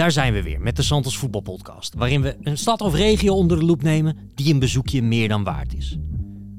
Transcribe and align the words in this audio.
Daar 0.00 0.12
zijn 0.12 0.32
we 0.32 0.42
weer 0.42 0.60
met 0.60 0.76
de 0.76 0.82
Santos 0.82 1.16
Voetbalpodcast, 1.16 1.94
waarin 1.94 2.22
we 2.22 2.36
een 2.42 2.58
stad 2.58 2.80
of 2.80 2.94
regio 2.94 3.34
onder 3.34 3.58
de 3.58 3.64
loep 3.64 3.82
nemen 3.82 4.16
die 4.34 4.52
een 4.52 4.58
bezoekje 4.58 5.02
meer 5.02 5.28
dan 5.28 5.44
waard 5.44 5.74
is. 5.74 5.98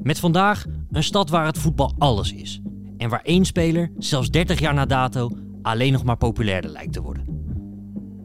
Met 0.02 0.20
vandaag 0.20 0.66
een 0.92 1.04
stad 1.04 1.30
waar 1.30 1.46
het 1.46 1.58
voetbal 1.58 1.94
alles 1.98 2.34
is 2.34 2.62
en 2.98 3.10
waar 3.10 3.22
één 3.24 3.46
speler, 3.46 3.92
zelfs 3.98 4.30
30 4.30 4.60
jaar 4.60 4.74
na 4.74 4.86
dato, 4.86 5.30
alleen 5.62 5.92
nog 5.92 6.04
maar 6.04 6.18
populairder 6.18 6.72
lijkt 6.72 6.94
te 6.94 7.02
worden. 7.02 7.26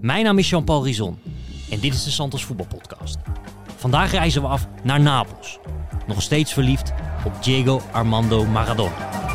Mijn 0.00 0.24
naam 0.24 0.38
is 0.38 0.50
Jean-Paul 0.50 0.84
Rizon 0.84 1.16
en 1.70 1.80
dit 1.80 1.94
is 1.94 2.04
de 2.04 2.10
Santos 2.10 2.44
Voetbalpodcast. 2.44 3.18
Vandaag 3.76 4.10
reizen 4.10 4.42
we 4.42 4.48
af 4.48 4.68
naar 4.82 5.00
Napels, 5.00 5.58
nog 6.06 6.22
steeds 6.22 6.52
verliefd 6.52 6.92
op 7.24 7.42
Diego 7.42 7.80
Armando 7.92 8.44
Maradona. 8.44 9.25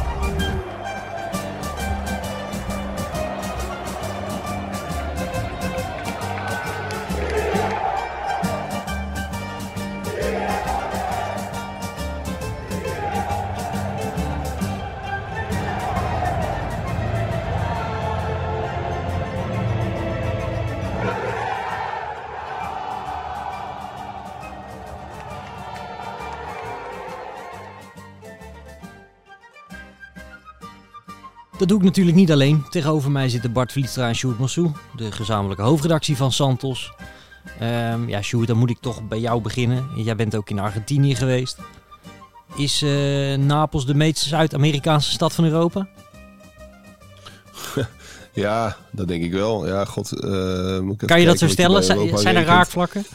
Dat 31.62 31.70
doe 31.70 31.80
ik 31.80 31.86
natuurlijk 31.86 32.18
niet 32.18 32.32
alleen. 32.32 32.66
Tegenover 32.70 33.12
mij 33.12 33.30
zitten 33.30 33.52
Bart 33.52 33.72
Vlietstra 33.72 34.08
en 34.08 34.16
Sjoerd 34.16 34.40
Massou, 34.40 34.72
de 34.96 35.12
gezamenlijke 35.12 35.64
hoofdredactie 35.64 36.18
van 36.18 36.32
Santos. 36.32 36.94
Ehm, 37.60 38.10
ja, 38.10 38.22
Sjoerd, 38.22 38.48
dan 38.48 38.58
moet 38.58 38.70
ik 38.70 38.78
toch 38.80 39.08
bij 39.08 39.20
jou 39.20 39.42
beginnen. 39.42 39.88
Jij 39.96 40.16
bent 40.16 40.36
ook 40.36 40.50
in 40.50 40.60
Argentinië 40.60 41.16
geweest. 41.16 41.58
Is 42.56 42.84
uh, 42.84 43.36
Napels 43.36 43.86
de 43.86 43.94
meest 43.94 44.18
Zuid-Amerikaanse 44.18 45.12
stad 45.12 45.34
van 45.34 45.46
Europa? 45.46 45.88
ja, 48.34 48.78
dat 48.92 49.08
denk 49.08 49.24
ik 49.24 49.32
wel. 49.32 49.68
Ja, 49.68 49.86
god. 49.86 50.14
Uh, 50.14 50.80
moet 50.80 51.02
ik 51.02 51.08
kan 51.08 51.20
je 51.20 51.26
dat 51.26 51.40
zo 51.40 51.48
stellen? 51.48 51.84
Zijn, 51.84 52.18
zijn 52.18 52.36
er 52.36 52.46
raakvlakken? 52.46 53.06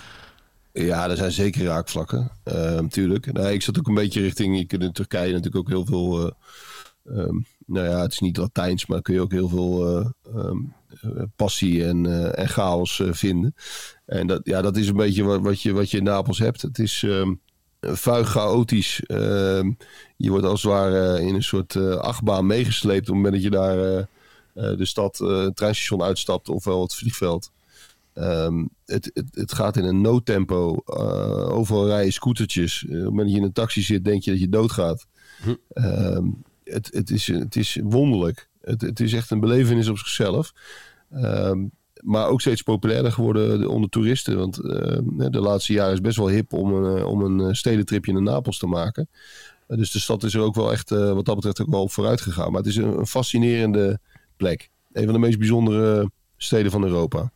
Ja, 0.72 1.10
er 1.10 1.16
zijn 1.16 1.32
zeker 1.32 1.64
raakvlakken. 1.64 2.30
Uh, 2.44 2.54
natuurlijk. 2.54 3.32
Nee, 3.32 3.54
ik 3.54 3.62
zat 3.62 3.78
ook 3.78 3.88
een 3.88 3.94
beetje 3.94 4.20
richting. 4.20 4.58
Je 4.58 4.64
kunt 4.64 4.82
in 4.82 4.92
Turkije 4.92 5.32
natuurlijk 5.32 5.56
ook 5.56 5.68
heel 5.68 5.86
veel. 5.86 6.32
Um, 7.08 7.46
nou 7.66 7.86
ja, 7.86 8.00
het 8.00 8.12
is 8.12 8.20
niet 8.20 8.36
Latijns, 8.36 8.86
maar 8.86 9.02
kun 9.02 9.14
je 9.14 9.20
ook 9.20 9.32
heel 9.32 9.48
veel 9.48 9.98
uh, 9.98 10.06
um, 10.36 10.74
passie 11.36 11.84
en, 11.86 12.04
uh, 12.04 12.38
en 12.38 12.48
chaos 12.48 12.98
uh, 12.98 13.12
vinden. 13.12 13.54
En 14.06 14.26
dat, 14.26 14.40
ja, 14.44 14.62
dat 14.62 14.76
is 14.76 14.88
een 14.88 14.96
beetje 14.96 15.22
wat, 15.22 15.40
wat, 15.40 15.62
je, 15.62 15.72
wat 15.72 15.90
je 15.90 15.96
in 15.96 16.04
Napels 16.04 16.38
hebt. 16.38 16.62
Het 16.62 16.78
is 16.78 17.02
um, 17.02 17.40
vuig 17.80 18.28
chaotisch. 18.28 19.02
Ehm, 19.06 19.72
je 20.16 20.30
wordt 20.30 20.44
als 20.44 20.62
het 20.62 20.72
ware 20.72 21.20
in 21.20 21.34
een 21.34 21.42
soort 21.42 21.76
achtbaan 21.76 22.46
meegesleept 22.46 23.08
op 23.08 23.14
het 23.14 23.14
moment 23.14 23.34
dat 23.34 23.42
je 23.42 23.50
daar 23.50 24.08
de 24.76 24.84
stad, 24.84 25.18
het 25.18 25.56
treinstation 25.56 26.02
uitstapt, 26.02 26.48
ofwel 26.48 26.82
het 26.82 26.94
vliegveld. 26.94 27.50
Um, 28.14 28.68
het, 28.84 29.10
het, 29.14 29.26
het, 29.30 29.52
gaat 29.52 29.76
in 29.76 29.84
een 29.84 30.00
noodtempo. 30.00 30.82
Overal 31.50 31.86
rijden 31.86 32.12
scootertjes. 32.12 32.84
Op 32.84 32.90
het 32.90 33.04
moment 33.04 33.20
dat 33.20 33.30
je 33.30 33.36
in 33.36 33.42
een 33.42 33.52
taxi 33.52 33.82
zit, 33.82 34.04
denk 34.04 34.22
je 34.22 34.30
dat 34.30 34.40
je 34.40 34.48
doodgaat. 34.48 35.06
Hm. 35.42 35.54
Um, 35.74 36.44
het, 36.72 36.88
het, 36.92 37.10
is, 37.10 37.26
het 37.26 37.56
is 37.56 37.80
wonderlijk. 37.82 38.48
Het, 38.60 38.80
het 38.80 39.00
is 39.00 39.12
echt 39.12 39.30
een 39.30 39.40
belevenis 39.40 39.88
op 39.88 39.98
zichzelf. 39.98 40.52
Um, 41.14 41.70
maar 42.02 42.28
ook 42.28 42.40
steeds 42.40 42.62
populairder 42.62 43.12
geworden 43.12 43.68
onder 43.68 43.90
toeristen. 43.90 44.38
Want 44.38 44.58
uh, 44.58 44.72
de 45.30 45.40
laatste 45.40 45.72
jaren 45.72 45.92
is 45.92 46.00
best 46.00 46.16
wel 46.16 46.28
hip 46.28 46.52
om 46.52 46.74
een, 46.74 47.04
om 47.04 47.20
een 47.20 47.56
stedentripje 47.56 48.12
naar 48.12 48.22
Napels 48.22 48.58
te 48.58 48.66
maken. 48.66 49.08
Uh, 49.68 49.78
dus 49.78 49.90
de 49.90 49.98
stad 49.98 50.22
is 50.22 50.34
er 50.34 50.40
ook 50.40 50.54
wel 50.54 50.72
echt, 50.72 50.90
wat 50.90 51.24
dat 51.24 51.34
betreft, 51.34 51.60
ook 51.60 51.70
wel 51.70 51.82
op 51.82 51.92
vooruit 51.92 52.20
gegaan. 52.20 52.50
Maar 52.50 52.60
het 52.60 52.70
is 52.70 52.76
een, 52.76 53.06
fascinerende 53.06 53.98
plek. 54.36 54.70
Een 54.92 55.04
van 55.04 55.12
de 55.12 55.18
meest 55.18 55.38
bijzondere 55.38 56.10
steden 56.36 56.70
van 56.70 56.84
Europa. 56.84 57.30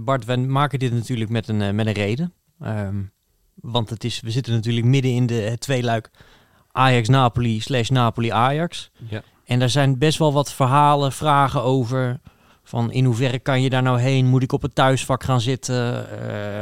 Bart, 0.00 0.24
we 0.24 0.36
maken 0.36 0.78
dit 0.78 0.92
natuurlijk 0.92 1.30
met 1.30 1.48
een, 1.48 1.74
met 1.74 1.86
een 1.86 1.92
reden. 1.92 2.32
Um, 2.62 3.12
want 3.54 3.90
het 3.90 4.04
is, 4.04 4.20
we 4.20 4.30
zitten 4.30 4.52
natuurlijk 4.52 4.86
midden 4.86 5.10
in 5.10 5.26
de, 5.26 5.34
het 5.34 5.60
tweeluik 5.60 6.10
Ajax-Napoli 6.76 7.60
slash 7.60 7.88
Napoli-Ajax. 7.88 8.90
Ja. 9.08 9.22
En 9.44 9.58
daar 9.58 9.70
zijn 9.70 9.98
best 9.98 10.18
wel 10.18 10.32
wat 10.32 10.52
verhalen, 10.52 11.12
vragen 11.12 11.62
over. 11.62 12.20
Van 12.62 12.92
in 12.92 13.04
hoeverre 13.04 13.38
kan 13.38 13.62
je 13.62 13.70
daar 13.70 13.82
nou 13.82 14.00
heen? 14.00 14.26
Moet 14.26 14.42
ik 14.42 14.52
op 14.52 14.62
het 14.62 14.74
thuisvak 14.74 15.24
gaan 15.24 15.40
zitten? 15.40 16.06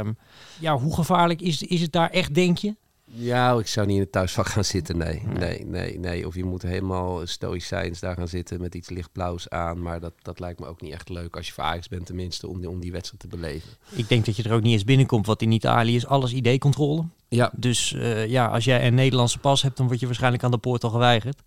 Uh, 0.05 0.11
ja, 0.59 0.77
hoe 0.77 0.95
gevaarlijk 0.95 1.41
is, 1.41 1.63
is 1.63 1.81
het 1.81 1.91
daar 1.91 2.09
echt, 2.09 2.33
denk 2.33 2.57
je? 2.57 2.75
Ja, 3.15 3.53
ik 3.53 3.67
zou 3.67 3.87
niet 3.87 3.95
in 3.95 4.01
het 4.01 4.11
thuisvak 4.11 4.47
gaan 4.47 4.63
zitten, 4.63 4.97
nee. 4.97 5.21
Nee, 5.39 5.65
nee, 5.65 5.99
nee. 5.99 6.27
Of 6.27 6.35
je 6.35 6.43
moet 6.43 6.61
helemaal 6.61 7.27
stoïcijns 7.27 7.99
daar 7.99 8.15
gaan 8.15 8.27
zitten 8.27 8.61
met 8.61 8.75
iets 8.75 8.89
lichtblauws 8.89 9.49
aan. 9.49 9.81
Maar 9.81 9.99
dat, 9.99 10.13
dat 10.21 10.39
lijkt 10.39 10.59
me 10.59 10.65
ook 10.65 10.81
niet 10.81 10.93
echt 10.93 11.09
leuk 11.09 11.35
als 11.35 11.47
je 11.47 11.53
voor 11.53 11.63
Ajax 11.63 11.87
bent 11.87 12.05
tenminste, 12.05 12.47
om 12.47 12.59
die, 12.59 12.69
om 12.69 12.79
die 12.79 12.91
wedstrijd 12.91 13.21
te 13.21 13.27
beleven. 13.27 13.69
Ik 13.89 14.09
denk 14.09 14.25
dat 14.25 14.35
je 14.35 14.43
er 14.43 14.53
ook 14.53 14.61
niet 14.61 14.73
eens 14.73 14.83
binnenkomt, 14.83 15.25
wat 15.25 15.41
in 15.41 15.51
Italië 15.51 15.95
is 15.95 16.05
alles 16.05 16.33
ID-controle. 16.33 17.03
Ja. 17.27 17.51
Dus 17.55 17.91
uh, 17.91 18.27
ja, 18.27 18.47
als 18.47 18.65
jij 18.65 18.87
een 18.87 18.95
Nederlandse 18.95 19.39
pas 19.39 19.61
hebt, 19.61 19.77
dan 19.77 19.87
word 19.87 19.99
je 19.99 20.05
waarschijnlijk 20.05 20.43
aan 20.43 20.51
de 20.51 20.57
poort 20.57 20.83
al 20.83 20.89
geweigerd. 20.89 21.41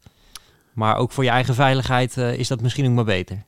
Maar 0.73 0.97
ook 0.97 1.13
voor 1.13 1.25
je 1.25 1.31
eigen 1.31 1.55
veiligheid 1.55 2.17
uh, 2.17 2.39
is 2.39 2.49
dat 2.49 2.63
misschien 2.63 2.87
ook 2.87 2.95
maar 2.95 3.05
beter. 3.05 3.45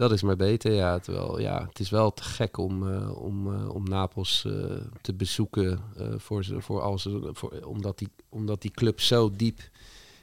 Dat 0.00 0.12
is 0.12 0.22
maar 0.22 0.36
beter, 0.36 0.72
ja. 0.72 1.00
Ja, 1.38 1.66
het 1.68 1.80
is 1.80 1.90
wel 1.90 2.12
te 2.12 2.22
gek 2.22 2.56
om, 2.56 2.82
uh, 2.82 3.22
om, 3.22 3.46
uh, 3.46 3.74
om 3.74 3.88
Napels 3.88 4.44
uh, 4.46 4.52
te 5.00 5.14
bezoeken. 5.14 5.80
voor, 6.16 6.44
voor 6.58 6.80
als, 6.80 7.08
voor, 7.32 7.62
omdat, 7.64 7.98
die, 7.98 8.08
omdat 8.28 8.62
die 8.62 8.70
club 8.70 9.00
zo 9.00 9.30
diep 9.36 9.60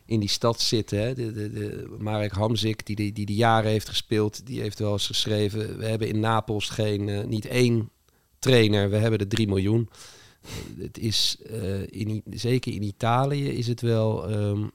in 0.05 0.19
die 0.19 0.29
stad 0.29 0.61
zit. 0.61 0.89
Hè. 0.89 1.13
De, 1.13 1.31
de, 1.31 1.51
de, 1.51 1.95
Marek 1.99 2.31
Hamzik, 2.31 2.85
die, 2.85 2.95
die, 2.95 3.11
die 3.11 3.25
de 3.25 3.33
jaren 3.33 3.71
heeft 3.71 3.89
gespeeld, 3.89 4.45
die 4.45 4.61
heeft 4.61 4.79
wel 4.79 4.91
eens 4.91 5.07
geschreven... 5.07 5.77
we 5.77 5.85
hebben 5.85 6.07
in 6.07 6.19
Napels 6.19 6.69
geen, 6.69 7.29
niet 7.29 7.45
één 7.45 7.89
trainer, 8.39 8.89
we 8.89 8.97
hebben 8.97 9.19
er 9.19 9.27
drie 9.27 9.47
miljoen. 9.47 9.89
het 10.77 10.97
is, 10.97 11.37
in, 11.89 12.23
zeker 12.29 12.73
in 12.73 12.83
Italië 12.83 13.49
is 13.49 13.67
het 13.67 13.81
wel 13.81 14.31
um, 14.31 14.71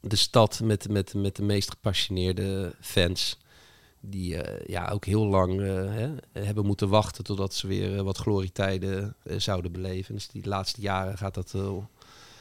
de 0.00 0.16
stad 0.16 0.60
met, 0.60 0.88
met, 0.88 1.14
met 1.14 1.36
de 1.36 1.42
meest 1.42 1.70
gepassioneerde 1.70 2.74
fans 2.80 3.38
die 4.00 4.34
uh, 4.34 4.66
ja, 4.66 4.88
ook 4.88 5.04
heel 5.04 5.26
lang 5.26 5.60
uh, 5.60 5.66
hè, 5.68 6.10
hebben 6.32 6.66
moeten 6.66 6.88
wachten 6.88 7.24
totdat 7.24 7.54
ze 7.54 7.66
weer 7.66 7.94
uh, 7.94 8.00
wat 8.00 8.18
glorietijden 8.18 9.16
zouden 9.36 9.72
beleven. 9.72 10.14
Dus 10.14 10.28
die 10.28 10.48
laatste 10.48 10.80
jaren 10.80 11.18
gaat 11.18 11.34
dat, 11.34 11.54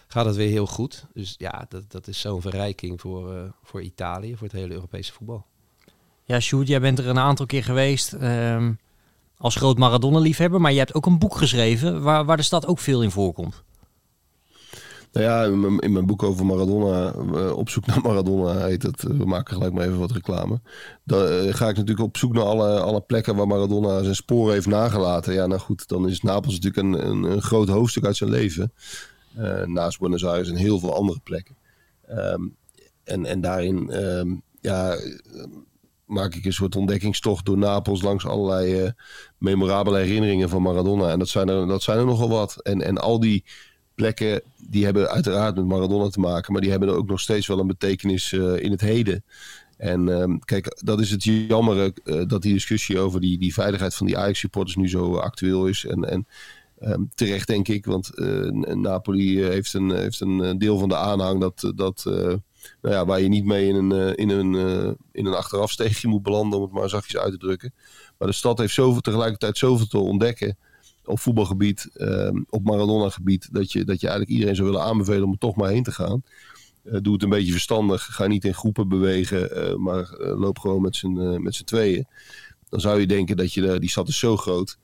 gaat 0.07 0.25
dat 0.25 0.35
weer 0.35 0.49
heel 0.49 0.67
goed. 0.67 1.05
Dus 1.13 1.35
ja, 1.37 1.65
dat, 1.69 1.91
dat 1.91 2.07
is 2.07 2.19
zo'n 2.19 2.41
verrijking 2.41 3.01
voor, 3.01 3.53
voor 3.63 3.81
Italië, 3.81 4.35
voor 4.37 4.47
het 4.47 4.55
hele 4.55 4.73
Europese 4.73 5.13
voetbal. 5.13 5.45
Ja, 6.23 6.39
Sjoerd, 6.39 6.67
jij 6.67 6.79
bent 6.79 6.99
er 6.99 7.07
een 7.07 7.19
aantal 7.19 7.45
keer 7.45 7.63
geweest 7.63 8.13
um, 8.13 8.79
als 9.37 9.55
groot 9.55 9.77
Maradona-liefhebber, 9.77 10.61
maar 10.61 10.71
je 10.71 10.77
hebt 10.77 10.93
ook 10.93 11.05
een 11.05 11.19
boek 11.19 11.37
geschreven 11.37 12.01
waar, 12.01 12.25
waar 12.25 12.37
de 12.37 12.43
stad 12.43 12.65
ook 12.65 12.79
veel 12.79 13.03
in 13.03 13.11
voorkomt. 13.11 13.63
Nou 15.17 15.29
ja, 15.29 15.43
in 15.79 15.93
mijn, 15.93 16.05
boek 16.05 16.23
over 16.23 16.45
Maradona, 16.45 17.13
uh, 17.15 17.57
op 17.57 17.69
zoek 17.69 17.85
naar 17.85 18.01
Maradona 18.01 18.65
heet 18.65 18.83
het. 18.83 19.03
We 19.03 19.25
maken 19.25 19.53
gelijk 19.53 19.73
maar 19.73 19.85
even 19.85 19.99
wat 19.99 20.11
reclame. 20.11 20.61
Dan 21.03 21.31
uh, 21.31 21.53
ga 21.53 21.69
ik 21.69 21.75
natuurlijk 21.75 22.07
op 22.07 22.17
zoek 22.17 22.33
naar 22.33 22.43
alle, 22.43 22.79
alle 22.79 23.01
plekken 23.01 23.35
waar 23.35 23.47
Maradona 23.47 24.03
zijn 24.03 24.15
sporen 24.15 24.53
heeft 24.53 24.67
nagelaten. 24.67 25.33
Ja, 25.33 25.45
nou 25.47 25.59
goed, 25.59 25.87
dan 25.87 26.09
is 26.09 26.21
Napels 26.21 26.59
natuurlijk 26.59 26.83
een, 26.83 27.09
een, 27.09 27.23
een 27.23 27.41
groot 27.41 27.67
hoofdstuk 27.67 28.05
uit 28.05 28.15
zijn 28.15 28.29
leven. 28.29 28.73
Naast 29.65 29.99
Buenos 29.99 30.25
Aires 30.25 30.49
en 30.49 30.55
heel 30.55 30.79
veel 30.79 30.95
andere 30.95 31.19
plekken. 31.23 31.55
Um, 32.09 32.55
en, 33.03 33.25
en 33.25 33.41
daarin 33.41 34.03
um, 34.03 34.41
ja, 34.61 34.97
maak 36.05 36.35
ik 36.35 36.45
een 36.45 36.53
soort 36.53 36.75
ontdekkingstocht 36.75 37.45
door 37.45 37.57
Napels 37.57 38.01
langs 38.01 38.25
allerlei 38.25 38.93
memorabele 39.37 39.97
herinneringen 39.97 40.49
van 40.49 40.61
Maradona. 40.61 41.09
En 41.09 41.19
dat 41.19 41.29
zijn 41.29 41.49
er, 41.49 41.67
dat 41.67 41.81
zijn 41.81 41.97
er 41.97 42.05
nogal 42.05 42.29
wat. 42.29 42.61
En, 42.61 42.81
en 42.81 42.97
al 42.97 43.19
die 43.19 43.43
plekken 43.97 44.41
die 44.57 44.85
hebben 44.85 45.09
uiteraard 45.09 45.55
met 45.55 45.65
Maradona 45.65 46.09
te 46.09 46.19
maken, 46.19 46.53
maar 46.53 46.61
die 46.61 46.71
hebben 46.71 46.95
ook 46.95 47.07
nog 47.07 47.19
steeds 47.19 47.47
wel 47.47 47.59
een 47.59 47.67
betekenis 47.67 48.31
uh, 48.31 48.59
in 48.59 48.71
het 48.71 48.81
heden. 48.81 49.23
En 49.77 50.07
uh, 50.07 50.35
kijk, 50.45 50.81
dat 50.83 50.99
is 50.99 51.11
het 51.11 51.23
jammer 51.23 51.91
uh, 52.03 52.21
dat 52.27 52.41
die 52.41 52.53
discussie 52.53 52.99
over 52.99 53.21
die, 53.21 53.37
die 53.37 53.53
veiligheid 53.53 53.95
van 53.95 54.07
die 54.07 54.17
Ajax-supporters 54.17 54.75
nu 54.75 54.89
zo 54.89 55.15
actueel 55.15 55.67
is. 55.67 55.85
En, 55.85 56.03
en 56.09 56.27
um, 56.79 57.09
terecht 57.15 57.47
denk 57.47 57.67
ik, 57.67 57.85
want 57.85 58.11
Napoli 58.75 59.43
heeft, 59.43 59.73
een, 59.73 59.89
heeft 59.89 60.19
een 60.19 60.57
deel 60.57 60.77
van 60.77 60.89
de 60.89 60.95
aanhang 60.95 61.41
dat, 61.41 61.71
dat 61.75 62.03
nou 62.81 62.95
ja, 62.95 63.05
waar 63.05 63.21
je 63.21 63.27
niet 63.27 63.45
mee 63.45 63.67
in 63.67 63.75
een, 63.75 64.15
in 64.15 64.29
een, 64.29 64.53
in 65.11 65.25
een 65.25 65.33
achterafsteegje 65.33 66.07
moet 66.07 66.23
belanden, 66.23 66.59
om 66.59 66.63
het 66.63 66.73
maar 66.73 66.89
zachtjes 66.89 67.21
uit 67.21 67.31
te 67.31 67.37
drukken. 67.37 67.73
Maar 68.17 68.27
de 68.27 68.33
stad 68.33 68.57
heeft 68.57 68.73
zoveel, 68.73 69.01
tegelijkertijd 69.01 69.57
zoveel 69.57 69.87
te 69.87 69.97
ontdekken 69.97 70.57
op 71.07 71.19
voetbalgebied, 71.19 71.89
um, 71.95 72.45
op 72.49 72.63
Maradona-gebied, 72.63 73.49
dat 73.51 73.71
je, 73.71 73.83
dat 73.83 74.01
je 74.01 74.07
eigenlijk 74.07 74.37
iedereen 74.37 74.55
zou 74.55 74.69
willen 74.69 74.85
aanbevelen 74.85 75.23
om 75.23 75.31
er 75.31 75.37
toch 75.37 75.55
maar 75.55 75.69
heen 75.69 75.83
te 75.83 75.91
gaan. 75.91 76.23
Uh, 76.83 76.97
doe 77.01 77.13
het 77.13 77.23
een 77.23 77.29
beetje 77.29 77.51
verstandig. 77.51 78.05
Ga 78.05 78.27
niet 78.27 78.45
in 78.45 78.53
groepen 78.53 78.87
bewegen, 78.87 79.57
uh, 79.57 79.75
maar 79.75 80.17
uh, 80.19 80.39
loop 80.39 80.59
gewoon 80.59 80.81
met 80.81 80.95
z'n 80.95 81.41
met 81.41 81.55
z'n 81.55 81.63
tweeën. 81.63 82.07
dan 82.69 82.79
zou 82.79 82.99
je 82.99 83.07
denken 83.07 83.37
dat 83.37 83.53
je, 83.53 83.79
die 83.79 83.89
stad 83.89 84.07
is 84.07 84.19
zo 84.19 84.37
groot 84.37 84.77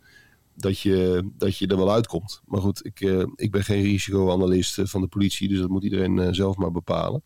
dat 0.55 0.79
je, 0.79 1.29
dat 1.37 1.57
je 1.57 1.67
er 1.67 1.77
wel 1.77 1.91
uitkomt. 1.91 2.41
Maar 2.45 2.61
goed, 2.61 2.85
ik, 2.85 3.01
uh, 3.01 3.23
ik 3.35 3.51
ben 3.51 3.63
geen 3.63 3.83
risicoanalist 3.83 4.79
van 4.83 5.01
de 5.01 5.07
politie, 5.07 5.47
dus 5.47 5.59
dat 5.59 5.69
moet 5.69 5.83
iedereen 5.83 6.17
uh, 6.17 6.27
zelf 6.31 6.55
maar 6.55 6.71
bepalen. 6.71 7.23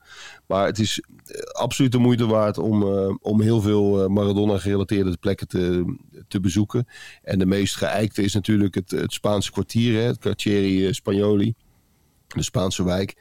Maar 0.48 0.66
het 0.66 0.80
is 0.80 1.02
absoluut 1.52 1.92
de 1.92 1.98
moeite 1.98 2.26
waard 2.26 2.58
om, 2.58 2.84
om 3.22 3.42
heel 3.42 3.62
veel 3.62 4.10
Maradona-gerelateerde 4.10 5.18
plekken 5.18 5.48
te, 5.48 5.96
te 6.28 6.40
bezoeken. 6.40 6.88
En 7.22 7.40
de 7.40 7.46
meest 7.46 7.76
geëikte 7.76 8.22
is 8.22 8.34
natuurlijk 8.34 8.76
het, 8.76 8.92
het 8.92 9.14
Spaanse 9.14 9.52
kwartier, 9.52 10.00
hè, 10.00 10.06
het 10.06 10.18
Cartieri 10.18 10.94
Spagnoli, 10.94 11.54
de 12.28 12.44
Spaanse 12.44 12.84
wijk 12.84 13.16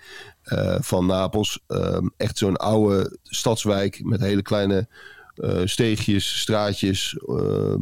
van 0.80 1.06
Napels. 1.06 1.60
Ehm, 1.66 2.08
echt 2.16 2.38
zo'n 2.38 2.56
oude 2.56 3.18
stadswijk 3.22 4.04
met 4.04 4.20
hele 4.20 4.42
kleine 4.42 4.88
uh, 5.38 5.60
steegjes, 5.64 6.40
straatjes, 6.40 7.18
uh, 7.26 7.74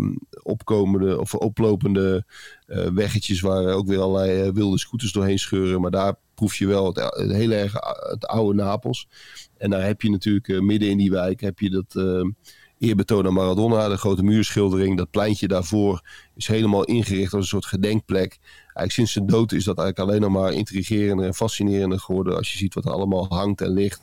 opkomende 0.42 1.20
of 1.20 1.34
oplopende 1.34 2.24
uh, 2.66 2.86
weggetjes 2.86 3.40
waar 3.40 3.74
ook 3.74 3.86
weer 3.86 4.00
allerlei 4.00 4.42
eh, 4.42 4.52
wilde 4.52 4.78
scooters 4.78 5.12
doorheen 5.12 5.38
scheuren. 5.38 5.80
Maar 5.80 5.90
daar 5.90 6.14
proef 6.34 6.56
je 6.56 6.66
wel 6.66 6.86
het, 6.86 7.30
hele 7.32 7.54
erg 7.54 7.72
het 8.10 8.26
oude 8.26 8.62
Napels. 8.62 9.08
En 9.58 9.70
daar 9.70 9.84
heb 9.84 10.02
je 10.02 10.10
natuurlijk 10.10 10.60
midden 10.62 10.88
in 10.88 10.98
die 10.98 11.10
wijk 11.10 11.40
heb 11.40 11.58
je 11.58 11.70
dat 11.70 11.94
ehm, 11.94 12.30
eerbetoon 12.78 13.26
aan 13.26 13.32
Maradona, 13.32 13.88
de 13.88 13.96
grote 13.96 14.22
muurschildering. 14.22 14.96
Dat 14.96 15.10
pleintje 15.10 15.48
daarvoor 15.48 16.02
is 16.34 16.46
helemaal 16.46 16.84
ingericht 16.84 17.32
als 17.32 17.42
een 17.42 17.48
soort 17.48 17.66
gedenkplek. 17.66 18.38
Eigenlijk 18.62 18.92
sinds 18.92 19.12
zijn 19.12 19.26
dood 19.26 19.52
is 19.52 19.64
dat 19.64 19.78
eigenlijk 19.78 20.08
alleen 20.08 20.20
nog 20.20 20.42
maar 20.42 20.52
intrigerender 20.52 21.26
en 21.26 21.34
fascinerender 21.34 22.00
geworden 22.00 22.36
als 22.36 22.52
je 22.52 22.58
ziet 22.58 22.74
wat 22.74 22.84
er 22.84 22.92
allemaal 22.92 23.26
hangt 23.28 23.60
en 23.60 23.70
ligt 23.70 24.02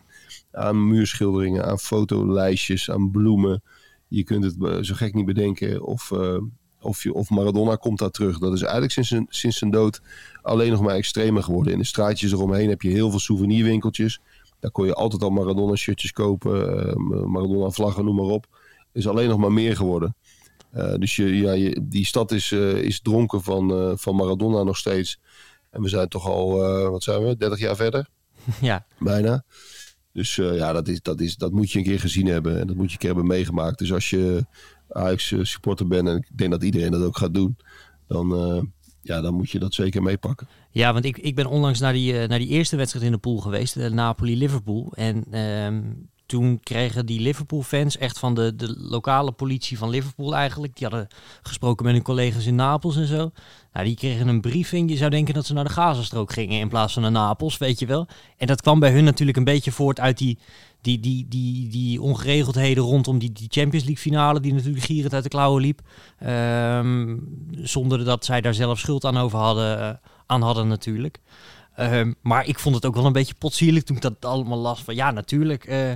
aan 0.52 0.88
muurschilderingen, 0.88 1.66
aan 1.66 1.80
fotolijstjes, 1.80 2.92
aan 2.92 3.12
bloemen. 3.12 3.64
Je 4.08 4.24
kunt 4.24 4.44
het 4.44 4.86
zo 4.86 4.96
gek 4.96 5.14
niet 5.14 5.26
bedenken 5.26 5.84
of, 5.84 6.12
uh, 6.12 6.38
of, 6.82 7.04
je, 7.04 7.14
of 7.14 7.30
Maradona 7.30 7.76
komt 7.76 8.00
daar 8.00 8.10
terug. 8.10 8.38
Dat 8.38 8.54
is 8.54 8.62
eigenlijk 8.62 8.92
sinds 8.92 9.10
zijn, 9.10 9.26
sinds 9.30 9.58
zijn 9.58 9.72
dood 9.72 10.02
alleen 10.42 10.72
nog 10.72 10.82
maar 10.82 10.96
extremer 10.96 11.44
geworden. 11.44 11.74
In 11.74 11.80
de 11.80 11.86
straatjes 11.86 12.32
eromheen 12.32 12.70
heb 12.70 12.82
je 12.82 12.90
heel 12.90 13.10
veel 13.10 13.20
souvenirwinkeltjes. 13.20 14.22
Daar 14.60 14.72
kon 14.72 14.86
je 14.86 14.94
altijd 14.94 15.24
al 15.24 15.30
Maradona 15.30 15.76
shirtjes 15.76 16.12
kopen, 16.12 16.88
uh, 16.88 17.26
Maradona 17.26 17.70
vlaggen, 17.70 18.06
noem 18.06 18.16
maar 18.16 18.26
op. 18.26 18.46
Is 18.94 19.08
alleen 19.08 19.30
nog 19.30 19.40
maar 19.40 19.52
meer 19.52 19.76
geworden. 19.76 20.16
Uh, 20.76 20.96
dus 20.96 21.16
je, 21.16 21.38
ja, 21.38 21.52
je, 21.52 21.80
die 21.84 22.06
stad 22.06 22.32
is, 22.32 22.52
is 22.52 23.02
dronken 23.02 23.42
van, 23.42 23.98
van 23.98 24.16
Maradona 24.16 24.64
nog 24.64 24.78
steeds. 24.78 25.20
En 25.70 25.82
we 25.82 25.90
zijn 25.90 26.08
toch 26.08 26.28
al, 26.28 26.58
wat 26.92 27.04
zijn 27.04 27.24
we, 27.24 27.38
30 27.38 27.60
jaar 27.60 27.76
verder? 27.76 28.08
Ja. 28.62 28.86
Bijna. 29.00 29.44
Dus 30.14 30.38
uh, 30.38 30.56
ja, 30.58 30.74
dat, 30.74 30.88
is, 30.88 31.02
dat, 31.02 31.20
is, 31.20 31.36
dat 31.36 31.52
moet 31.52 31.72
je 31.72 31.78
een 31.78 31.86
keer 31.86 32.00
gezien 32.00 32.26
hebben. 32.26 32.60
En 32.60 32.68
dat 32.68 32.76
moet 32.76 32.86
je 32.86 32.92
een 32.92 32.98
keer 32.98 33.10
hebben 33.10 33.28
meegemaakt. 33.28 33.80
Dus 33.80 33.94
als 33.94 34.10
je 34.10 34.46
Ajax 34.90 35.34
supporter 35.42 35.88
bent, 35.88 36.08
en 36.08 36.16
ik 36.16 36.38
denk 36.38 36.52
dat 36.52 36.64
iedereen 36.64 36.92
dat 36.92 37.04
ook 37.04 37.18
gaat 37.18 37.34
doen, 37.34 37.58
dan, 38.08 38.56
uh, 38.56 38.62
ja, 39.02 39.22
dan 39.22 39.34
moet 39.34 39.50
je 39.50 39.60
dat 39.60 39.74
zeker 39.74 40.04
meepakken. 40.04 40.48
Ja, 40.72 40.94
want 40.94 41.06
ik, 41.06 41.18
ik 41.18 41.36
ben 41.36 41.46
onlangs 41.46 41.80
naar 41.80 41.94
die, 41.94 42.28
naar 42.28 42.40
die 42.40 42.48
eerste 42.48 42.76
wedstrijd 42.76 43.06
in 43.06 43.12
de 43.12 43.18
pool 43.18 43.38
geweest, 43.38 43.76
Napoli-Liverpool. 43.76 44.94
En 44.96 45.24
ehm, 45.32 45.82
toen 46.32 46.60
kregen 46.64 47.06
die 47.06 47.20
Liverpool-fans 47.20 47.98
echt 47.98 48.20
van 48.20 48.34
de, 48.34 48.56
de 48.56 48.76
lokale 48.78 49.32
politie 49.32 49.78
van 49.78 49.90
Liverpool 49.90 50.36
eigenlijk. 50.36 50.76
Die 50.76 50.88
hadden 50.88 51.08
gesproken 51.42 51.86
met 51.86 51.94
hun 51.94 52.04
collega's 52.04 52.46
in 52.46 52.56
Napels 52.56 52.96
en 52.96 53.08
zo. 53.08 53.32
Nou, 53.74 53.86
die 53.86 53.96
kregen 53.96 54.28
een 54.28 54.42
briefing. 54.42 54.90
Je 54.90 54.98
zou 54.98 55.10
denken 55.10 55.34
dat 55.34 55.46
ze 55.46 55.54
naar 55.54 55.64
de 55.64 55.70
Gazastrook 55.70 56.34
gingen 56.34 56.60
in 56.60 56.70
plaats 56.70 56.94
van 56.94 57.02
naar 57.02 57.12
Napels, 57.12 57.58
weet 57.58 57.80
je 57.80 57.86
wel. 57.86 58.08
En 58.38 58.48
dat 58.48 58.62
kwam 58.62 58.80
bij 58.80 58.92
hun 58.92 59.04
natuurlijk 59.04 59.38
een 59.38 59.44
beetje 59.44 59.72
voort 59.72 60.00
uit 60.00 60.18
die, 60.18 60.38
die, 60.82 61.00
die, 61.00 61.26
die, 61.28 61.68
die 61.68 62.02
ongeregeldheden 62.02 62.84
rondom 62.84 63.20
die, 63.20 63.32
die 63.32 63.48
Champions 63.50 63.86
League 63.86 64.04
finale, 64.04 64.40
die 64.40 64.54
natuurlijk 64.54 64.84
gierend 64.84 65.14
uit 65.14 65.24
de 65.24 65.30
klauwen 65.30 65.62
liep. 65.62 65.82
Um, 66.28 67.48
zonder 67.52 68.06
dat 68.06 68.26
zij 68.26 68.42
daar 68.42 68.54
zelf 68.54 68.80
schuld 68.80 69.06
aan 69.06 69.18
over 69.18 69.40
hadden, 69.40 69.80
uh, 69.80 69.90
aan 70.26 70.42
hadden 70.42 70.68
natuurlijk. 70.68 71.20
Um, 71.80 72.16
maar 72.22 72.48
ik 72.48 72.60
vond 72.60 72.76
het 72.76 72.86
ook 72.86 72.96
wel 72.96 73.06
een 73.06 73.14
beetje 73.14 73.34
potsierlijk 73.34 73.86
toen 73.86 73.96
ik 73.96 74.02
dat 74.02 74.26
allemaal 74.26 74.58
las. 74.58 74.84
Van 74.84 74.96
ja, 74.96 75.12
natuurlijk. 75.12 75.70
Uh, 75.70 75.92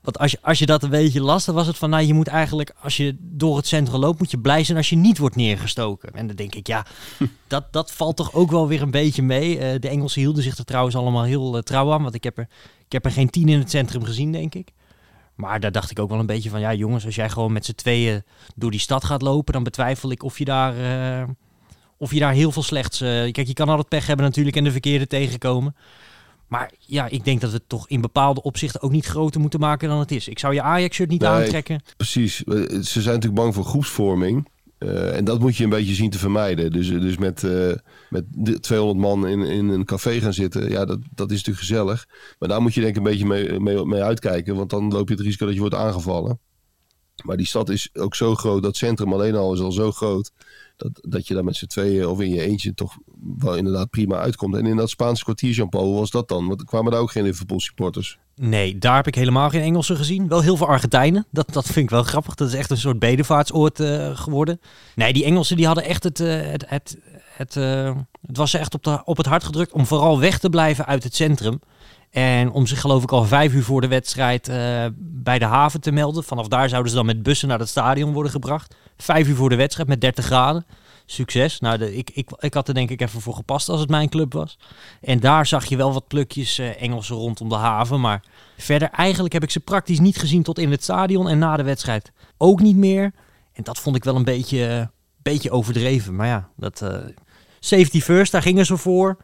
want 0.00 0.18
als 0.18 0.30
je, 0.30 0.38
als 0.42 0.58
je 0.58 0.66
dat 0.66 0.82
een 0.82 0.90
beetje 0.90 1.22
las, 1.22 1.44
dan 1.44 1.54
was 1.54 1.66
het 1.66 1.76
van, 1.76 1.90
nou, 1.90 2.04
je 2.04 2.14
moet 2.14 2.28
eigenlijk, 2.28 2.74
als 2.80 2.96
je 2.96 3.16
door 3.20 3.56
het 3.56 3.66
centrum 3.66 4.00
loopt, 4.00 4.18
moet 4.18 4.30
je 4.30 4.38
blij 4.38 4.64
zijn 4.64 4.76
als 4.76 4.88
je 4.88 4.96
niet 4.96 5.18
wordt 5.18 5.36
neergestoken. 5.36 6.12
En 6.12 6.26
dan 6.26 6.36
denk 6.36 6.54
ik, 6.54 6.66
ja, 6.66 6.86
dat, 7.46 7.72
dat 7.72 7.92
valt 7.92 8.16
toch 8.16 8.32
ook 8.32 8.50
wel 8.50 8.68
weer 8.68 8.82
een 8.82 8.90
beetje 8.90 9.22
mee. 9.22 9.54
Uh, 9.54 9.80
de 9.80 9.88
Engelsen 9.88 10.20
hielden 10.20 10.42
zich 10.42 10.58
er 10.58 10.64
trouwens 10.64 10.96
allemaal 10.96 11.22
heel 11.22 11.56
uh, 11.56 11.60
trouw 11.60 11.92
aan, 11.92 12.02
want 12.02 12.14
ik 12.14 12.24
heb, 12.24 12.38
er, 12.38 12.48
ik 12.84 12.92
heb 12.92 13.04
er 13.04 13.10
geen 13.10 13.30
tien 13.30 13.48
in 13.48 13.58
het 13.58 13.70
centrum 13.70 14.04
gezien, 14.04 14.32
denk 14.32 14.54
ik. 14.54 14.72
Maar 15.34 15.60
daar 15.60 15.72
dacht 15.72 15.90
ik 15.90 15.98
ook 15.98 16.10
wel 16.10 16.18
een 16.18 16.26
beetje 16.26 16.50
van, 16.50 16.60
ja 16.60 16.74
jongens, 16.74 17.04
als 17.04 17.14
jij 17.14 17.30
gewoon 17.30 17.52
met 17.52 17.64
z'n 17.64 17.74
tweeën 17.74 18.22
door 18.54 18.70
die 18.70 18.80
stad 18.80 19.04
gaat 19.04 19.22
lopen, 19.22 19.52
dan 19.52 19.62
betwijfel 19.62 20.10
ik 20.10 20.22
of 20.22 20.38
je 20.38 20.44
daar, 20.44 20.76
uh, 20.76 21.28
of 21.98 22.12
je 22.12 22.18
daar 22.18 22.32
heel 22.32 22.52
veel 22.52 22.62
slechts... 22.62 22.98
kijk, 22.98 23.46
je 23.46 23.52
kan 23.52 23.68
altijd 23.68 23.88
pech 23.88 24.06
hebben 24.06 24.26
natuurlijk 24.26 24.56
en 24.56 24.64
de 24.64 24.70
verkeerde 24.70 25.06
tegenkomen. 25.06 25.74
Maar 26.48 26.72
ja, 26.78 27.08
ik 27.08 27.24
denk 27.24 27.40
dat 27.40 27.50
we 27.50 27.56
het 27.56 27.68
toch 27.68 27.88
in 27.88 28.00
bepaalde 28.00 28.42
opzichten 28.42 28.82
ook 28.82 28.90
niet 28.90 29.06
groter 29.06 29.40
moeten 29.40 29.60
maken 29.60 29.88
dan 29.88 29.98
het 29.98 30.10
is. 30.10 30.28
Ik 30.28 30.38
zou 30.38 30.54
je 30.54 30.62
Ajax-shirt 30.62 31.10
niet 31.10 31.20
nee, 31.20 31.30
aantrekken. 31.30 31.82
Precies. 31.96 32.36
Ze 32.36 32.80
zijn 32.80 33.14
natuurlijk 33.14 33.34
bang 33.34 33.54
voor 33.54 33.64
groepsvorming. 33.64 34.48
Uh, 34.78 35.16
en 35.16 35.24
dat 35.24 35.40
moet 35.40 35.56
je 35.56 35.64
een 35.64 35.70
beetje 35.70 35.94
zien 35.94 36.10
te 36.10 36.18
vermijden. 36.18 36.72
Dus, 36.72 36.88
dus 36.88 37.16
met, 37.16 37.42
uh, 37.42 37.72
met 38.10 38.24
200 38.62 38.98
man 38.98 39.26
in, 39.26 39.40
in 39.40 39.68
een 39.68 39.84
café 39.84 40.20
gaan 40.20 40.32
zitten, 40.32 40.70
ja, 40.70 40.84
dat, 40.84 40.98
dat 41.14 41.30
is 41.30 41.36
natuurlijk 41.36 41.66
gezellig. 41.66 42.06
Maar 42.38 42.48
daar 42.48 42.62
moet 42.62 42.74
je 42.74 42.80
denk 42.80 42.92
ik 42.92 42.98
een 42.98 43.10
beetje 43.10 43.26
mee, 43.26 43.60
mee, 43.60 43.84
mee 43.84 44.02
uitkijken, 44.02 44.56
want 44.56 44.70
dan 44.70 44.92
loop 44.92 45.08
je 45.08 45.14
het 45.14 45.24
risico 45.24 45.44
dat 45.46 45.54
je 45.54 45.60
wordt 45.60 45.74
aangevallen. 45.74 46.40
Maar 47.24 47.36
die 47.36 47.46
stad 47.46 47.68
is 47.68 47.88
ook 47.92 48.14
zo 48.14 48.34
groot, 48.34 48.62
dat 48.62 48.76
centrum 48.76 49.12
alleen 49.12 49.34
al 49.34 49.52
is 49.52 49.60
al 49.60 49.72
zo 49.72 49.92
groot 49.92 50.32
dat, 50.76 50.90
dat 51.08 51.26
je 51.26 51.34
daar 51.34 51.44
met 51.44 51.56
z'n 51.56 51.66
tweeën 51.66 52.06
of 52.06 52.20
in 52.20 52.30
je 52.30 52.42
eentje 52.42 52.74
toch 52.74 52.96
wel 53.36 53.56
inderdaad 53.56 53.90
prima 53.90 54.16
uitkomt. 54.16 54.54
En 54.54 54.66
in 54.66 54.76
dat 54.76 54.90
Spaanse 54.90 55.24
kwartier, 55.24 55.52
Jean-Paul, 55.52 55.94
was 55.94 56.10
dat 56.10 56.28
dan? 56.28 56.48
Want 56.48 56.64
kwamen 56.64 56.92
daar 56.92 57.00
ook 57.00 57.10
geen 57.10 57.22
Liverpool 57.22 57.60
supporters? 57.60 58.18
Nee, 58.34 58.78
daar 58.78 58.96
heb 58.96 59.06
ik 59.06 59.14
helemaal 59.14 59.50
geen 59.50 59.62
Engelsen 59.62 59.96
gezien. 59.96 60.28
Wel 60.28 60.40
heel 60.40 60.56
veel 60.56 60.66
Argentijnen. 60.66 61.26
Dat, 61.30 61.52
dat 61.52 61.64
vind 61.64 61.76
ik 61.76 61.90
wel 61.90 62.02
grappig. 62.02 62.34
Dat 62.34 62.48
is 62.48 62.54
echt 62.54 62.70
een 62.70 62.76
soort 62.76 62.98
bedevaartsoord 62.98 63.80
uh, 63.80 64.16
geworden. 64.16 64.60
Nee, 64.94 65.12
die 65.12 65.24
Engelsen 65.24 65.56
die 65.56 65.66
hadden 65.66 65.84
echt 65.84 66.02
het... 66.02 66.20
Uh, 66.20 66.40
het, 66.50 66.64
het, 66.68 66.98
het, 67.36 67.54
uh, 67.56 67.96
het 68.26 68.36
was 68.36 68.54
echt 68.54 68.74
op, 68.74 68.84
de, 68.84 69.04
op 69.04 69.16
het 69.16 69.26
hart 69.26 69.44
gedrukt 69.44 69.72
om 69.72 69.86
vooral 69.86 70.20
weg 70.20 70.38
te 70.38 70.50
blijven 70.50 70.86
uit 70.86 71.02
het 71.02 71.14
centrum. 71.14 71.60
En 72.10 72.50
om 72.50 72.66
zich 72.66 72.80
geloof 72.80 73.02
ik 73.02 73.12
al 73.12 73.24
vijf 73.24 73.52
uur 73.52 73.62
voor 73.62 73.80
de 73.80 73.88
wedstrijd 73.88 74.48
uh, 74.48 74.84
bij 74.98 75.38
de 75.38 75.44
haven 75.44 75.80
te 75.80 75.92
melden. 75.92 76.24
Vanaf 76.24 76.48
daar 76.48 76.68
zouden 76.68 76.90
ze 76.90 76.96
dan 76.96 77.06
met 77.06 77.22
bussen 77.22 77.48
naar 77.48 77.58
het 77.58 77.68
stadion 77.68 78.12
worden 78.12 78.32
gebracht. 78.32 78.76
Vijf 78.96 79.28
uur 79.28 79.36
voor 79.36 79.48
de 79.48 79.56
wedstrijd 79.56 79.88
met 79.88 80.00
30 80.00 80.24
graden. 80.24 80.66
Succes. 81.06 81.60
Nou, 81.60 81.84
ik, 81.84 82.10
ik, 82.10 82.30
ik 82.38 82.54
had 82.54 82.68
er 82.68 82.74
denk 82.74 82.90
ik 82.90 83.00
even 83.00 83.20
voor 83.20 83.34
gepast 83.34 83.68
als 83.68 83.80
het 83.80 83.88
mijn 83.88 84.08
club 84.08 84.32
was. 84.32 84.58
En 85.00 85.20
daar 85.20 85.46
zag 85.46 85.64
je 85.64 85.76
wel 85.76 85.92
wat 85.92 86.06
plukjes 86.06 86.58
uh, 86.58 86.82
Engelsen 86.82 87.16
rondom 87.16 87.48
de 87.48 87.54
haven. 87.54 88.00
Maar 88.00 88.22
verder 88.56 88.90
eigenlijk 88.90 89.34
heb 89.34 89.42
ik 89.42 89.50
ze 89.50 89.60
praktisch 89.60 90.00
niet 90.00 90.18
gezien 90.18 90.42
tot 90.42 90.58
in 90.58 90.70
het 90.70 90.82
stadion. 90.82 91.28
En 91.28 91.38
na 91.38 91.56
de 91.56 91.62
wedstrijd 91.62 92.12
ook 92.36 92.60
niet 92.60 92.76
meer. 92.76 93.12
En 93.52 93.62
dat 93.62 93.78
vond 93.78 93.96
ik 93.96 94.04
wel 94.04 94.16
een 94.16 94.24
beetje, 94.24 94.68
uh, 94.68 94.86
beetje 95.22 95.50
overdreven. 95.50 96.16
Maar 96.16 96.26
ja, 96.26 96.48
dat, 96.56 96.84
safety 97.60 98.00
first, 98.00 98.32
daar 98.32 98.42
gingen 98.42 98.66
ze 98.66 98.76
voor. 98.76 99.16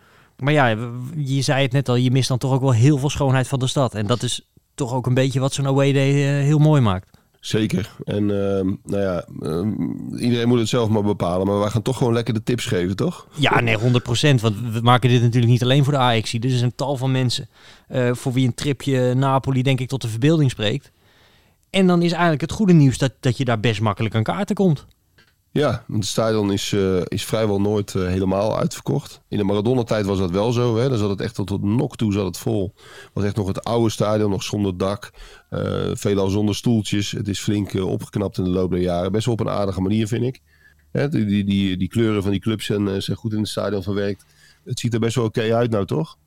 Maar 0.43 0.53
ja, 0.53 0.77
je 1.17 1.43
zei 1.43 1.63
het 1.63 1.73
net 1.73 1.89
al, 1.89 1.95
je 1.95 2.11
mist 2.11 2.29
dan 2.29 2.39
toch 2.39 2.53
ook 2.53 2.61
wel 2.61 2.73
heel 2.73 2.99
veel 2.99 3.11
schoonheid 3.11 3.49
van 3.49 3.59
de 3.59 3.67
stad. 3.67 3.95
En 3.95 4.07
dat 4.07 4.23
is 4.23 4.47
toch 4.75 4.95
ook 4.95 5.07
een 5.07 5.15
beetje 5.15 5.41
wat 5.41 5.53
zo'n 5.53 5.67
away 5.67 5.93
day 5.93 6.11
uh, 6.11 6.45
heel 6.45 6.59
mooi 6.59 6.81
maakt. 6.81 7.11
Zeker. 7.41 7.91
En 8.05 8.23
uh, 8.23 8.29
nou 8.85 9.03
ja, 9.03 9.25
uh, 9.41 10.21
iedereen 10.21 10.49
moet 10.49 10.59
het 10.59 10.69
zelf 10.69 10.89
maar 10.89 11.03
bepalen. 11.03 11.47
Maar 11.47 11.59
wij 11.59 11.69
gaan 11.69 11.83
toch 11.83 11.97
gewoon 11.97 12.13
lekker 12.13 12.35
de 12.35 12.43
tips 12.43 12.65
geven, 12.65 12.97
toch? 12.97 13.27
Ja, 13.35 13.61
nee, 13.61 13.79
100%. 13.79 13.81
Want 14.41 14.57
we 14.73 14.81
maken 14.83 15.09
dit 15.09 15.23
natuurlijk 15.23 15.53
niet 15.53 15.63
alleen 15.63 15.85
voor 15.85 15.93
de 15.93 15.99
AXC. 15.99 16.31
Dit 16.31 16.45
is 16.53 16.61
een 16.61 16.75
tal 16.75 16.97
van 16.97 17.11
mensen 17.11 17.49
uh, 17.89 18.11
voor 18.15 18.33
wie 18.33 18.47
een 18.47 18.55
tripje 18.55 19.15
Napoli 19.15 19.63
denk 19.63 19.81
ik 19.81 19.89
tot 19.89 20.03
de 20.03 20.09
verbeelding 20.09 20.51
spreekt. 20.51 20.91
En 21.71 21.87
dan 21.87 22.03
is 22.03 22.13
eigenlijk 22.13 22.41
het 22.41 22.53
goede 22.53 22.73
nieuws 22.73 22.99
dat, 22.99 23.13
dat 23.21 23.37
je 23.37 23.45
daar 23.45 23.61
best 23.61 23.81
makkelijk 23.81 24.15
aan 24.15 24.23
kaarten 24.23 24.55
komt. 24.55 24.87
Ja, 25.53 25.85
het 25.93 26.07
stadion 26.07 26.53
is, 26.53 26.73
uh, 26.73 27.01
is 27.05 27.25
vrijwel 27.25 27.61
nooit 27.61 27.95
uh, 27.95 28.07
helemaal 28.07 28.59
uitverkocht. 28.59 29.21
In 29.29 29.39
de 29.39 29.45
Maradona-tijd 29.45 30.07
was 30.07 30.19
dat 30.19 30.31
wel 30.31 30.53
zo. 30.53 30.77
Hè? 30.77 30.89
Dan 30.89 30.99
zat 30.99 31.11
het 31.11 31.21
echt 31.21 31.35
tot 31.35 31.49
het 31.49 31.63
nok 31.63 31.97
toe 31.97 32.13
zat 32.13 32.25
het 32.25 32.39
vol. 32.39 32.73
Het 32.77 33.11
was 33.13 33.25
echt 33.25 33.37
nog 33.37 33.47
het 33.47 33.65
oude 33.65 33.91
stadion, 33.91 34.31
nog 34.31 34.43
zonder 34.43 34.77
dak. 34.77 35.11
Uh, 35.51 35.91
veelal 35.93 36.29
zonder 36.29 36.55
stoeltjes. 36.55 37.11
Het 37.11 37.29
is 37.29 37.41
flink 37.41 37.75
opgeknapt 37.75 38.39
in 38.39 38.45
de 38.45 38.51
loop 38.51 38.71
der 38.71 38.81
jaren. 38.81 39.13
Best 39.13 39.25
wel 39.25 39.35
op 39.35 39.41
een 39.41 39.49
aardige 39.49 39.81
manier, 39.81 40.07
vind 40.07 40.25
ik. 40.25 40.41
Hè? 40.93 41.09
Die, 41.09 41.25
die, 41.25 41.45
die, 41.45 41.77
die, 41.77 41.89
kleuren 41.89 42.23
van 42.23 42.31
die 42.31 42.41
clubs 42.41 42.67
zijn, 42.67 43.03
zijn 43.03 43.17
goed 43.17 43.33
in 43.33 43.39
het 43.39 43.49
stadion 43.49 43.83
verwerkt. 43.83 44.25
Het 44.65 44.81
ziet 44.81 44.95
er 44.95 45.01
best 45.01 45.15
wel 45.15 45.25
oké 45.25 45.55
uit 45.55 45.71
nou, 45.71 45.87
toch? 45.87 46.19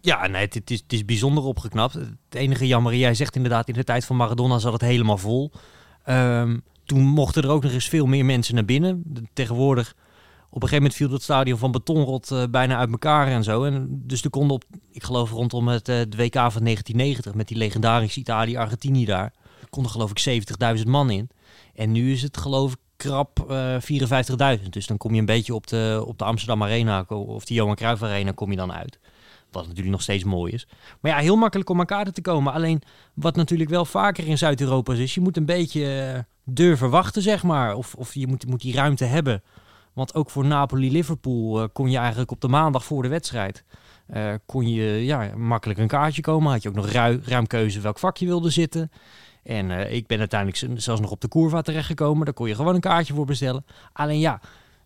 Ja, 0.00 0.26
nee, 0.26 0.44
het, 0.44 0.54
het, 0.54 0.70
is, 0.70 0.80
het 0.80 0.92
is 0.92 1.04
bijzonder 1.04 1.44
opgeknapt. 1.44 1.94
Het 1.94 2.14
enige 2.30 2.66
jammer, 2.66 2.94
jij 2.94 3.14
zegt 3.14 3.36
inderdaad, 3.36 3.68
in 3.68 3.74
de 3.74 3.84
tijd 3.84 4.04
van 4.04 4.16
Maradona 4.16 4.58
zat 4.58 4.72
het 4.72 4.82
helemaal 4.82 5.18
vol. 5.18 5.52
Um, 6.08 6.62
toen 6.90 7.06
mochten 7.06 7.42
er 7.42 7.50
ook 7.50 7.62
nog 7.62 7.72
eens 7.72 7.88
veel 7.88 8.06
meer 8.06 8.24
mensen 8.24 8.54
naar 8.54 8.64
binnen. 8.64 9.04
Tegenwoordig, 9.32 9.94
op 10.50 10.62
een 10.62 10.68
gegeven 10.68 10.76
moment 10.76 10.94
viel 10.94 11.10
het 11.10 11.22
stadion 11.22 11.58
van 11.58 11.70
betonrot 11.70 12.30
uh, 12.30 12.42
bijna 12.50 12.76
uit 12.76 12.90
elkaar 12.90 13.26
en 13.26 13.44
zo. 13.44 13.64
En 13.64 13.86
dus 13.90 14.24
er 14.24 14.30
konden 14.30 14.54
op, 14.54 14.64
ik 14.90 15.02
geloof 15.02 15.30
rondom 15.30 15.68
het, 15.68 15.88
uh, 15.88 15.96
WK 15.96 16.34
van 16.34 16.64
1990 16.64 17.34
met 17.34 17.48
die 17.48 17.56
legendarische 17.56 18.20
Italië-Argentinië 18.20 19.04
daar, 19.04 19.32
konden 19.68 19.92
geloof 19.92 20.10
ik 20.10 20.44
70.000 20.78 20.82
man 20.86 21.10
in. 21.10 21.30
En 21.74 21.92
nu 21.92 22.12
is 22.12 22.22
het 22.22 22.36
geloof 22.36 22.72
ik 22.72 22.78
krap 22.96 23.46
uh, 23.50 23.76
54.000. 24.58 24.68
Dus 24.70 24.86
dan 24.86 24.96
kom 24.96 25.12
je 25.12 25.20
een 25.20 25.26
beetje 25.26 25.54
op 25.54 25.66
de, 25.66 26.02
op 26.06 26.18
de 26.18 26.24
Amsterdam 26.24 26.62
Arena 26.62 27.04
of 27.08 27.44
de 27.44 27.54
Johan 27.54 27.74
Cruijff 27.74 28.02
Arena 28.02 28.32
kom 28.32 28.50
je 28.50 28.56
dan 28.56 28.72
uit. 28.72 28.98
Wat 29.50 29.62
natuurlijk 29.62 29.90
nog 29.90 30.02
steeds 30.02 30.24
mooi 30.24 30.52
is. 30.52 30.66
Maar 31.00 31.12
ja, 31.12 31.18
heel 31.18 31.36
makkelijk 31.36 31.70
om 31.70 31.78
elkaar 31.78 32.12
te 32.12 32.20
komen. 32.20 32.52
Alleen 32.52 32.82
wat 33.14 33.36
natuurlijk 33.36 33.70
wel 33.70 33.84
vaker 33.84 34.26
in 34.26 34.38
Zuid-Europa 34.38 34.94
is, 34.94 35.14
je 35.14 35.20
moet 35.20 35.36
een 35.36 35.46
beetje 35.46 36.24
durven 36.44 36.90
wachten, 36.90 37.22
zeg 37.22 37.42
maar. 37.42 37.74
Of, 37.74 37.94
of 37.94 38.14
je 38.14 38.26
moet, 38.26 38.46
moet 38.46 38.60
die 38.60 38.74
ruimte 38.74 39.04
hebben. 39.04 39.42
Want 39.92 40.14
ook 40.14 40.30
voor 40.30 40.46
Napoli-Liverpool 40.46 41.62
uh, 41.62 41.68
kon 41.72 41.90
je 41.90 41.98
eigenlijk 41.98 42.30
op 42.30 42.40
de 42.40 42.48
maandag 42.48 42.84
voor 42.84 43.02
de 43.02 43.08
wedstrijd... 43.08 43.64
Uh, 44.14 44.34
kon 44.46 44.68
je 44.68 45.04
ja, 45.04 45.36
makkelijk 45.36 45.78
een 45.78 45.88
kaartje 45.88 46.22
komen. 46.22 46.52
Had 46.52 46.62
je 46.62 46.68
ook 46.68 46.74
nog 46.74 46.90
ruim, 47.24 47.46
keuze 47.46 47.80
welk 47.80 47.98
vak 47.98 48.16
je 48.16 48.26
wilde 48.26 48.50
zitten. 48.50 48.90
En 49.42 49.70
uh, 49.70 49.92
ik 49.92 50.06
ben 50.06 50.18
uiteindelijk 50.18 50.80
zelfs 50.80 51.00
nog 51.00 51.10
op 51.10 51.20
de 51.20 51.28
Curva 51.28 51.62
terechtgekomen. 51.62 52.24
Daar 52.24 52.34
kon 52.34 52.48
je 52.48 52.54
gewoon 52.54 52.74
een 52.74 52.80
kaartje 52.80 53.14
voor 53.14 53.26
bestellen. 53.26 53.64
Alleen 53.92 54.18
ja, 54.18 54.40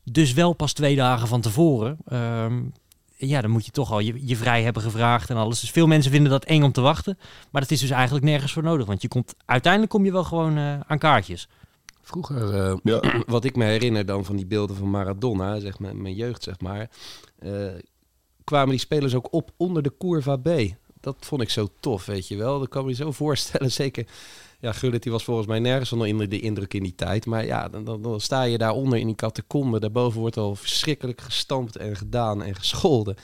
dus 0.05 0.33
wel 0.33 0.53
pas 0.53 0.73
twee 0.73 0.97
dagen 0.97 1.29
van 1.29 1.41
tevoren. 1.41 1.99
Um, 2.13 2.73
ja, 3.17 3.41
dan 3.41 3.51
moet 3.51 3.65
je 3.65 3.71
toch 3.71 3.93
al 3.93 3.99
je, 3.99 4.27
je 4.27 4.37
vrij 4.37 4.63
hebben 4.63 4.83
gevraagd 4.83 5.31
en 5.31 5.37
alles. 5.37 5.61
Dus 5.61 5.71
veel 5.71 5.87
mensen 5.87 6.11
vinden 6.11 6.31
dat 6.31 6.45
eng 6.45 6.63
om 6.63 6.73
te 6.73 6.81
wachten. 6.81 7.19
Maar 7.51 7.63
dat 7.63 7.71
is 7.71 7.81
dus 7.81 7.91
eigenlijk 7.91 8.25
nergens 8.25 8.53
voor 8.53 8.63
nodig. 8.63 8.87
Want 8.87 9.03
je 9.03 9.09
komt, 9.09 9.35
uiteindelijk 9.45 9.93
kom 9.93 10.05
je 10.05 10.13
wel 10.13 10.25
gewoon 10.25 10.59
uh, 10.59 10.81
aan 10.81 10.99
kaartjes. 10.99 11.49
Vroeger, 12.03 12.55
uh, 12.55 12.77
ja. 12.83 13.01
wat 13.27 13.45
ik 13.45 13.57
me 13.57 13.65
herinner 13.65 14.07
dan 14.07 14.25
van 14.25 14.37
die 14.37 14.47
beelden 14.47 14.77
van 14.77 14.91
Maradona, 14.91 15.59
zeg 15.59 15.79
maar, 15.79 15.97
mijn 15.97 16.15
jeugd 16.15 16.43
zeg 16.43 16.61
maar, 16.61 16.91
uh, 17.43 17.73
kwamen 18.45 18.71
die 18.71 18.79
spelers 18.79 19.15
ook 19.15 19.33
op 19.33 19.51
onder 19.57 19.83
de 19.83 19.93
Curva 19.99 20.37
B. 20.37 20.49
Dat 21.01 21.17
vond 21.21 21.43
ik 21.43 21.51
zo 21.51 21.69
tof, 21.81 22.07
weet 22.07 22.29
je 22.29 22.37
wel. 22.37 22.59
Dat 22.59 22.69
kan 22.69 22.85
me 22.85 22.91
je 22.91 22.97
zo 22.97 23.13
voorstellen. 23.23 23.73
Zeker, 23.73 24.07
ja, 24.61 24.73
Gullit 24.73 25.03
die 25.03 25.13
was 25.13 25.25
volgens 25.25 25.47
mij 25.47 25.59
nergens 25.59 25.93
onder 25.93 26.29
de 26.29 26.41
indruk 26.41 26.75
in 26.75 26.83
die 26.83 26.95
tijd. 26.95 27.27
Maar 27.27 27.45
ja, 27.45 27.69
dan, 27.69 28.03
dan, 28.03 28.21
sta 28.21 28.43
je 28.43 28.59
daaronder 28.59 28.99
in 28.99 29.07
die 29.07 29.15
catacombe. 29.15 29.81
Daarboven 29.81 30.21
wordt 30.21 30.37
al 30.37 30.55
verschrikkelijk 30.55 31.21
gestampt 31.21 31.77
en 31.77 31.97
gedaan 31.97 32.43
en 32.43 32.55
gescholden. 32.55 33.17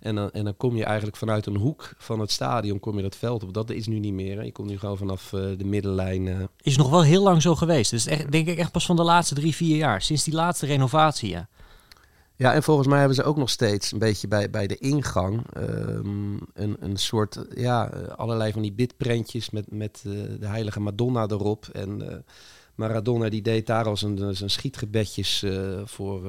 En 0.00 0.14
dan, 0.14 0.30
en 0.30 0.44
dan 0.44 0.56
kom 0.56 0.76
je 0.76 0.84
eigenlijk 0.84 1.16
vanuit 1.16 1.46
een 1.46 1.56
hoek 1.56 1.94
van 1.98 2.20
het 2.20 2.30
stadion 2.30 2.80
kom 2.80 2.96
je 2.96 3.02
dat 3.02 3.16
veld 3.16 3.42
op. 3.42 3.54
Dat 3.54 3.70
is 3.70 3.86
nu 3.86 3.98
niet 3.98 4.12
meer. 4.12 4.36
Hè. 4.36 4.42
Je 4.42 4.52
komt 4.52 4.68
nu 4.68 4.78
gewoon 4.78 4.96
vanaf 4.96 5.32
uh, 5.32 5.40
de 5.58 5.64
middenlijn. 5.64 6.26
Uh. 6.26 6.36
Is 6.60 6.76
nog 6.76 6.90
wel 6.90 7.02
heel 7.02 7.22
lang 7.22 7.42
zo 7.42 7.54
geweest. 7.54 7.90
Dus 7.90 8.06
echt, 8.06 8.32
denk 8.32 8.48
ik 8.48 8.58
echt 8.58 8.72
pas 8.72 8.86
van 8.86 8.96
de 8.96 9.02
laatste 9.02 9.34
drie, 9.34 9.54
vier 9.54 9.76
jaar. 9.76 10.02
Sinds 10.02 10.24
die 10.24 10.34
laatste 10.34 10.66
renovatie, 10.66 11.30
ja. 11.30 11.48
Ja, 12.36 12.54
en 12.54 12.62
volgens 12.62 12.88
mij 12.88 12.98
hebben 12.98 13.16
ze 13.16 13.22
ook 13.22 13.36
nog 13.36 13.50
steeds 13.50 13.92
een 13.92 13.98
beetje 13.98 14.28
bij, 14.28 14.50
bij 14.50 14.66
de 14.66 14.78
ingang 14.78 15.44
um, 15.56 16.40
een, 16.54 16.76
een 16.80 16.96
soort, 16.96 17.44
ja, 17.54 17.84
allerlei 18.16 18.52
van 18.52 18.62
die 18.62 18.72
bidprentjes 18.72 19.50
met, 19.50 19.70
met 19.70 20.02
uh, 20.06 20.12
de 20.40 20.46
heilige 20.46 20.80
Madonna 20.80 21.26
erop. 21.26 21.68
En 21.72 22.00
uh, 22.00 22.08
Maradona 22.74 23.28
die 23.28 23.42
deed 23.42 23.66
daar 23.66 23.84
als 23.84 24.02
een, 24.02 24.36
zijn 24.36 24.50
schietgebedjes 24.50 25.42
uh, 25.42 25.80
voor, 25.84 26.22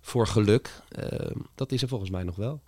voor 0.00 0.26
geluk. 0.26 0.70
Ehm, 0.88 1.36
dat 1.54 1.72
is 1.72 1.82
er 1.82 1.88
volgens 1.88 2.10
mij 2.10 2.22
nog 2.22 2.36
wel. 2.36 2.60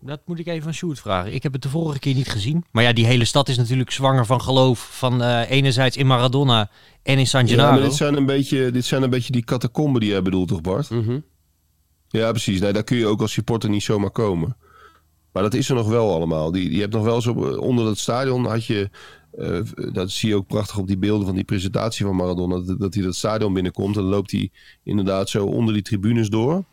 Dat 0.00 0.20
moet 0.24 0.38
ik 0.38 0.46
even 0.46 0.62
van 0.62 0.74
Sjoerd 0.74 1.00
vragen. 1.00 1.34
Ik 1.34 1.42
heb 1.42 1.52
het 1.52 1.62
de 1.62 1.68
vorige 1.68 1.98
keer 1.98 2.14
niet 2.14 2.28
gezien. 2.28 2.64
Maar 2.70 2.82
ja, 2.82 2.92
die 2.92 3.06
hele 3.06 3.24
stad 3.24 3.48
is 3.48 3.56
natuurlijk 3.56 3.90
zwanger 3.90 4.26
van 4.26 4.40
geloof. 4.40 4.88
Van 4.98 5.22
enerzijds 5.42 5.96
in 5.96 6.06
Maradona 6.06 6.70
en 7.02 7.18
in 7.18 7.26
San 7.26 7.48
Gennaro. 7.48 7.68
Ja, 7.68 7.74
maar 7.74 7.88
dit 7.88 7.94
zijn 7.94 8.16
een 8.16 8.26
beetje, 8.26 8.70
dit 8.70 8.84
zijn 8.84 9.02
een 9.02 9.10
beetje 9.10 9.32
die 9.32 9.44
catacomben 9.44 10.00
die 10.00 10.10
jij 10.10 10.22
bedoelt, 10.22 10.48
toch 10.48 10.60
Bart? 10.60 10.90
Mm 10.90 11.04
-hmm. 11.04 11.24
Ja, 12.20 12.30
precies. 12.30 12.60
Nee, 12.60 12.72
daar 12.72 12.84
kun 12.84 12.96
je 12.96 13.06
ook 13.06 13.20
als 13.20 13.32
supporter 13.32 13.70
niet 13.70 13.82
zomaar 13.82 14.10
komen. 14.10 14.56
Maar 15.32 15.42
dat 15.42 15.54
is 15.54 15.68
er 15.68 15.74
nog 15.74 15.88
wel 15.88 16.14
allemaal. 16.14 16.52
Die, 16.52 16.72
je 16.72 16.80
hebt 16.80 16.92
nog 16.92 17.04
wel 17.04 17.20
zo 17.20 17.32
onder 17.56 17.86
het 17.86 17.98
stadion 17.98 18.44
had 18.46 18.64
je. 18.64 18.90
Uh, 19.38 19.60
dat 19.92 20.10
zie 20.10 20.28
je 20.28 20.34
ook 20.34 20.46
prachtig 20.46 20.78
op 20.78 20.86
die 20.86 20.98
beelden 20.98 21.26
van 21.26 21.34
die 21.34 21.44
presentatie 21.44 22.06
van 22.06 22.16
Maradona. 22.16 22.60
Dat, 22.60 22.80
dat 22.80 22.94
hij 22.94 23.02
dat 23.02 23.14
stadion 23.14 23.52
binnenkomt. 23.52 23.96
En 23.96 24.02
dan 24.02 24.10
loopt 24.10 24.30
hij 24.30 24.50
inderdaad 24.82 25.28
zo 25.28 25.46
onder 25.46 25.74
die 25.74 25.82
tribunes 25.82 26.28
door. 26.28 26.64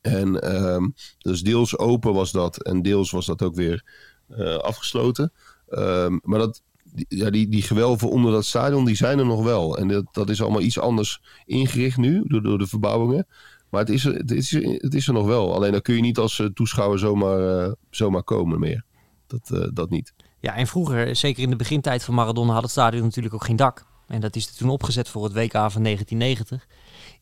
En 0.00 0.54
um, 0.64 0.94
dus 1.18 1.42
deels 1.42 1.78
open 1.78 2.12
was 2.12 2.32
dat. 2.32 2.62
En 2.62 2.82
deels 2.82 3.10
was 3.10 3.26
dat 3.26 3.42
ook 3.42 3.54
weer 3.54 3.84
uh, 4.28 4.56
afgesloten. 4.56 5.32
Um, 5.68 6.20
maar 6.22 6.38
dat, 6.38 6.62
die, 6.82 7.06
ja, 7.08 7.30
die, 7.30 7.48
die 7.48 7.62
gewelven 7.62 8.10
onder 8.10 8.32
dat 8.32 8.44
stadion, 8.44 8.84
die 8.84 8.96
zijn 8.96 9.18
er 9.18 9.26
nog 9.26 9.42
wel. 9.42 9.78
En 9.78 9.88
dat, 9.88 10.04
dat 10.12 10.30
is 10.30 10.42
allemaal 10.42 10.60
iets 10.60 10.78
anders 10.78 11.20
ingericht 11.44 11.96
nu, 11.96 12.22
door, 12.26 12.42
door 12.42 12.58
de 12.58 12.66
verbouwingen. 12.66 13.26
Maar 13.70 13.80
het 13.80 13.90
is, 13.90 14.04
er, 14.04 14.14
het, 14.14 14.30
is, 14.30 14.50
het 14.76 14.94
is 14.94 15.06
er 15.06 15.12
nog 15.12 15.26
wel. 15.26 15.54
Alleen 15.54 15.72
dan 15.72 15.82
kun 15.82 15.94
je 15.94 16.00
niet 16.00 16.18
als 16.18 16.38
eh, 16.38 16.46
toeschouwer 16.46 16.98
zomaar, 16.98 17.66
uh, 17.66 17.72
zomaar 17.90 18.22
komen 18.22 18.58
meer. 18.58 18.84
Dat, 19.26 19.50
uh, 19.52 19.66
dat 19.72 19.90
niet. 19.90 20.12
Ja, 20.40 20.54
en 20.54 20.66
vroeger, 20.66 21.16
zeker 21.16 21.42
in 21.42 21.50
de 21.50 21.56
begintijd 21.56 22.04
van 22.04 22.14
Maradona, 22.14 22.52
had 22.52 22.62
het 22.62 22.70
stadion 22.70 23.02
natuurlijk 23.02 23.34
ook 23.34 23.44
geen 23.44 23.56
dak. 23.56 23.84
En 24.06 24.20
dat 24.20 24.36
is 24.36 24.54
toen 24.54 24.70
opgezet 24.70 25.08
voor 25.08 25.24
het 25.24 25.32
WK 25.32 25.52
van 25.52 25.82
1990. 25.82 26.66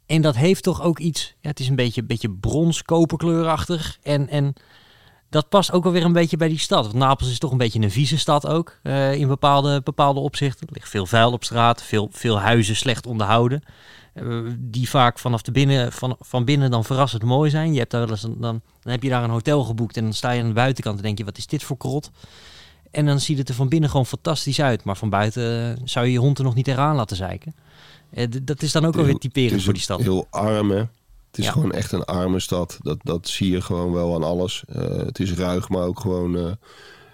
En 0.07 0.23
dat 0.23 0.37
heeft 0.37 0.63
toch 0.63 0.83
ook 0.83 0.99
iets, 0.99 1.35
ja, 1.41 1.49
het 1.49 1.61
is 1.61 1.69
een 1.69 1.77
beetje, 1.77 2.05
beetje 2.05 2.31
brons, 2.31 2.83
koperkleurachtig. 2.83 3.99
En, 4.03 4.29
en 4.29 4.55
dat 5.31 5.49
past 5.49 5.73
ook 5.73 5.85
alweer 5.85 6.05
een 6.05 6.13
beetje 6.13 6.37
bij 6.37 6.49
die 6.49 6.59
stad. 6.59 6.85
Want 6.85 6.99
Napels 6.99 7.31
is 7.31 7.39
toch 7.39 7.51
een 7.51 7.59
beetje 7.59 7.81
een 7.81 7.91
vieze 7.91 8.19
stad 8.19 8.47
ook, 8.47 8.81
in 9.13 9.29
bepaalde, 9.29 9.81
bepaalde 9.83 10.21
opzichten. 10.21 10.67
Er 10.67 10.73
ligt 10.73 10.89
veel 10.89 11.07
vuil 11.07 11.33
op 11.33 11.45
straat, 11.45 11.83
veel, 11.83 12.09
veel 12.13 12.41
huizen 12.41 12.77
slecht 12.77 13.07
onderhouden. 13.07 13.63
Uh, 14.23 14.51
die 14.59 14.89
vaak 14.89 15.19
vanaf 15.19 15.43
de 15.43 15.53
binnen, 15.53 15.93
van, 15.93 16.17
van 16.21 16.45
binnen 16.45 16.71
dan 16.71 16.85
verrassend 16.85 17.23
mooi 17.23 17.51
zijn. 17.51 17.73
Je 17.73 17.79
hebt 17.79 17.91
daar 17.91 18.01
wel 18.01 18.11
eens 18.11 18.23
een, 18.23 18.41
dan, 18.41 18.61
dan 18.83 18.93
heb 18.93 19.03
je 19.03 19.09
daar 19.09 19.25
een 19.25 19.31
hotel 19.31 19.65
geboekt 19.65 19.97
en 19.97 20.05
dan 20.05 20.13
sta 20.13 20.31
je 20.31 20.41
aan 20.41 20.49
de 20.49 20.55
buitenkant 20.55 20.97
en 20.97 21.03
denk 21.03 21.19
je, 21.19 21.25
wat 21.25 21.39
is 21.39 21.47
dit 21.47 21.63
voor 21.63 21.77
krot? 21.77 22.11
En 22.91 23.07
dan 23.07 23.21
ziet 23.21 23.39
het 23.39 23.49
er 23.49 23.55
van 23.55 23.69
binnen 23.69 23.91
gewoon 23.91 24.07
fantastisch 24.07 24.61
uit. 24.61 24.85
Maar 24.85 24.97
van 24.97 25.11
buiten 25.11 25.71
uh, 25.71 25.83
zou 25.85 26.07
je 26.07 26.13
je 26.13 26.19
hond 26.19 26.39
er 26.39 26.45
nog 26.45 26.55
niet 26.55 26.69
eraan 26.69 26.97
laten 26.97 27.17
zeiken. 27.17 27.55
dat 28.43 28.63
is 28.63 28.73
dan 28.73 28.85
ook 28.85 28.97
alweer 28.97 29.19
typerend 29.19 29.63
voor 29.63 29.73
die 29.73 29.83
stad. 29.83 30.01
Heel 30.01 30.27
arm 30.31 30.71
hè? 30.71 30.85
Het 31.29 31.39
is 31.39 31.45
ja. 31.45 31.53
gewoon 31.53 31.73
echt 31.73 31.93
een 31.93 32.05
arme 32.05 32.41
stad. 32.41 32.79
Dat, 32.83 32.99
dat 33.03 33.29
zie 33.29 33.51
je 33.51 33.61
gewoon 33.61 33.93
wel 33.93 34.15
aan 34.15 34.23
alles. 34.23 34.65
Uh, 34.69 34.83
het 34.83 35.19
is 35.19 35.33
ruig, 35.33 35.69
maar 35.69 35.83
ook 35.83 36.01
gewoon. 36.01 36.37
Uh, 36.37 36.51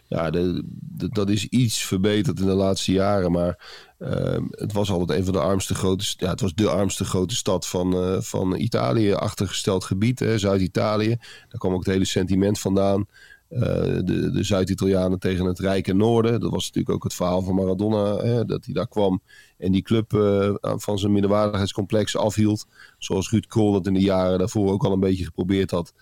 ja, 0.09 0.31
de, 0.31 0.63
de, 0.81 1.09
dat 1.09 1.29
is 1.29 1.47
iets 1.47 1.83
verbeterd 1.83 2.41
in 2.41 2.47
de 2.47 2.53
laatste 2.53 2.93
jaren. 2.93 3.33
Maar 3.33 3.59
uh, 4.05 4.39
het 4.51 4.73
was 4.73 4.91
altijd 4.91 5.19
een 5.19 5.25
van 5.25 5.33
de 5.33 5.41
armste 5.41 5.75
grote. 5.75 6.15
Ja, 6.17 6.31
het 6.31 6.41
was 6.41 6.55
de 6.55 6.69
armste 6.69 7.05
grote 7.05 7.35
stad 7.35 7.67
van, 7.67 8.23
van 8.23 8.57
Italië. 8.57 9.13
Achtergesteld 9.13 9.85
gebied, 9.85 10.25
Zuid-Italië. 10.37 11.17
Daar 11.49 11.59
kwam 11.59 11.73
ook 11.73 11.85
het 11.85 11.95
hele 11.95 12.05
sentiment 12.05 12.59
vandaan. 12.59 13.07
de, 13.49 14.31
de 14.33 14.43
Zuid-Italianen 14.43 15.19
tegen 15.19 15.45
het 15.45 15.59
rijke 15.59 15.93
noorden. 15.93 16.41
Dat 16.41 16.51
was 16.51 16.65
natuurlijk 16.67 16.95
ook 16.95 17.05
het 17.05 17.15
verhaal 17.15 17.43
van 17.43 17.55
Maradona. 17.55 18.17
Hè, 18.17 18.45
dat 18.45 18.65
hij 18.65 18.75
daar 18.75 18.89
kwam 18.89 19.23
en 19.65 19.73
die 19.73 19.83
club 19.83 20.13
uh, 20.13 20.55
van 20.61 20.99
zijn 20.99 21.13
minderwaardigheidscomplex 21.13 22.17
afhield. 22.17 22.67
Zoals 22.99 23.31
Ruud 23.31 23.47
Krol 23.47 23.73
dat 23.73 23.87
in 23.87 23.95
de 23.95 24.01
jaren 24.01 24.39
daarvoor 24.39 24.73
ook 24.73 24.85
al 24.85 24.93
een 24.93 25.01
beetje 25.01 25.25
geprobeerd 25.25 25.71
had. 25.71 25.93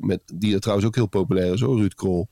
Met, 0.00 0.20
die 0.34 0.58
trouwens 0.58 0.88
ook 0.88 0.94
heel 0.94 1.06
populair 1.06 1.52
is 1.52 1.60
hoor, 1.60 1.78
Ruud 1.78 1.94
Krol. 1.94 2.28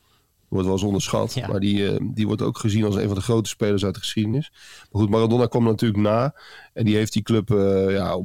Wordt 0.48 0.64
wel 0.64 0.74
eens 0.74 0.86
onderschat. 0.86 1.34
Ja. 1.34 1.48
Maar 1.48 1.60
die, 1.60 1.78
uh, 1.78 1.98
die 2.02 2.26
wordt 2.26 2.42
ook 2.42 2.58
gezien 2.58 2.84
als 2.84 2.96
een 2.96 3.06
van 3.06 3.14
de 3.14 3.20
grote 3.20 3.48
spelers 3.48 3.84
uit 3.84 3.94
de 3.94 4.00
geschiedenis. 4.00 4.52
Maar 4.90 5.02
goed, 5.02 5.10
Maradona 5.10 5.46
kwam 5.46 5.64
natuurlijk 5.64 6.02
na. 6.02 6.34
En 6.72 6.84
die 6.84 6.96
heeft 6.96 7.12
die 7.12 7.22
club 7.22 7.50
uh, 7.50 7.90
ja, 7.90 8.20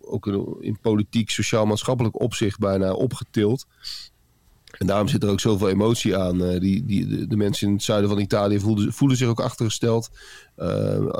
ook 0.00 0.26
in 0.60 0.78
politiek, 0.80 1.30
sociaal-maatschappelijk 1.30 2.20
opzicht 2.20 2.58
bijna 2.58 2.92
opgetild. 2.92 3.66
En 4.78 4.86
daarom 4.86 5.08
zit 5.08 5.22
er 5.22 5.30
ook 5.30 5.40
zoveel 5.40 5.68
emotie 5.68 6.16
aan. 6.16 6.42
Uh, 6.42 6.60
die, 6.60 6.84
die, 6.84 7.06
de, 7.06 7.26
de, 7.26 7.36
mensen 7.36 7.66
in 7.66 7.72
het 7.74 7.82
zuiden 7.82 8.10
van 8.10 8.18
Italië 8.18 8.60
voelen, 8.60 8.92
voelen 8.92 9.16
zich 9.16 9.28
ook 9.28 9.40
achtergesteld. 9.40 10.10
Uh, 10.56 10.66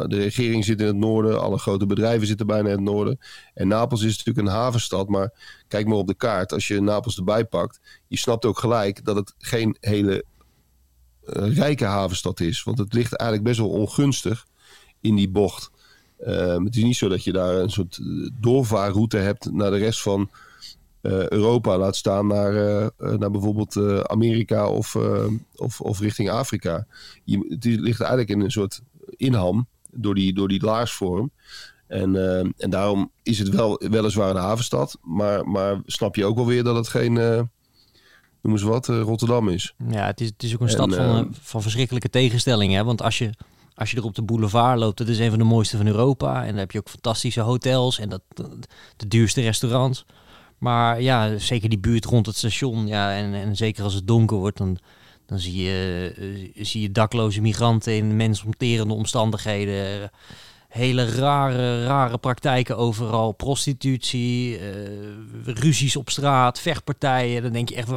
de 0.06 0.16
regering 0.16 0.64
zit 0.64 0.80
in 0.80 0.86
het 0.86 0.96
noorden. 0.96 1.40
Alle 1.40 1.58
grote 1.58 1.86
bedrijven 1.86 2.26
zitten 2.26 2.46
bijna 2.46 2.68
in 2.68 2.74
het 2.74 2.84
noorden. 2.84 3.18
En 3.54 3.68
Napels 3.68 4.02
is 4.02 4.16
natuurlijk 4.16 4.46
een 4.46 4.54
havenstad. 4.54 5.08
Maar 5.08 5.32
kijk 5.68 5.86
maar 5.86 5.96
op 5.96 6.06
de 6.06 6.14
kaart. 6.14 6.52
Als 6.52 6.68
je 6.68 6.80
Napels 6.80 7.16
erbij 7.16 7.44
pakt. 7.44 7.80
Je 8.06 8.18
snapt 8.18 8.44
ook 8.44 8.58
gelijk 8.58 9.04
dat 9.04 9.16
het 9.16 9.34
geen 9.38 9.76
hele 9.80 10.24
rijke 11.26 11.84
havenstad 11.84 12.40
is. 12.40 12.62
Want 12.62 12.78
het 12.78 12.92
ligt 12.92 13.12
eigenlijk 13.12 13.48
best 13.48 13.60
wel 13.60 13.80
ongunstig 13.80 14.46
in 15.00 15.14
die 15.14 15.28
bocht. 15.28 15.70
het 16.16 16.76
is 16.76 16.82
niet 16.82 16.96
zo 16.96 17.08
dat 17.08 17.24
je 17.24 17.32
daar 17.32 17.54
een 17.54 17.70
soort 17.70 18.00
doorvaarroute 18.40 19.16
hebt 19.16 19.52
naar 19.52 19.70
de 19.70 19.76
rest 19.76 20.02
van 20.02 20.30
uh, 21.02 21.28
Europa, 21.28 21.78
laat 21.78 21.96
staan 21.96 22.26
naar, 22.26 22.52
naar 22.98 23.30
bijvoorbeeld 23.30 23.76
Amerika 24.08 24.68
of, 24.68 24.96
of, 25.56 25.80
of 25.80 26.00
richting 26.00 26.30
Afrika. 26.30 26.86
Je, 27.24 27.46
het 27.48 27.64
ligt 27.64 28.00
eigenlijk 28.00 28.30
in 28.30 28.40
een 28.40 28.50
soort 28.50 28.80
inham 29.16 29.66
door 29.90 30.14
die, 30.14 30.34
door 30.34 30.48
die 30.48 30.64
laarsvorm. 30.64 31.30
En, 31.86 32.16
en 32.58 32.70
daarom 32.70 33.10
is 33.22 33.38
het 33.38 33.48
wel, 33.48 33.82
weliswaar 33.90 34.30
een 34.30 34.36
havenstad, 34.36 34.98
maar, 35.02 35.48
maar 35.48 35.80
snap 35.86 36.16
je 36.16 36.24
ook 36.24 36.36
wel 36.36 36.46
weer 36.46 36.64
dat 36.64 36.76
het 36.76 36.88
geen, 36.88 37.48
noem 38.46 38.54
eens 38.54 38.64
wat, 38.64 38.86
Rotterdam 38.86 39.48
is. 39.48 39.74
Ja, 39.88 40.06
het 40.06 40.20
is, 40.20 40.26
het 40.28 40.42
is 40.42 40.54
ook 40.54 40.60
een 40.60 40.68
stad 40.68 40.94
van, 40.94 41.34
van 41.40 41.62
verschrikkelijke 41.62 42.10
tegenstellingen. 42.10 42.84
Want 42.84 43.02
als 43.02 43.18
je, 43.18 43.30
als 43.74 43.90
je 43.90 43.96
er 43.96 44.04
op 44.04 44.14
de 44.14 44.22
boulevard 44.22 44.78
loopt, 44.78 44.98
dat 44.98 45.08
is 45.08 45.18
een 45.18 45.30
van 45.30 45.38
de 45.38 45.44
mooiste 45.44 45.76
van 45.76 45.86
Europa. 45.86 46.40
En 46.40 46.48
dan 46.48 46.58
heb 46.58 46.70
je 46.70 46.78
ook 46.78 46.88
fantastische 46.88 47.40
hotels 47.40 47.98
en 47.98 48.08
dat, 48.08 48.22
de 48.96 49.08
duurste 49.08 49.40
restaurants. 49.40 50.04
Maar 50.58 51.02
ja, 51.02 51.38
zeker 51.38 51.68
die 51.68 51.78
buurt 51.78 52.04
rond 52.04 52.26
het 52.26 52.36
station. 52.36 52.86
Ja, 52.86 53.16
en, 53.16 53.34
en 53.34 53.56
zeker 53.56 53.84
als 53.84 53.94
het 53.94 54.06
donker 54.06 54.36
wordt, 54.36 54.58
dan, 54.58 54.78
Dan 55.26 55.38
zie 55.38 55.62
je, 55.62 56.12
eh, 56.54 56.64
zie 56.64 56.80
je 56.80 56.92
dakloze 56.92 57.40
migranten 57.40 57.96
in 57.96 58.16
mensonterende 58.16 58.94
omstandigheden. 58.94 60.10
Hele 60.76 61.04
rare, 61.04 61.84
rare 61.84 62.18
praktijken 62.18 62.76
overal. 62.76 63.32
Prostitutie, 63.32 64.58
eh, 64.58 64.64
ruzies 65.44 65.96
op 65.96 66.10
straat, 66.10 66.60
vechtpartijen. 66.60 67.42
Dan 67.42 67.52
denk 67.52 67.68
je 67.68 67.74
echt, 67.74 67.88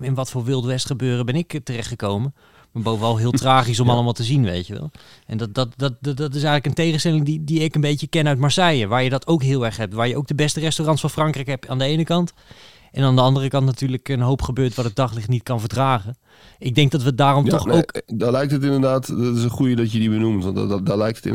in 0.00 0.14
wat 0.14 0.30
voor 0.30 0.44
Wild 0.44 0.64
West 0.64 0.86
gebeuren 0.86 1.26
ben 1.26 1.34
ik 1.34 1.60
terechtgekomen. 1.64 2.34
Maar 2.72 2.82
bovenal 2.82 3.16
heel 3.16 3.30
tragisch 3.46 3.80
om 3.80 3.86
Ja. 3.86 3.92
allemaal 3.92 4.12
te 4.12 4.24
zien, 4.24 4.44
weet 4.44 4.66
je 4.66 4.74
wel. 4.74 4.90
En 5.26 5.36
dat, 5.36 5.54
dat, 5.54 5.72
dat, 5.76 5.92
dat, 6.00 6.16
dat 6.16 6.28
is 6.34 6.42
eigenlijk 6.42 6.66
een 6.66 6.84
tegenstelling 6.84 7.24
die, 7.24 7.44
die 7.44 7.60
ik 7.60 7.74
een 7.74 7.80
beetje 7.80 8.06
ken 8.06 8.28
uit 8.28 8.38
Marseille. 8.38 8.86
Waar 8.86 9.02
je 9.02 9.10
dat 9.10 9.26
ook 9.26 9.42
heel 9.42 9.64
erg 9.64 9.76
hebt. 9.76 9.94
Waar 9.94 10.08
je 10.08 10.16
ook 10.16 10.26
de 10.26 10.34
beste 10.34 10.60
restaurants 10.60 11.00
van 11.00 11.10
Frankrijk 11.10 11.46
hebt 11.46 11.68
aan 11.68 11.78
de 11.78 11.84
ene 11.84 12.04
kant. 12.04 12.32
En 12.92 13.02
aan 13.04 13.14
de 13.16 13.22
andere 13.22 13.48
kant 13.48 13.66
natuurlijk 13.66 14.08
een 14.08 14.20
hoop 14.20 14.42
gebeurt 14.42 14.74
wat 14.74 14.84
het 14.84 14.96
daglicht 14.96 15.28
niet 15.28 15.42
kan 15.42 15.60
verdragen. 15.60 16.16
Ik 16.58 16.74
denk 16.74 16.90
dat 16.90 17.02
we 17.02 17.14
daarom 17.14 17.44
Ja, 17.44 17.50
toch 17.50 17.66
nee, 17.66 17.76
ook... 17.76 18.02
Daar 18.06 18.30
lijkt 18.30 18.52
het 18.52 18.62
inderdaad, 18.62 19.06
dat 19.06 19.36
is 19.36 19.42
een 19.42 19.50
goede 19.50 19.74
dat 19.74 19.92
je 19.92 19.98
die 19.98 20.10
benoemt, 20.10 20.44
want 20.44 20.56
dat, 20.56 20.68
dat- 20.68 20.86
daar 20.86 20.96
lijkt 20.96 21.24
het 21.24 21.26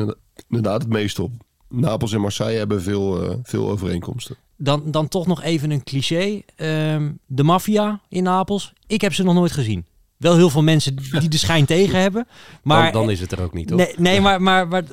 inderdaad, 0.47 0.81
het 0.81 0.91
meest 0.91 1.19
op. 1.19 1.31
Napels 1.69 2.13
en 2.13 2.21
Marseille 2.21 2.57
hebben 2.57 2.81
veel, 2.81 3.23
eh, 3.23 3.35
veel 3.43 3.69
overeenkomsten. 3.69 4.35
Dan, 4.57 4.81
dan 4.85 5.07
toch 5.07 5.27
nog 5.27 5.41
even 5.41 5.71
een 5.71 5.83
cliché. 5.83 6.41
Ehm, 6.55 7.11
de 7.25 7.43
maffia 7.43 7.99
in 8.09 8.23
Napels. 8.23 8.73
Ik 8.87 9.01
heb 9.01 9.13
ze 9.13 9.23
nog 9.23 9.33
nooit 9.33 9.51
gezien. 9.51 9.85
Wel 10.17 10.35
heel 10.35 10.49
veel 10.49 10.63
mensen 10.63 10.95
die 10.95 11.29
de 11.29 11.37
schijn 11.37 11.65
tegen 11.65 11.99
hebben. 11.99 12.27
Maar 12.63 12.91
dan, 12.91 13.01
dan 13.01 13.11
is 13.11 13.19
het 13.19 13.31
er 13.31 13.41
ook 13.41 13.53
niet, 13.53 13.67
toch? 13.67 13.77
Nee, 13.77 13.93
nee 13.97 14.21
maar, 14.21 14.41
maar, 14.41 14.67
maar 14.67 14.83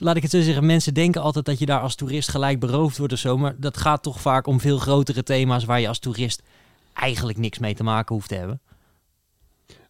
laat 0.00 0.16
ik 0.16 0.22
het 0.22 0.30
zo 0.30 0.40
zeggen. 0.40 0.66
Mensen 0.66 0.94
denken 0.94 1.22
altijd 1.22 1.44
dat 1.44 1.58
je 1.58 1.66
daar 1.66 1.80
als 1.80 1.94
toerist 1.94 2.28
gelijk 2.28 2.60
beroofd 2.60 2.98
wordt 2.98 3.12
of 3.12 3.18
zo. 3.18 3.38
Maar 3.38 3.54
dat 3.58 3.76
gaat 3.76 4.02
toch 4.02 4.20
vaak 4.20 4.46
om 4.46 4.60
veel 4.60 4.78
grotere 4.78 5.22
thema's 5.22 5.64
waar 5.64 5.80
je 5.80 5.88
als 5.88 5.98
toerist 5.98 6.42
eigenlijk 6.92 7.38
niks 7.38 7.58
mee 7.58 7.74
te 7.74 7.82
maken 7.82 8.14
hoeft 8.14 8.28
te 8.28 8.34
hebben. 8.34 8.60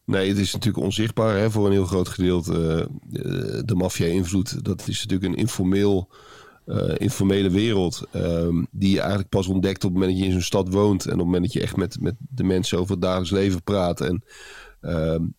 Nee, 0.05 0.29
het 0.29 0.39
is 0.39 0.53
natuurlijk 0.53 0.85
onzichtbaar 0.85 1.37
hè, 1.37 1.51
voor 1.51 1.67
een 1.67 1.73
heel 1.73 1.87
groot 1.87 2.09
gedeelte. 2.09 2.89
eh, 3.13 3.23
de 3.65 3.75
maffia-invloed, 3.75 4.65
dat 4.65 4.89
is 4.89 5.03
natuurlijk 5.07 5.33
een 5.33 5.39
informeel, 5.39 6.09
eh, 6.67 6.95
informele 6.97 7.51
wereld. 7.51 8.03
ehm, 8.11 8.65
die 8.71 8.91
je 8.91 8.99
eigenlijk 8.99 9.29
pas 9.29 9.47
ontdekt 9.47 9.85
op 9.85 9.91
het 9.91 9.93
moment 9.93 10.11
dat 10.11 10.21
je 10.21 10.27
in 10.27 10.33
zo'n 10.33 10.41
stad 10.41 10.73
woont. 10.73 11.05
En 11.05 11.13
op 11.13 11.19
het 11.19 11.27
moment 11.27 11.43
dat 11.43 11.53
je 11.53 11.61
echt 11.61 11.77
met, 11.77 12.01
met 12.01 12.15
de 12.19 12.45
mensen 12.45 12.79
over 12.79 12.93
het 12.93 13.03
dagelijks 13.03 13.31
leven 13.31 13.63
praat. 13.63 14.01
En, 14.01 14.25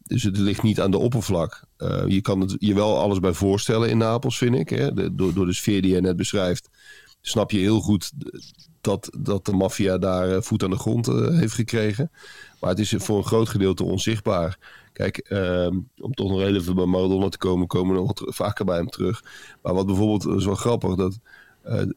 dus 0.04 0.24
het 0.24 0.38
ligt 0.38 0.64
niet 0.64 0.82
aan 0.82 0.92
de 0.92 0.98
oppervlak. 0.98 1.64
Eh, 1.78 2.04
je 2.08 2.22
kan 2.22 2.40
het 2.40 2.56
je 2.60 2.74
wel 2.74 3.00
alles 3.00 3.20
bij 3.20 3.34
voorstellen 3.34 3.90
in 3.90 3.98
Napels, 3.98 4.38
vind 4.38 4.56
ik. 4.56 4.70
Hè? 4.70 4.94
De- 4.94 5.16
door, 5.16 5.34
door 5.34 5.46
de 5.46 5.54
sfeer 5.54 5.82
die 5.82 5.94
je 5.94 6.02
net 6.02 6.16
beschrijft, 6.16 6.70
snap 7.22 7.52
je 7.52 7.58
heel 7.60 7.80
goed 7.80 8.12
dat, 8.82 9.10
dat 9.20 9.46
de 9.46 9.52
maffia 9.54 9.98
daar 9.98 10.30
eh, 10.30 10.42
voet 10.42 10.64
aan 10.64 10.70
de 10.70 10.78
grond 10.78 11.08
eh, 11.08 11.28
heeft 11.28 11.54
gekregen. 11.54 12.12
Maar 12.60 12.70
het 12.70 12.80
is 12.80 12.94
voor 12.98 13.18
een 13.18 13.24
groot 13.26 13.50
gedeelte 13.50 13.84
onzichtbaar. 13.84 14.58
Kijk, 14.94 15.18
ehm, 15.18 15.78
om 15.98 16.14
toch 16.14 16.30
nog 16.30 16.42
even 16.42 16.76
bij 16.76 16.86
Maradona 16.86 17.30
te 17.30 17.38
komen, 17.38 17.68
komen 17.68 17.94
we 17.94 18.00
nog 18.02 18.08
wat 18.08 18.36
vaker 18.36 18.66
bij 18.66 18.78
hem 18.78 18.90
terug. 18.90 19.24
Maar 19.62 19.74
wat 19.74 19.86
bijvoorbeeld 19.86 20.38
is 20.38 20.46
wel 20.46 20.56
grappig, 20.56 20.96
dat 20.96 21.20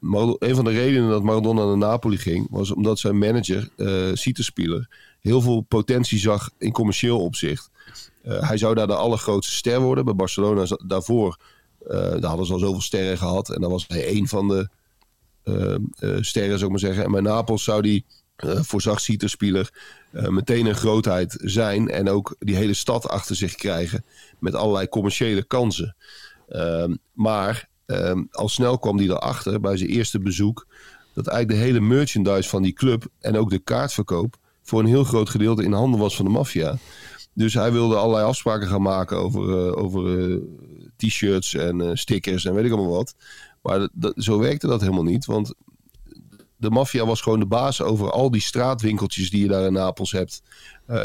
Maradona- 0.00 0.36
een 0.48 0.54
van 0.54 0.64
de 0.64 0.70
redenen 0.70 1.10
dat 1.10 1.22
Maradona 1.22 1.64
naar 1.64 1.78
Napoli 1.78 2.16
ging, 2.16 2.46
was 2.50 2.70
omdat 2.72 2.98
zijn 2.98 3.18
manager, 3.18 3.68
eh 3.76 4.10
Citespeler, 4.12 4.88
heel 5.24 5.40
veel 5.40 5.60
potentie 5.60 6.18
zag 6.18 6.50
in 6.58 6.72
commercieel 6.72 7.20
opzicht. 7.20 7.70
Eh, 8.22 8.48
hij 8.48 8.56
zou 8.56 8.74
daar 8.74 8.86
de 8.86 8.94
allergrootste 8.94 9.54
ster 9.54 9.80
worden. 9.80 10.04
Bij 10.04 10.14
Barcelona 10.14 10.66
daarvoor, 10.86 11.38
eh, 11.86 11.98
daar 11.98 12.24
hadden 12.24 12.46
ze 12.46 12.52
al 12.52 12.58
zoveel 12.58 12.80
sterren 12.80 13.18
gehad. 13.18 13.50
En 13.50 13.60
dan 13.60 13.70
was 13.70 13.84
hij 13.88 14.04
één 14.06 14.28
van 14.28 14.48
de 14.48 14.68
eh, 15.42 16.16
sterren, 16.20 16.58
zou 16.58 16.64
ik 16.64 16.70
maar 16.70 16.78
zeggen. 16.78 17.04
En 17.04 17.10
bij 17.10 17.20
Napels 17.20 17.64
zou 17.64 17.82
die, 17.82 18.04
voorzag 18.36 19.00
Citespeler, 19.00 19.70
eh 20.12 20.28
meteen 20.28 20.66
een 20.66 20.74
grootheid 20.74 21.38
zijn. 21.42 21.88
En 21.88 22.08
ook 22.08 22.36
die 22.38 22.56
hele 22.56 22.74
stad 22.74 23.08
achter 23.08 23.36
zich 23.36 23.54
krijgen. 23.54 24.04
Met 24.38 24.54
allerlei 24.54 24.88
commerciële 24.88 25.44
kansen. 25.44 25.96
Ehm, 26.48 26.94
maar 27.12 27.68
ehm, 27.86 28.22
al 28.30 28.48
snel 28.48 28.78
kwam 28.78 28.96
hij 28.96 29.06
erachter 29.06 29.60
bij 29.60 29.76
zijn 29.76 29.90
eerste 29.90 30.18
bezoek. 30.18 30.66
Dat 31.14 31.26
eigenlijk 31.26 31.60
de 31.60 31.66
hele 31.66 31.80
merchandise 31.80 32.48
van 32.48 32.62
die 32.62 32.72
club. 32.72 33.06
En 33.20 33.36
ook 33.36 33.50
de 33.50 33.58
kaartverkoop. 33.58 34.36
Voor 34.64 34.80
een 34.80 34.86
heel 34.86 35.04
groot 35.04 35.30
gedeelte 35.30 35.62
in 35.62 35.72
handen 35.72 36.00
was 36.00 36.16
van 36.16 36.24
de 36.24 36.30
maffia. 36.30 36.78
Dus 37.34 37.54
hij 37.54 37.72
wilde 37.72 37.96
allerlei 37.96 38.26
afspraken 38.26 38.68
gaan 38.68 38.82
maken 38.82 39.16
over, 39.16 39.42
eh, 39.42 39.82
over 39.82 40.30
eh, 40.30 40.38
t-shirts 40.96 41.54
en 41.54 41.80
eh, 41.80 41.90
stickers 41.94 42.44
en 42.44 42.54
weet 42.54 42.64
ik 42.64 42.72
allemaal 42.72 42.92
wat. 42.92 43.14
Maar 43.62 43.88
zo 44.16 44.38
werkte 44.38 44.66
dat 44.66 44.80
helemaal 44.80 45.02
niet. 45.02 45.24
Want 45.24 45.54
de 46.56 46.70
maffia 46.70 47.06
was 47.06 47.20
gewoon 47.20 47.38
de 47.38 47.46
baas 47.46 47.82
over 47.82 48.10
al 48.10 48.30
die 48.30 48.40
straatwinkeltjes 48.40 49.30
die 49.30 49.40
je 49.42 49.48
daar 49.48 49.66
in 49.66 49.72
Napels 49.72 50.12
hebt. 50.12 50.42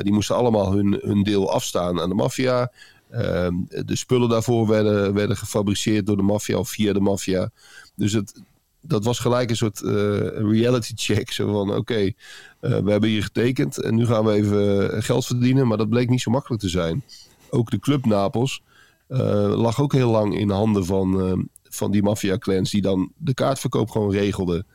Die 0.02 0.14
moesten 0.14 0.36
allemaal 0.36 0.72
hun, 0.72 1.00
hun 1.02 1.24
deel 1.24 1.52
afstaan 1.52 2.02
aan 2.02 2.10
de 2.10 2.16
maffia. 2.16 2.72
Ehm, 3.10 3.54
de 3.68 3.96
spullen 3.96 4.30
daarvoor 4.30 4.68
werden, 4.68 5.14
werden 5.14 5.38
gefabriceerd 5.38 6.06
door 6.06 6.18
de 6.18 6.24
maffia 6.24 6.58
of 6.58 6.70
via 6.70 6.94
de 6.94 7.00
maffia. 7.00 7.50
Dus 7.96 8.14
het, 8.14 8.42
dat 8.82 9.04
was 9.04 9.20
gelijk 9.20 9.50
een 9.50 9.56
soort 9.56 9.82
eh, 9.82 9.92
reality 10.28 10.94
check. 10.96 11.32
Zo 11.32 11.52
van, 11.52 11.76
oké, 11.76 11.96
eh, 11.96 12.14
we 12.60 12.92
hebben 12.92 13.10
hier 13.10 13.24
getekend 13.24 13.78
en 13.78 13.96
nu 13.96 14.06
gaan 14.06 14.26
we 14.26 14.32
even 14.32 14.92
eh, 14.92 15.04
geld 15.04 15.26
verdienen. 15.26 15.68
Maar 15.68 15.78
dat 15.78 15.90
bleek 15.90 16.10
niet 16.10 16.22
zo 16.22 16.32
makkelijk 16.32 16.62
te 16.62 16.70
zijn. 16.70 17.04
Ook 17.50 17.72
de 17.72 17.80
club 17.80 18.06
Napels 18.06 18.62
lag 19.08 19.82
ook 19.82 19.94
heel 19.94 20.12
lang 20.12 20.38
in 20.38 20.50
handen 20.50 20.86
van, 20.86 21.50
van 21.64 21.92
die 21.92 22.04
maffia-clans... 22.04 22.72
die 22.72 22.82
dan 22.82 23.12
de 23.18 23.34
kaartverkoop 23.34 23.90
gewoon 23.90 24.12
regelden. 24.12 24.66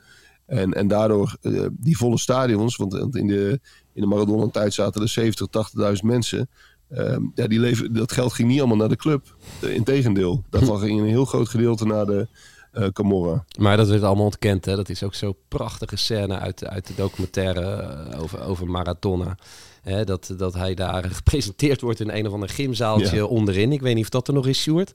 En, 0.45 0.73
en 0.73 0.87
daardoor 0.87 1.37
die 1.71 1.97
volle 1.97 2.17
stadions, 2.17 2.75
want 2.75 3.15
in 3.15 3.27
de, 3.27 3.59
in 3.93 4.01
de 4.01 4.07
Maradona-tijd 4.07 4.73
zaten 4.73 5.01
er 5.01 5.09
70, 5.09 5.47
80.000 5.77 5.91
mensen. 6.03 6.49
Ehm, 6.89 7.21
ja, 7.35 7.47
die 7.47 7.59
leven, 7.59 7.93
dat 7.93 8.11
geld 8.11 8.33
ging 8.33 8.47
niet 8.47 8.59
allemaal 8.59 8.77
naar 8.77 8.89
de 8.89 8.95
club. 8.95 9.35
Integendeel, 9.61 10.43
daarvan 10.49 10.79
ging 10.85 10.99
een 10.99 11.07
heel 11.07 11.25
groot 11.25 11.49
gedeelte 11.49 11.85
naar 11.85 12.05
de 12.05 12.27
eh 12.75 12.87
Camorra. 12.87 13.45
Maar 13.59 13.77
dat 13.77 13.87
werd 13.87 14.03
allemaal 14.03 14.25
ontkend. 14.25 14.65
Hè? 14.65 14.75
Dat 14.75 14.89
is 14.89 15.03
ook 15.03 15.13
zo'n 15.15 15.35
prachtige 15.47 15.95
scène 15.95 16.39
uit, 16.39 16.59
de- 16.59 16.69
uit 16.69 16.87
de 16.87 16.93
documentaire 16.95 17.61
eh, 17.61 18.21
over, 18.21 18.41
over 18.43 18.67
Maradona. 18.67 19.37
Hè, 19.81 20.03
dat, 20.03 20.33
dat 20.37 20.53
hij 20.53 20.73
daar 20.73 21.03
gepresenteerd 21.21 21.81
wordt 21.81 21.99
in 21.99 22.09
een 22.09 22.27
of 22.27 22.33
ander 22.33 22.49
gymzaaltje 22.49 23.15
Ja. 23.15 23.23
onderin. 23.25 23.71
Ik 23.71 23.81
weet 23.81 23.95
niet 23.95 24.03
of 24.03 24.09
dat 24.09 24.27
er 24.27 24.33
nog 24.33 24.47
is, 24.47 24.61
Sjoerd. 24.61 24.93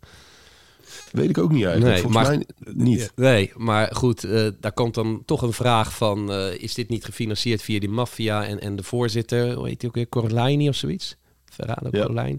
Weet 1.12 1.28
ik 1.28 1.38
ook 1.38 1.52
niet 1.52 1.64
eigenlijk. 1.64 1.92
Nee, 1.94 2.02
Volgens 2.02 2.28
maar- 2.28 2.36
mij 2.36 2.74
niet. 2.74 3.12
Nee, 3.16 3.52
maar 3.56 3.94
goed, 3.94 4.24
eh, 4.24 4.46
daar 4.60 4.72
komt 4.72 4.94
dan 4.94 5.22
toch 5.26 5.42
een 5.42 5.52
vraag 5.52 5.96
van... 5.96 6.32
is 6.32 6.74
dit 6.74 6.88
niet 6.88 7.04
gefinancierd 7.04 7.62
via 7.62 7.78
die 7.80 7.88
maffia 7.88 8.44
en, 8.46 8.60
en 8.60 8.76
de 8.76 8.82
voorzitter... 8.82 9.52
hoe 9.54 9.68
heet 9.68 9.80
die 9.80 9.88
ook 9.88 9.94
weer, 9.94 10.08
Corleini 10.08 10.68
of 10.68 10.74
zoiets? 10.74 11.16
Ferrano 11.44 11.88
Ja. 11.90 12.36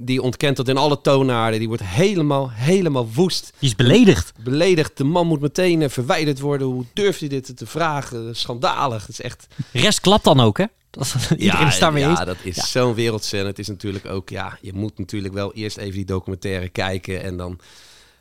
Die 0.00 0.22
ontkent 0.22 0.56
dat 0.56 0.68
in 0.68 0.76
alle 0.76 1.00
toonaarden. 1.00 1.58
Die 1.58 1.68
wordt 1.68 1.82
helemaal, 1.84 2.50
helemaal 2.50 3.08
woest. 3.14 3.52
Die 3.58 3.68
is 3.68 3.76
beledigd. 3.76 4.32
Beledigd. 4.40 4.96
De 4.96 5.04
man 5.04 5.26
moet 5.26 5.40
meteen 5.40 5.82
eh, 5.82 5.88
verwijderd 5.88 6.40
worden. 6.40 6.66
Hoe 6.66 6.84
durft 6.92 7.20
hij 7.20 7.28
dit 7.28 7.56
te 7.56 7.66
vragen? 7.66 8.36
Schandalig. 8.36 9.00
Het 9.00 9.10
is 9.10 9.20
echt... 9.20 9.46
Rest 9.72 10.00
klapt 10.00 10.24
dan 10.24 10.40
ook, 10.40 10.58
hè? 10.58 10.64
Dat, 10.90 11.14
daarmee 11.80 12.02
ja, 12.02 12.10
eens. 12.10 12.24
dat 12.24 12.36
is 12.42 12.70
zo'n 12.70 12.94
wereldscène. 12.94 13.46
Het 13.46 13.58
is 13.58 13.68
natuurlijk 13.68 14.06
ook, 14.06 14.28
ja, 14.28 14.58
je 14.60 14.72
moet 14.72 14.98
natuurlijk 14.98 15.34
wel 15.34 15.54
eerst 15.54 15.76
even 15.76 15.94
die 15.94 16.04
documentaire 16.04 16.68
kijken 16.68 17.22
en 17.22 17.36
dan, 17.36 17.58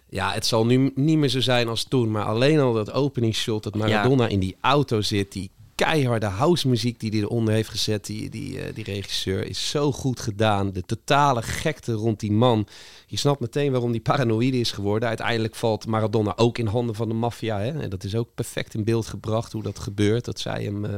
ja, 0.10 0.32
het 0.32 0.46
zal 0.46 0.66
nu 0.66 0.92
niet 0.96 1.18
meer 1.18 1.30
zo 1.30 1.40
zijn 1.40 1.68
als 1.68 1.84
toen, 1.84 2.12
maar 2.12 2.26
alleen 2.26 2.60
al 2.60 2.74
dat 2.74 2.92
opening 2.92 3.36
shot, 3.36 3.64
dat 3.64 3.76
Maradona 3.76 4.28
in 4.28 4.40
die 4.40 4.56
auto 4.62 5.02
zit, 5.02 5.32
die 5.32 5.52
keiharde 5.78 6.26
house 6.26 6.68
muziek 6.68 7.00
die 7.00 7.10
hij 7.10 7.20
eronder 7.20 7.54
heeft 7.54 7.70
gezet, 7.70 8.06
die, 8.06 8.30
die, 8.30 8.62
eh, 8.62 8.76
die 8.76 8.84
regisseur, 8.84 9.46
is 9.46 9.70
zo 9.70 9.92
goed 9.92 10.20
gedaan. 10.20 10.72
De 10.72 10.86
totale 10.86 11.42
gekte 11.42 11.94
rond 11.94 12.20
die 12.20 12.32
man. 12.32 12.68
Je 13.08 13.18
snapt 13.18 13.40
meteen 13.40 13.72
waarom 13.72 13.92
die 13.92 14.02
paranoïde 14.02 14.60
is 14.60 14.72
geworden. 14.72 15.08
Uiteindelijk 15.08 15.56
valt 15.56 15.88
Maradona 15.88 16.34
ook 16.38 16.58
in 16.58 16.66
handen 16.66 16.96
van 16.96 17.08
de 17.08 17.14
maffia. 17.14 17.62
En 17.62 17.90
dat 17.90 18.04
is 18.04 18.16
ook 18.16 18.30
perfect 18.36 18.74
in 18.74 18.84
beeld 18.84 19.08
gebracht 19.08 19.52
hoe 19.52 19.64
dat 19.64 19.80
gebeurt. 19.80 20.26
Dat 20.26 20.40
zij 20.40 20.64
hem 20.64 20.86
eh, 20.86 20.96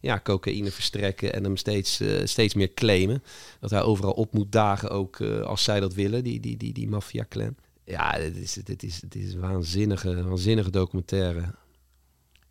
ja, 0.00 0.20
cocaïne 0.20 0.70
verstrekken 0.70 1.32
en 1.32 1.44
hem 1.44 1.56
steeds, 1.56 2.00
eh, 2.00 2.20
steeds 2.24 2.54
meer 2.54 2.74
claimen. 2.74 3.22
Dat 3.60 3.70
hij 3.70 3.82
overal 3.82 4.12
op 4.12 4.32
moet 4.32 4.52
dagen, 4.52 4.90
ook 4.90 5.20
als 5.20 5.62
zij 5.62 5.80
dat 5.80 5.94
willen, 5.94 6.24
die, 6.24 6.40
die, 6.40 6.56
die, 6.56 6.72
die 6.72 6.88
maffia-clan. 6.88 7.54
Ja, 7.84 8.18
dit 8.18 8.36
is, 8.36 8.52
dit 8.64 8.82
is, 8.82 9.00
dit 9.00 9.14
is 9.14 9.32
een 9.32 9.40
waanzinnige, 9.40 10.24
waanzinnige 10.24 10.70
documentaire. 10.70 11.54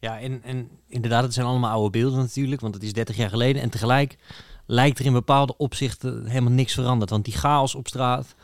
Ja, 0.02 0.20
en, 0.20 0.44
en 0.44 0.70
inderdaad, 0.88 1.24
het 1.24 1.34
zijn 1.34 1.46
allemaal 1.46 1.72
oude 1.72 1.90
beelden 1.90 2.20
natuurlijk, 2.20 2.62
want 2.62 2.74
het 2.74 2.84
is 2.84 2.94
30 2.94 3.16
jaar 3.16 3.30
geleden. 3.30 3.62
En 3.62 3.70
tegelijk 3.70 4.18
lijkt 4.66 5.00
er 5.00 5.06
in 5.06 5.14
bepaalde 5.14 5.58
opzichten 5.58 6.26
helemaal 6.26 6.52
niks 6.52 6.74
veranderd. 6.74 7.10
Want 7.10 7.26
die 7.26 7.34
chaos 7.34 7.76
op 7.76 7.88
straat, 7.88 8.36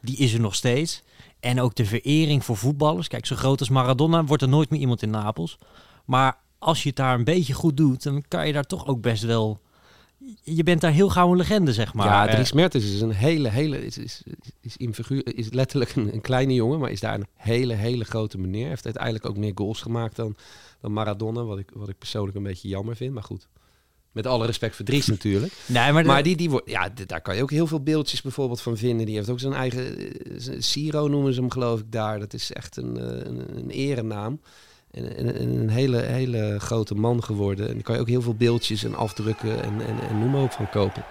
die 0.00 0.16
is 0.16 0.32
er 0.32 0.40
nog 0.40 0.54
steeds. 0.54 1.02
En 1.40 1.60
ook 1.60 1.74
de 1.74 1.84
verering 1.84 2.44
voor 2.44 2.56
voetballers. 2.56 3.08
Kijk, 3.08 3.26
zo 3.26 3.36
groot 3.36 3.60
als 3.60 3.68
Maradona 3.68 4.24
wordt 4.24 4.42
er 4.42 4.48
nooit 4.48 4.70
meer 4.70 4.80
iemand 4.80 5.02
in 5.02 5.10
Napels. 5.10 5.58
Maar 6.04 6.38
als 6.58 6.82
je 6.82 6.88
het 6.88 6.96
daar 6.96 7.14
een 7.14 7.24
beetje 7.24 7.52
goed 7.52 7.76
doet, 7.76 8.02
dan 8.02 8.24
kan 8.28 8.46
je 8.46 8.52
daar 8.52 8.66
toch 8.66 8.86
ook 8.86 9.00
best 9.00 9.22
wel... 9.22 9.60
Je 10.42 10.62
bent 10.62 10.80
daar 10.80 10.92
heel 10.92 11.08
gauw 11.08 11.30
een 11.30 11.36
legende, 11.36 11.72
zeg 11.72 11.94
maar. 11.94 12.06
ja, 12.06 12.26
Eh, 12.26 12.34
Dries 12.34 12.52
Mertens 12.52 12.84
is 12.84 13.00
een 13.00 13.10
hele, 13.10 13.48
hele, 13.48 13.86
is, 13.86 13.98
is, 13.98 14.22
is, 14.60 14.76
in 14.76 14.94
figuur, 14.94 15.36
is 15.36 15.52
letterlijk 15.52 15.96
een, 15.96 16.14
een 16.14 16.20
kleine 16.20 16.54
jongen, 16.54 16.78
maar 16.78 16.90
is 16.90 17.00
daar 17.00 17.14
een 17.14 17.26
hele, 17.34 17.74
hele 17.74 18.04
grote 18.04 18.38
meneer. 18.38 18.68
Heeft 18.68 18.84
uiteindelijk 18.84 19.26
ook 19.26 19.36
meer 19.36 19.52
goals 19.54 19.82
gemaakt 19.82 20.16
dan, 20.16 20.36
dan 20.80 20.92
Maradona, 20.92 21.44
wat 21.44 21.58
ik, 21.58 21.70
wat 21.74 21.88
ik 21.88 21.98
persoonlijk 21.98 22.36
een 22.36 22.42
beetje 22.42 22.68
jammer 22.68 22.96
vind. 22.96 23.14
Maar 23.14 23.22
goed, 23.22 23.48
Met 24.12 24.26
alle 24.26 24.46
respect 24.46 24.76
voor 24.76 24.84
Dries 24.84 25.06
natuurlijk. 25.06 25.52
Nee, 25.66 25.92
maar, 25.92 26.06
Maar 26.06 26.22
die, 26.22 26.36
die 26.36 26.50
wordt, 26.50 26.70
ja, 26.70 26.90
daar 27.06 27.20
kan 27.20 27.36
je 27.36 27.42
ook 27.42 27.50
heel 27.50 27.66
veel 27.66 27.82
beeldjes 27.82 28.22
bijvoorbeeld 28.22 28.60
van 28.60 28.76
vinden. 28.76 29.06
Die 29.06 29.14
heeft 29.14 29.30
ook 29.30 29.40
zijn 29.40 29.52
eigen, 29.52 29.96
eh, 29.96 30.56
Siro 30.58 31.08
noemen 31.08 31.34
ze 31.34 31.40
hem 31.40 31.50
geloof 31.50 31.80
ik 31.80 31.92
daar. 31.92 32.18
Dat 32.18 32.32
is 32.32 32.52
echt 32.52 32.76
een, 32.76 32.96
eh, 32.96 33.26
een, 33.26 33.56
een 33.56 33.70
erenaam. 33.70 34.40
En, 34.90 35.16
en, 35.16 35.34
en 35.34 35.48
een 35.48 35.68
hele, 35.68 36.00
hele 36.00 36.56
grote 36.58 36.94
man 36.94 37.24
geworden. 37.24 37.68
En 37.68 37.74
daar 37.74 37.82
kan 37.82 37.94
je 37.94 38.00
ook 38.00 38.08
heel 38.08 38.22
veel 38.22 38.34
beeldjes 38.34 38.84
en 38.84 38.94
afdrukken 38.94 39.62
en, 39.62 39.80
en, 39.86 40.00
en 40.08 40.18
noem 40.18 40.30
maar 40.30 40.42
op 40.42 40.52
van 40.52 40.70
kopen. 40.70 41.04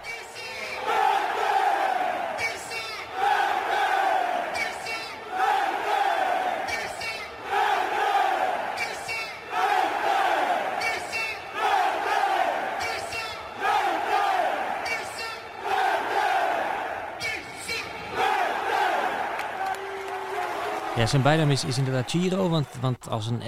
Ja, 21.06 21.12
zijn 21.12 21.24
bijnaam 21.24 21.50
is, 21.52 21.64
is 21.64 21.78
inderdaad 21.78 22.10
Ciro, 22.10 22.50
want, 22.50 22.68
want 22.82 23.10
als 23.10 23.28
een, 23.28 23.42
eh, 23.42 23.48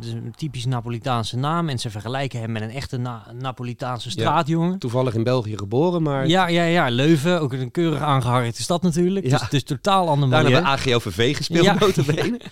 is 0.00 0.12
een 0.12 0.32
typisch 0.36 0.64
Napolitaanse 0.66 1.36
naam 1.36 1.68
en 1.68 1.78
ze 1.78 1.90
vergelijken 1.90 2.40
hem 2.40 2.52
met 2.52 2.62
een 2.62 2.70
echte 2.70 2.96
Na- 2.96 3.26
Napolitaanse 3.38 4.10
straatjongen. 4.10 4.78
Toevallig 4.78 5.14
in 5.14 5.22
België 5.22 5.56
geboren, 5.56 6.02
maar 6.02 6.26
Ja, 6.26 6.46
ja, 6.48 6.62
ja, 6.64 6.88
Leuven, 6.88 7.40
ook 7.40 7.52
een 7.52 7.70
keurig 7.70 8.00
aangeharkte 8.00 8.62
stad 8.62 8.82
natuurlijk. 8.82 9.26
Ja. 9.26 9.38
Dus 9.38 9.48
is 9.50 9.62
totaal 9.62 10.08
ander 10.08 10.30
daarna 10.30 10.48
milieu. 10.48 10.62
bij 10.62 10.70
AGOVV 10.70 11.36
gespeeld, 11.36 11.64
Ja. 11.64 11.74
notabene. 11.78 12.40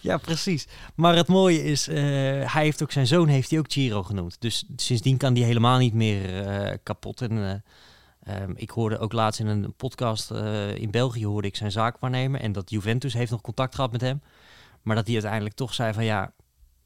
Ja, 0.00 0.16
precies. 0.16 0.66
Maar 0.94 1.16
het 1.16 1.28
mooie 1.28 1.64
is, 1.64 1.88
eh, 1.88 1.94
hij 2.52 2.62
heeft 2.62 2.82
ook 2.82 2.92
zijn 2.92 3.06
zoon 3.06 3.28
heeft 3.28 3.50
hij 3.50 3.58
ook 3.58 3.70
Ciro 3.70 4.02
genoemd. 4.02 4.36
Dus 4.38 4.64
sindsdien 4.76 5.16
kan 5.16 5.34
die 5.34 5.44
helemaal 5.44 5.78
niet 5.78 5.94
meer 5.94 6.46
eh, 6.46 6.76
kapot. 6.82 7.20
En 7.20 7.62
ehm, 8.22 8.52
ik 8.54 8.70
hoorde 8.70 8.98
ook 8.98 9.12
laatst 9.12 9.40
in 9.40 9.46
een 9.46 9.74
podcast 9.76 10.30
eh, 10.30 10.74
in 10.74 10.90
België 10.90 11.26
hoorde 11.26 11.48
ik 11.48 11.56
zijn 11.56 11.72
zaakwaarnemer 11.72 12.40
en 12.40 12.52
dat 12.52 12.70
Juventus 12.70 13.12
heeft 13.12 13.30
nog 13.30 13.40
contact 13.40 13.74
gehad 13.74 13.92
met 13.92 14.00
hem, 14.00 14.22
maar 14.82 14.96
dat 14.96 15.04
hij 15.04 15.14
uiteindelijk 15.14 15.54
toch 15.54 15.74
zei 15.74 15.92
van 15.92 16.04
ja, 16.04 16.32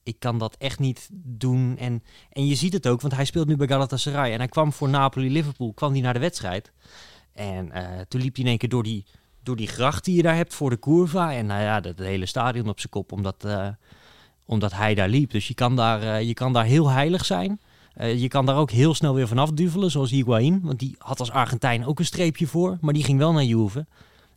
ik 0.04 0.18
kan 0.18 0.38
dat 0.38 0.56
echt 0.56 0.78
niet 0.78 1.08
doen. 1.12 1.76
En, 1.78 2.02
en 2.30 2.46
je 2.46 2.54
ziet 2.54 2.72
het 2.72 2.86
ook, 2.86 3.00
want 3.00 3.14
hij 3.14 3.24
speelt 3.24 3.46
nu 3.46 3.56
bij 3.56 3.66
Galatasaray 3.66 4.32
en 4.32 4.38
hij 4.38 4.48
kwam 4.48 4.72
voor 4.72 4.88
Napoli-Liverpool, 4.88 5.72
kwam 5.72 5.92
hij 5.92 6.00
naar 6.00 6.12
de 6.12 6.18
wedstrijd. 6.18 6.72
En 7.32 7.72
eh, 7.72 8.00
toen 8.08 8.20
liep 8.20 8.34
hij 8.34 8.44
in 8.44 8.50
één 8.50 8.58
keer 8.58 8.68
door 8.68 8.82
die, 8.82 9.06
door 9.42 9.56
die 9.56 9.66
gracht 9.66 10.04
die 10.04 10.16
je 10.16 10.22
daar 10.22 10.36
hebt 10.36 10.54
voor 10.54 10.70
de 10.70 10.78
curva. 10.78 11.32
En 11.32 11.46
nou 11.46 11.62
ja, 11.62 11.80
dat 11.80 11.98
hele 11.98 12.26
stadion 12.26 12.68
op 12.68 12.78
zijn 12.78 12.92
kop, 12.92 13.12
omdat, 13.12 13.44
eh, 13.44 13.68
omdat 14.44 14.72
hij 14.72 14.94
daar 14.94 15.08
liep. 15.08 15.30
Dus 15.30 15.48
je 15.48 15.54
kan 15.54 15.76
daar, 15.76 16.22
je 16.22 16.34
kan 16.34 16.52
daar 16.52 16.64
heel 16.64 16.90
heilig 16.90 17.24
zijn. 17.24 17.60
Eh, 17.94 18.20
je 18.20 18.28
kan 18.28 18.46
daar 18.46 18.56
ook 18.56 18.70
heel 18.70 18.94
snel 18.94 19.14
weer 19.14 19.28
vanaf 19.28 19.50
duvelen, 19.50 19.90
zoals 19.90 20.10
Higuain. 20.10 20.60
Want 20.62 20.78
die 20.78 20.94
had 20.98 21.20
als 21.20 21.30
Argentijn 21.30 21.86
ook 21.86 21.98
een 21.98 22.04
streepje 22.04 22.46
voor, 22.46 22.78
maar 22.80 22.94
die 22.94 23.04
ging 23.04 23.18
wel 23.18 23.32
naar 23.32 23.44
Juve. 23.44 23.86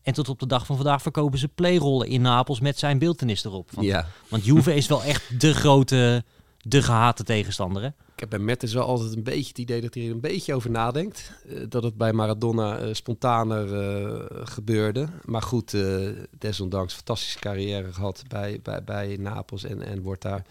En 0.01 0.13
tot 0.13 0.29
op 0.29 0.39
de 0.39 0.47
dag 0.47 0.65
van 0.65 0.75
vandaag 0.75 1.01
verkopen 1.01 1.39
ze 1.39 1.47
playrollen 1.47 2.07
in 2.07 2.21
Napels 2.21 2.59
met 2.59 2.77
zijn 2.79 2.99
beeltenis 2.99 3.43
erop. 3.45 3.71
Want, 3.71 3.87
Ja. 3.87 4.07
want 4.27 4.45
Juve 4.45 4.75
is 4.75 4.87
wel 4.87 5.03
echt 5.03 5.39
de 5.41 5.53
grote, 5.53 6.23
de 6.57 6.81
gehate 6.81 7.23
tegenstander. 7.23 7.81
Hè? 7.81 7.87
Ik 7.87 8.19
heb 8.23 8.29
bij 8.29 8.39
Mertens 8.39 8.73
wel 8.73 8.83
altijd 8.85 9.15
een 9.15 9.23
beetje 9.23 9.47
het 9.47 9.57
idee 9.57 9.81
dat 9.81 9.93
hij 9.93 10.03
er 10.05 10.11
een 10.11 10.19
beetje 10.19 10.53
over 10.53 10.69
nadenkt. 10.69 11.31
Eh, 11.49 11.59
dat 11.69 11.83
het 11.83 11.97
bij 11.97 12.13
Maradona 12.13 12.77
eh, 12.77 12.93
spontaner 12.93 13.73
eh, 13.73 14.25
gebeurde. 14.47 15.07
Maar 15.25 15.41
goed, 15.41 15.73
eh, 15.73 15.97
desondanks 16.37 16.93
fantastische 16.93 17.39
carrière 17.39 17.93
gehad 17.93 18.23
bij, 18.27 18.59
bij, 18.63 18.83
bij 18.83 19.17
Napels. 19.19 19.63
En, 19.63 19.81
en 19.81 20.01
wordt 20.01 20.21
daar 20.21 20.45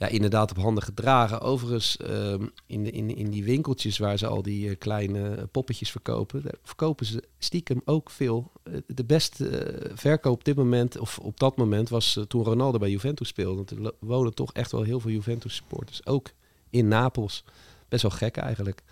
ja, 0.00 0.06
inderdaad 0.06 0.50
op 0.50 0.56
handen 0.56 0.82
gedragen. 0.82 1.40
Overigens, 1.40 1.96
ehm, 1.96 2.46
in, 2.66 2.84
de, 2.84 2.90
in, 2.90 3.16
in 3.16 3.30
die 3.30 3.44
winkeltjes 3.44 3.98
waar 3.98 4.18
ze 4.18 4.26
al 4.26 4.42
die 4.42 4.68
eh, 4.68 4.78
kleine 4.78 5.48
poppetjes 5.50 5.90
verkopen... 5.90 6.42
verkopen 6.62 7.06
ze 7.06 7.22
stiekem 7.38 7.82
ook 7.84 8.10
veel. 8.10 8.50
Eh, 8.62 8.72
de 8.86 9.04
beste 9.04 9.48
eh, 9.48 9.90
verkoop 9.94 10.32
op 10.32 10.44
dit 10.44 10.56
moment, 10.56 10.98
of 10.98 11.18
op 11.18 11.40
dat 11.40 11.56
moment... 11.56 11.88
was 11.88 12.16
eh, 12.16 12.24
toen 12.24 12.44
Ronaldo 12.44 12.78
bij 12.78 12.90
Juventus 12.90 13.28
speelde. 13.28 13.56
Want 13.56 13.70
er 13.70 13.92
wonen 13.98 14.34
toch 14.34 14.52
echt 14.52 14.72
wel 14.72 14.82
heel 14.82 15.00
veel 15.00 15.10
Juventus-supporters. 15.10 16.06
Ook 16.06 16.30
in 16.70 16.88
Napels. 16.88 17.44
Best 17.88 18.02
wel 18.02 18.10
gek 18.10 18.36
eigenlijk. 18.36 18.82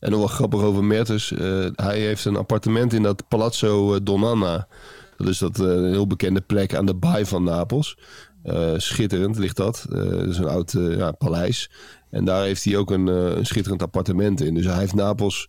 En 0.00 0.10
nog 0.10 0.18
wel 0.18 0.28
grappig 0.28 0.60
over 0.60 0.84
Mertens. 0.84 1.32
eh, 1.32 1.66
hij 1.74 1.98
heeft 2.00 2.24
een 2.24 2.36
appartement 2.36 2.92
in 2.92 3.02
dat 3.02 3.28
Palazzo 3.28 3.94
eh, 3.94 4.00
Donnana. 4.02 4.68
Dat 5.16 5.28
is 5.28 5.38
dat 5.38 5.60
eh, 5.60 5.66
heel 5.66 6.06
bekende 6.06 6.40
plek 6.40 6.74
aan 6.74 6.86
de 6.86 6.94
baai 6.94 7.26
van 7.26 7.44
Napels. 7.44 7.96
Eh, 8.42 8.74
schitterend 8.76 9.38
ligt 9.38 9.56
dat. 9.56 9.86
Eh, 9.90 10.10
dat 10.10 10.26
is 10.26 10.38
een 10.38 10.48
oud 10.48 10.74
eh, 10.74 10.96
ja, 10.96 11.12
paleis. 11.12 11.70
En 12.10 12.24
daar 12.24 12.44
heeft 12.44 12.64
hij 12.64 12.76
ook 12.76 12.90
een, 12.90 13.06
een 13.06 13.46
schitterend 13.46 13.82
appartement 13.82 14.40
in. 14.40 14.54
Dus 14.54 14.64
hij 14.64 14.78
heeft 14.78 14.94
Napels 14.94 15.48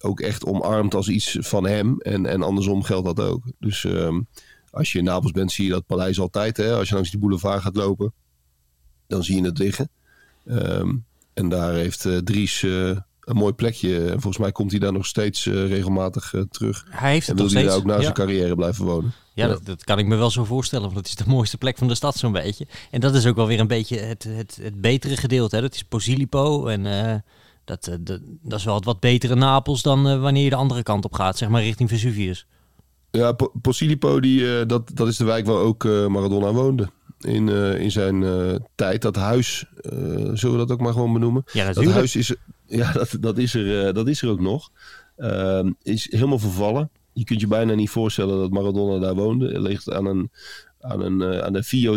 ook 0.00 0.20
echt 0.20 0.44
omarmd 0.44 0.94
als 0.94 1.08
iets 1.08 1.36
van 1.40 1.66
hem. 1.66 2.00
En, 2.00 2.26
en 2.26 2.42
andersom 2.42 2.82
geldt 2.82 3.06
dat 3.16 3.20
ook. 3.20 3.44
Dus 3.58 3.84
ehm, 3.84 4.20
als 4.70 4.92
je 4.92 4.98
in 4.98 5.04
Napels 5.04 5.32
bent, 5.32 5.52
zie 5.52 5.64
je 5.64 5.70
dat 5.70 5.86
paleis 5.86 6.20
altijd. 6.20 6.56
Hè? 6.56 6.74
Als 6.74 6.88
je 6.88 6.94
langs 6.94 7.10
die 7.10 7.20
boulevard 7.20 7.62
gaat 7.62 7.76
lopen, 7.76 8.12
dan 9.06 9.24
zie 9.24 9.36
je 9.36 9.44
het 9.44 9.58
liggen. 9.58 9.88
Ehm, 10.46 10.94
en 11.34 11.48
daar 11.48 11.72
heeft 11.72 12.08
Dries 12.24 12.62
een 12.62 13.36
mooi 13.36 13.52
plekje. 13.52 14.04
En 14.04 14.20
volgens 14.20 14.38
mij 14.38 14.52
komt 14.52 14.70
hij 14.70 14.80
daar 14.80 14.92
nog 14.92 15.06
steeds 15.06 15.44
regelmatig 15.44 16.34
terug. 16.50 16.86
Hij 16.88 17.12
heeft 17.12 17.28
En 17.28 17.36
wil 17.36 17.50
hij 17.50 17.62
daar 17.62 17.76
ook 17.76 17.84
na 17.84 17.94
ja. 17.94 18.00
zijn 18.00 18.14
carrière 18.14 18.54
blijven 18.54 18.84
wonen. 18.84 19.14
Ja, 19.36 19.46
dat, 19.48 19.64
dat 19.64 19.84
kan 19.84 19.98
ik 19.98 20.06
me 20.06 20.16
wel 20.16 20.30
zo 20.30 20.44
voorstellen, 20.44 20.84
want 20.84 20.96
het 20.96 21.06
is 21.06 21.14
de 21.14 21.24
mooiste 21.30 21.58
plek 21.58 21.78
van 21.78 21.88
de 21.88 21.94
stad 21.94 22.16
zo'n 22.16 22.32
beetje. 22.32 22.66
En 22.90 23.00
dat 23.00 23.14
is 23.14 23.26
ook 23.26 23.36
wel 23.36 23.46
weer 23.46 23.60
een 23.60 23.66
beetje 23.66 23.98
het, 23.98 24.24
het, 24.24 24.58
het 24.62 24.80
betere 24.80 25.16
gedeelte. 25.16 25.56
Hè? 25.56 25.62
Dat 25.62 25.74
is 25.74 25.82
Posilipo 25.84 26.66
en 26.66 26.86
eh, 26.86 27.14
dat, 27.64 27.86
eh, 27.86 27.94
dat, 28.00 28.20
dat 28.42 28.58
is 28.58 28.64
wel 28.64 28.74
het 28.74 28.84
wat 28.84 29.00
betere 29.00 29.34
Napels 29.34 29.82
dan 29.82 30.08
eh, 30.08 30.20
wanneer 30.20 30.44
je 30.44 30.50
de 30.50 30.56
andere 30.56 30.82
kant 30.82 31.04
op 31.04 31.14
gaat, 31.14 31.38
zeg 31.38 31.48
maar 31.48 31.62
richting 31.62 31.88
Vesuvius. 31.88 32.46
Ja, 33.10 33.32
Po- 33.32 33.52
Posilipo, 33.62 34.20
die, 34.20 34.66
dat, 34.66 34.90
dat 34.94 35.08
is 35.08 35.16
de 35.16 35.24
wijk 35.24 35.46
waar 35.46 35.56
ook 35.56 35.84
Maradona 35.84 36.52
woonde. 36.52 36.88
In, 37.20 37.48
in 37.78 37.90
zijn 37.90 38.24
tijd. 38.74 39.02
Dat 39.02 39.16
huis, 39.16 39.64
zullen 40.32 40.52
we 40.52 40.56
dat 40.56 40.70
ook 40.70 40.80
maar 40.80 40.92
gewoon 40.92 41.12
benoemen? 41.12 41.44
Ja, 41.52 41.72
Dat 41.72 41.84
huis 41.84 42.16
is, 42.16 42.34
ja, 42.66 42.92
dat, 42.92 43.16
dat, 43.20 43.38
is 43.38 43.54
er, 43.54 43.94
dat 43.94 44.08
is 44.08 44.22
er 44.22 44.28
ook 44.28 44.40
nog. 44.40 44.70
Ehm, 45.16 45.72
is 45.82 46.10
helemaal 46.10 46.38
vervallen. 46.38 46.90
Je 47.16 47.24
kunt 47.24 47.40
je 47.40 47.46
bijna 47.46 47.74
niet 47.74 47.90
voorstellen 47.90 48.38
dat 48.38 48.50
Maradona 48.50 48.98
daar 48.98 49.14
woonde. 49.14 49.52
Het 49.52 49.62
ligt 49.62 49.92
aan, 49.92 50.06
een, 50.06 50.30
aan, 50.80 51.00
een, 51.00 51.22
eh, 51.22 51.38
aan 51.38 51.52
de 51.52 51.62
Vio 51.62 51.96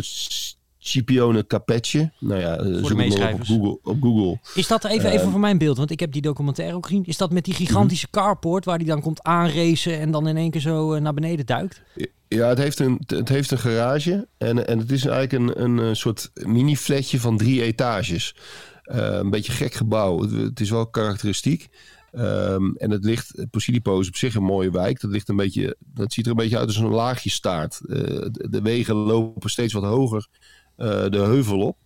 Scipione 0.81 1.47
Capetje. 1.47 2.11
Nou 2.19 2.39
ja, 2.39 2.57
eh, 2.57 2.85
zoek 2.85 2.93
maar 2.93 3.33
op. 3.33 3.43
Google. 3.43 3.79
Op 3.83 4.01
Google. 4.01 4.39
Is 4.53 4.67
dat 4.67 4.85
even, 4.85 5.11
even 5.11 5.31
voor 5.31 5.39
mijn 5.39 5.57
beeld, 5.57 5.77
want 5.77 5.91
ik 5.91 5.99
heb 5.99 6.11
die 6.11 6.21
documentaire 6.21 6.75
ook 6.75 6.85
gezien. 6.85 7.05
Is 7.05 7.17
dat 7.17 7.31
met 7.31 7.45
die 7.45 7.53
gigantische 7.53 8.07
carport 8.09 8.65
waar 8.65 8.77
die 8.77 8.87
dan 8.87 9.01
komt 9.01 9.23
aanracen 9.23 9.99
en 9.99 10.11
dan 10.11 10.27
in 10.27 10.37
één 10.37 10.51
keer 10.51 10.61
zo 10.61 10.93
eh, 10.93 11.01
naar 11.01 11.13
beneden 11.13 11.45
duikt? 11.45 11.81
Ja, 12.27 12.47
het 12.47 12.57
heeft 12.57 12.79
een, 12.79 13.01
het 13.05 13.29
heeft 13.29 13.51
een 13.51 13.57
garage. 13.57 14.27
En, 14.37 14.67
en 14.67 14.79
het 14.79 14.91
is 14.91 15.05
eigenlijk 15.05 15.57
een, 15.57 15.63
een, 15.63 15.79
eh, 15.79 15.93
soort 15.93 16.31
mini-flatje 16.33 17.19
van 17.19 17.37
drie 17.37 17.63
etages. 17.63 18.35
Eh, 18.83 18.97
een 18.97 19.29
beetje 19.29 19.51
gek 19.51 19.73
gebouw. 19.73 20.21
Het, 20.21 20.31
het 20.31 20.59
is 20.59 20.69
wel 20.69 20.87
karakteristiek. 20.87 21.67
Ehm, 22.11 22.71
en 22.75 22.91
het 22.91 23.03
ligt, 23.03 23.45
Posilipo 23.51 23.99
is 23.99 24.07
op 24.07 24.15
zich 24.15 24.35
een 24.35 24.43
mooie 24.43 24.71
wijk. 24.71 25.01
Dat, 25.01 25.11
ligt 25.11 25.29
een 25.29 25.35
beetje, 25.35 25.75
dat 25.79 26.13
ziet 26.13 26.25
er 26.25 26.31
een 26.31 26.37
beetje 26.37 26.57
uit 26.57 26.67
als 26.67 26.77
een 26.77 26.87
laagje 26.87 27.29
staart. 27.29 27.81
Eh, 27.87 27.95
de, 28.31 28.59
wegen 28.63 28.95
lopen 28.95 29.49
steeds 29.49 29.73
wat 29.73 29.83
hoger 29.83 30.27
eh, 30.75 31.09
de 31.09 31.17
heuvel 31.17 31.59
op. 31.59 31.77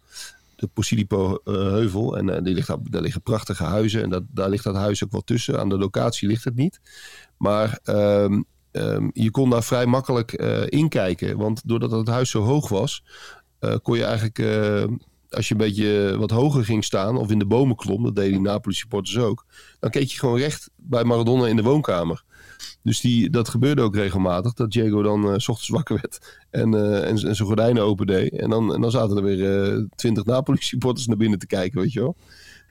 De 0.56 0.68
Posilipo 0.68 1.36
eh, 1.44 1.54
heuvel. 1.54 2.18
En 2.18 2.44
die 2.44 2.54
ligt, 2.54 2.68
daar, 2.68 3.02
liggen 3.02 3.22
prachtige 3.22 3.64
huizen. 3.64 4.04
En 4.04 4.10
dat, 4.10 4.24
daar 4.28 4.50
ligt 4.50 4.64
dat 4.64 4.76
huis 4.76 5.04
ook 5.04 5.12
wel 5.12 5.22
tussen. 5.22 5.60
Aan 5.60 5.70
de 5.70 5.78
locatie 5.78 6.28
ligt 6.28 6.44
het 6.44 6.56
niet. 6.56 6.80
Maar 7.38 7.80
ehm, 7.84 8.42
ehm, 8.72 9.10
je 9.14 9.32
kon 9.32 9.50
daar 9.50 9.64
vrij 9.64 9.86
makkelijk 9.86 10.32
inkijken. 10.70 11.38
Want 11.38 11.62
doordat 11.66 11.92
het 11.92 12.08
huis 12.08 12.30
zo 12.30 12.42
hoog 12.42 12.70
was, 12.70 13.04
kon 13.82 13.98
je 13.98 14.04
eigenlijk, 14.04 14.38
als 15.36 15.48
je 15.48 15.54
een 15.54 15.60
beetje 15.60 16.16
wat 16.18 16.32
hoger 16.32 16.66
ging 16.66 16.84
staan 16.84 17.18
of 17.18 17.32
in 17.32 17.40
de 17.40 17.46
bomen 17.46 17.76
klom, 17.76 18.04
dat 18.04 18.16
deden 18.16 18.32
die 18.32 18.42
Napoli 18.42 18.76
supporters 18.76 19.18
ook, 19.18 19.46
dan 19.80 19.90
keek 19.90 20.08
je 20.08 20.20
gewoon 20.20 20.38
recht 20.38 20.70
bij 20.76 21.04
Maradona 21.04 21.48
in 21.48 21.56
de 21.56 21.64
woonkamer. 21.64 22.24
Dus 22.84 23.02
die, 23.02 23.30
dat 23.30 23.50
gebeurde 23.50 23.82
ook 23.82 23.96
regelmatig, 23.96 24.54
dat 24.54 24.72
Diego 24.72 25.02
dan 25.02 25.24
eh, 25.24 25.38
s 25.38 25.48
ochtends 25.48 25.70
wakker 25.70 25.96
werd 26.02 26.40
en, 26.50 26.74
eh, 26.74 26.98
en, 26.98 27.10
en 27.10 27.36
zijn 27.36 27.48
gordijnen 27.48 27.84
opendeed. 27.84 28.34
En 28.34 28.50
dan, 28.50 28.74
en 28.74 28.82
dan 28.82 28.92
zaten 28.92 29.18
er 29.18 29.24
weer 29.24 29.88
twintig 29.96 30.26
Napoli 30.26 30.58
supporters 30.62 31.08
naar 31.08 31.18
binnen 31.18 31.40
te 31.40 31.48
kijken, 31.48 31.82
weet 31.82 31.94
je 31.94 32.00
wel. 32.00 32.16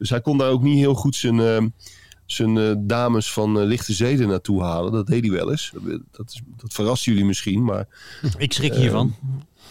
Dus 0.03 0.11
hij 0.11 0.21
kon 0.21 0.39
daar 0.39 0.51
ook 0.51 0.63
niet 0.63 0.79
heel 0.79 0.95
goed 0.95 1.17
zijn, 1.17 1.41
eh, 1.41 1.65
zijn 2.27 2.59
eh, 2.59 2.75
dames 2.79 3.33
van 3.33 3.61
eh, 3.61 3.67
lichte 3.67 3.93
zeden 3.93 4.29
naartoe 4.29 4.63
halen. 4.63 4.93
Dat 4.93 5.07
deed 5.07 5.21
hij 5.21 5.31
wel 5.31 5.51
eens. 5.51 5.73
Dat, 6.11 6.31
is, 6.31 6.43
dat 6.57 6.73
verrast 6.73 7.05
jullie 7.05 7.25
misschien, 7.25 7.65
maar 7.65 7.89
Ik 8.39 8.53
schrik 8.53 8.75
hiervan. 8.75 9.15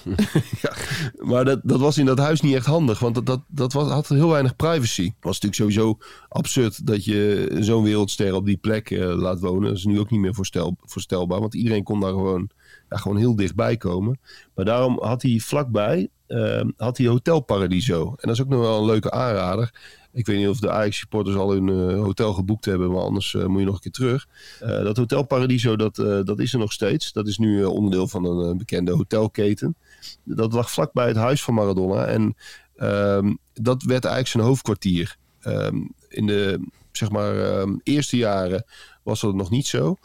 maar 1.29 1.45
dat, 1.45 1.59
dat 1.63 1.79
was 1.79 1.97
in 1.97 2.05
dat 2.05 2.17
huis 2.17 2.41
niet 2.41 2.55
echt 2.55 2.65
handig, 2.65 2.99
want 2.99 3.25
dat, 3.25 3.41
dat, 3.47 3.73
was, 3.73 3.89
had 3.89 4.07
heel 4.07 4.29
weinig 4.29 4.55
privacy. 4.55 5.03
Het 5.03 5.13
was 5.19 5.39
natuurlijk 5.39 5.75
sowieso 5.75 5.97
absurd 6.29 6.87
dat 6.87 7.05
je 7.05 7.47
zo'n 7.59 7.83
wereldster 7.83 8.33
op 8.33 8.45
die 8.45 8.57
plek 8.57 8.91
eh, 8.91 9.15
laat 9.15 9.39
wonen. 9.39 9.67
Dat 9.67 9.77
is 9.77 9.85
nu 9.85 9.99
ook 9.99 10.09
niet 10.09 10.19
meer 10.19 10.33
voorstel, 10.33 10.77
voorstelbaar, 10.81 11.39
want 11.39 11.53
iedereen 11.53 11.83
kon 11.83 11.99
daar 11.99 12.11
gewoon, 12.11 12.49
ja, 12.89 12.97
gewoon 12.97 13.17
heel 13.17 13.35
dichtbij 13.35 13.77
komen. 13.77 14.19
Maar 14.55 14.65
daarom 14.65 14.99
had 15.01 15.21
hij 15.21 15.39
vlakbij 15.39 16.09
ehm, 16.27 16.69
had 16.77 16.97
hij 16.97 17.07
Hotel 17.07 17.39
Paradiso. 17.39 18.07
En 18.07 18.27
dat 18.27 18.31
is 18.31 18.41
ook 18.41 18.49
nog 18.49 18.59
wel 18.59 18.79
een 18.79 18.85
leuke 18.85 19.11
aanrader. 19.11 19.99
Ik 20.13 20.25
weet 20.25 20.37
niet 20.37 20.47
of 20.47 20.59
de 20.59 20.71
Ajax-supporters 20.71 21.35
al 21.35 21.51
hun 21.51 21.67
uh, 21.67 22.01
hotel 22.01 22.33
geboekt 22.33 22.65
hebben, 22.65 22.91
maar 22.91 23.01
anders 23.01 23.33
uh, 23.33 23.45
moet 23.45 23.59
je 23.59 23.65
nog 23.65 23.75
een 23.75 23.81
keer 23.81 23.91
terug. 23.91 24.27
Uh, 24.63 24.83
dat 24.83 24.97
Hotel 24.97 25.23
Paradiso, 25.23 25.75
dat, 25.75 25.95
dat 26.25 26.39
is 26.39 26.53
er 26.53 26.59
nog 26.59 26.71
steeds. 26.71 27.13
Dat 27.13 27.27
is 27.27 27.37
nu 27.37 27.63
onderdeel 27.63 28.07
van 28.07 28.25
een 28.25 28.57
bekende 28.57 28.91
hotelketen. 28.91 29.75
Dat 30.23 30.53
lag 30.53 30.71
vlakbij 30.71 31.07
het 31.07 31.15
huis 31.15 31.43
van 31.43 31.53
Maradona. 31.53 32.05
En 32.05 32.35
ehm, 32.75 33.33
dat 33.53 33.83
werd 33.83 34.05
eigenlijk 34.05 34.27
zijn 34.27 34.43
hoofdkwartier. 34.43 35.17
Um, 35.43 35.93
in 36.07 36.27
de 36.27 36.67
zeg 36.91 37.09
maar, 37.09 37.59
um, 37.59 37.79
eerste 37.83 38.17
jaren 38.17 38.65
was 39.03 39.21
dat 39.21 39.35
nog 39.35 39.49
niet 39.49 39.67
zo. 39.67 39.95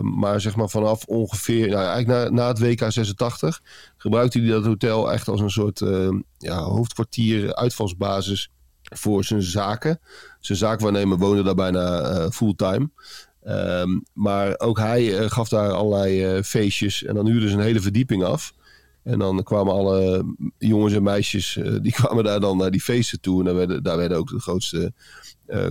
maar 0.00 0.40
zeg 0.40 0.56
maar 0.56 0.68
vanaf 0.68 1.04
ongeveer, 1.04 1.68
nou, 1.68 1.86
eigenlijk 1.86 2.30
na, 2.30 2.42
na 2.42 2.48
het 2.48 2.58
WK 2.58 2.92
86, 2.92 3.62
gebruikte 3.96 4.38
hij 4.38 4.48
dat 4.48 4.64
hotel 4.64 5.12
echt 5.12 5.28
als 5.28 5.40
een 5.40 5.50
soort 5.50 5.82
ja, 6.38 6.62
hoofdkwartier, 6.62 7.54
uitvalsbasis 7.54 8.50
voor 8.94 9.24
zijn 9.24 9.42
zaken. 9.42 10.00
Zijn 10.40 10.58
zaakwaarnemer 10.58 11.18
woonde 11.18 11.42
daar 11.42 11.54
bijna 11.54 12.10
uh, 12.10 12.30
fulltime. 12.30 12.90
Maar 14.12 14.58
ook 14.58 14.78
hij 14.78 15.20
uh, 15.20 15.30
gaf 15.30 15.48
daar 15.48 15.70
allerlei 15.70 16.36
uh, 16.36 16.42
feestjes 16.42 17.04
en 17.04 17.14
dan 17.14 17.26
huurde 17.26 17.48
ze 17.48 17.54
een 17.54 17.60
hele 17.60 17.80
verdieping 17.80 18.24
af. 18.24 18.52
En 19.06 19.18
dan 19.18 19.42
kwamen 19.42 19.72
alle 19.72 20.24
jongens 20.58 20.94
en 20.94 21.02
meisjes, 21.02 21.58
die 21.82 21.92
kwamen 22.02 22.24
daar 22.24 22.40
dan 22.40 22.56
naar 22.56 22.70
die 22.70 22.80
feesten 22.80 23.20
toe. 23.20 23.38
En 23.38 23.44
daar 23.44 23.54
werden, 23.54 23.82
daar 23.82 23.96
werden 23.96 24.18
ook 24.18 24.28
de 24.28 24.40
grootste 24.40 24.92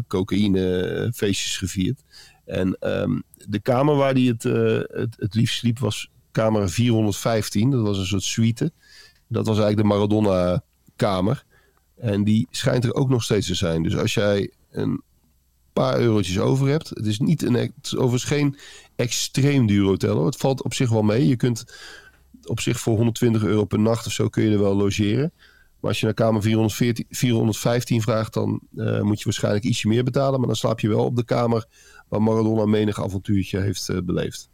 cocaïnefeestjes 0.08 1.58
gevierd. 1.58 2.02
En 2.46 2.78
um, 2.80 3.24
de 3.48 3.60
kamer 3.60 3.96
waar 3.96 4.14
hij 4.14 4.22
het, 4.22 4.44
het, 4.44 5.16
het 5.18 5.36
liefst 5.36 5.58
sliep 5.58 5.80
was 5.80 6.10
kamer 6.32 6.70
415. 6.70 7.70
Dat 7.70 7.82
was 7.82 7.98
een 7.98 8.06
soort 8.06 8.24
suite. 8.24 8.72
Dat 9.28 9.48
was 9.48 9.60
eigenlijk 9.60 9.90
de 9.90 9.96
Maradona-kamer. 9.96 11.44
En 11.96 12.24
die 12.24 12.48
schijnt 12.52 12.84
er 12.84 12.94
ook 12.94 13.10
nog 13.10 13.24
steeds 13.24 13.48
te 13.48 13.56
zijn. 13.56 13.84
Dus 13.84 13.98
als 13.98 14.14
jij 14.14 14.52
een 14.72 15.02
paar 15.76 16.00
eurotjes 16.00 16.40
over 16.40 16.68
hebt. 16.68 16.90
Het 16.90 17.06
is, 17.06 17.20
niet 17.20 17.44
een, 17.44 17.54
het 17.54 17.72
is 17.82 17.96
overigens 17.96 18.24
geen 18.24 18.58
extreem 18.96 19.68
duur 19.68 19.86
hotel. 19.86 20.26
Het 20.26 20.36
valt 20.36 20.64
op 20.64 20.74
zich 20.74 20.90
wel 20.90 21.02
mee. 21.02 21.28
Je 21.28 21.36
kunt 21.36 21.66
op 22.48 22.60
zich 22.60 22.80
voor 22.80 22.96
120 22.96 23.44
euro 23.44 23.66
per 23.66 23.80
nacht 23.80 24.06
of 24.06 24.12
zo 24.12 24.30
kun 24.30 24.44
je 24.44 24.52
er 24.52 24.60
wel 24.60 24.76
logeren. 24.76 25.34
Maar 25.80 25.90
als 25.90 26.00
je 26.00 26.06
naar 26.06 26.16
kamer 26.16 26.42
414, 26.42 27.06
415 27.10 28.02
vraagt, 28.02 28.34
dan 28.34 28.62
uh, 28.76 29.02
moet 29.02 29.18
je 29.18 29.24
waarschijnlijk 29.24 29.66
ietsje 29.66 29.88
meer 29.88 30.04
betalen. 30.04 30.40
Maar 30.40 30.48
dan 30.48 30.56
slaap 30.56 30.80
je 30.80 30.88
wel 30.88 31.06
op 31.06 31.16
de 31.16 31.26
kamer 31.26 31.66
waar 32.08 32.22
Maradona 32.22 32.66
menig 32.66 33.04
avontuurtje 33.04 33.60
heeft 33.60 33.90
uh, 33.90 33.98
beleefd. 34.04 34.50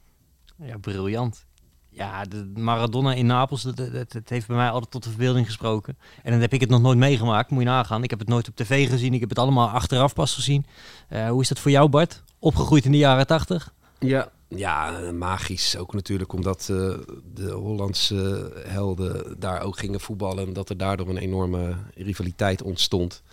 Ja, 0.58 0.78
briljant. 0.78 1.46
Ja, 1.90 2.24
de 2.24 2.52
Maradona 2.56 3.14
in 3.14 3.26
Napels, 3.26 3.62
dat, 3.62 3.78
dat, 3.78 4.12
dat, 4.12 4.30
heeft 4.30 4.48
bij 4.48 4.56
mij 4.56 4.70
altijd 4.70 4.92
tot 4.92 5.04
de 5.04 5.10
verbeelding 5.10 5.46
gesproken. 5.46 5.98
En 6.24 6.32
dan 6.32 6.42
heb 6.42 6.54
ik 6.54 6.62
het 6.62 6.70
nog 6.70 6.82
nooit 6.82 6.98
meegemaakt, 6.98 7.50
moet 7.50 7.64
je 7.64 7.68
nagaan. 7.68 8.04
Ik 8.04 8.10
heb 8.10 8.20
het 8.20 8.28
nooit 8.28 8.48
op 8.48 8.56
tv 8.56 8.90
gezien, 8.90 9.14
ik 9.14 9.20
heb 9.20 9.30
het 9.30 9.40
allemaal 9.40 9.70
achteraf 9.70 10.14
pas 10.14 10.34
gezien. 10.34 10.66
Uh, 11.10 11.30
hoe 11.30 11.42
is 11.42 11.48
dat 11.48 11.60
voor 11.60 11.72
jou, 11.72 11.90
Bart? 11.90 12.24
Opgegroeid 12.40 12.86
in 12.86 12.92
de 12.92 12.98
jaren 12.98 13.28
tachtig? 13.28 13.74
Ja, 14.00 14.32
ja, 14.56 15.12
magisch. 15.12 15.78
Ook 15.78 15.94
natuurlijk 15.94 16.34
omdat 16.34 16.68
uh, 16.72 16.94
de 17.34 17.52
Hollandse 17.52 18.52
helden 18.68 19.40
daar 19.40 19.62
ook 19.62 19.80
gingen 19.80 20.00
voetballen. 20.00 20.48
En 20.48 20.54
dat 20.54 20.70
er 20.70 20.78
daardoor 20.78 21.10
een 21.10 21.18
enorme 21.18 21.76
rivaliteit 21.96 22.62
ontstond. 22.62 23.24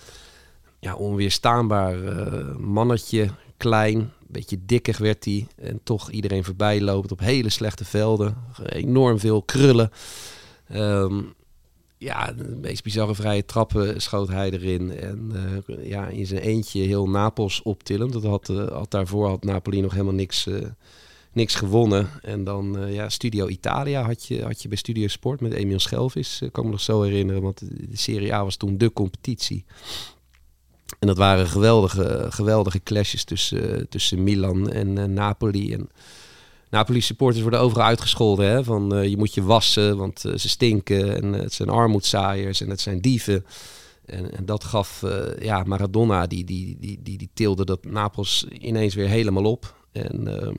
Ja, 0.81 0.95
onweerstaanbaar 0.95 1.99
uh, 1.99 2.57
mannetje, 2.57 3.29
klein, 3.57 4.13
beetje 4.27 4.59
dikker 4.67 4.97
werd 4.99 5.25
hij. 5.25 5.47
En 5.57 5.81
toch 5.83 6.11
iedereen 6.11 6.45
voorbij 6.45 6.81
loopt 6.81 7.13
op 7.13 7.21
hele 7.21 7.51
slechte 7.51 7.85
velden. 7.85 8.37
Enorm 8.65 9.19
veel 9.19 9.43
krullen. 9.43 9.91
Um, 10.75 11.35
ja, 11.99 12.33
de 12.33 12.57
meest 12.61 12.83
bizarre 12.83 13.15
vrije 13.15 13.45
trappen 13.45 14.01
schoot 14.01 14.29
hij 14.29 14.51
erin. 14.51 14.91
En 14.99 15.33
uh, 15.69 15.89
ja, 15.89 16.07
in 16.07 16.27
zijn 16.27 16.41
eentje 16.41 16.81
heel 16.81 17.09
Napels 17.09 17.63
optillen. 17.63 18.11
Dat 18.11 18.23
had, 18.23 18.47
had 18.73 18.91
daarvoor 18.91 19.29
had 19.29 19.45
Napoli 19.45 19.81
nog 19.81 19.93
helemaal 19.93 20.15
niks, 20.15 20.47
uh, 20.47 20.67
niks 21.33 21.55
gewonnen. 21.55 22.09
En 22.23 22.45
dan 22.45 22.93
ja, 22.93 23.09
Studio 23.09 23.47
Italia 23.47 24.03
had 24.03 24.27
je, 24.27 24.43
had 24.43 24.63
je 24.63 24.69
bij 24.69 24.77
Studio 24.77 25.07
Sport 25.07 25.41
met 25.41 25.53
Emiel 25.53 25.79
Schelvis. 25.79 26.41
Ik 26.43 26.53
kan 26.53 26.65
me 26.65 26.71
nog 26.71 26.81
zo 26.81 27.03
herinneren, 27.03 27.43
want 27.43 27.59
de 27.91 27.97
Serie 27.97 28.35
A 28.35 28.45
was 28.45 28.57
toen 28.57 28.79
de 28.79 28.93
competitie. 28.93 29.65
En 30.99 31.07
dat 31.07 31.17
waren 31.17 31.47
geweldige, 31.47 32.27
geweldige 32.29 32.83
clashes 32.83 33.25
tussen, 33.25 33.89
tussen 33.89 34.23
Milan 34.23 34.71
en 34.71 34.97
uh, 34.97 35.05
Napoli. 35.05 35.73
En 35.73 35.89
Napoli 36.71 37.01
supporters 37.01 37.43
worden 37.43 37.61
overal 37.61 37.87
uitgescholden. 37.87 38.51
Hè? 38.51 38.65
Van 38.65 39.11
je 39.11 39.17
moet 39.17 39.35
je 39.35 39.43
wassen, 39.43 39.97
want 39.97 40.21
ze 40.21 40.49
stinken. 40.49 41.23
En 41.23 41.33
het 41.33 41.53
zijn 41.53 41.69
armoedzaaiers 41.69 42.61
en 42.61 42.71
het 42.71 42.81
zijn 42.81 43.01
dieven. 43.01 43.45
En, 44.07 44.37
en 44.37 44.45
dat 44.47 44.65
gaf 44.65 45.05
ja, 45.41 45.63
Maradona, 45.63 46.27
die, 46.27 46.45
die, 46.45 46.77
die, 46.81 47.01
die, 47.03 47.19
die 47.19 47.31
tilde 47.35 47.65
dat 47.65 47.85
Napels 47.85 48.47
ineens 48.59 48.95
weer 48.95 49.09
helemaal 49.09 49.45
op. 49.45 49.75
En 49.93 50.41
ehm, 50.41 50.55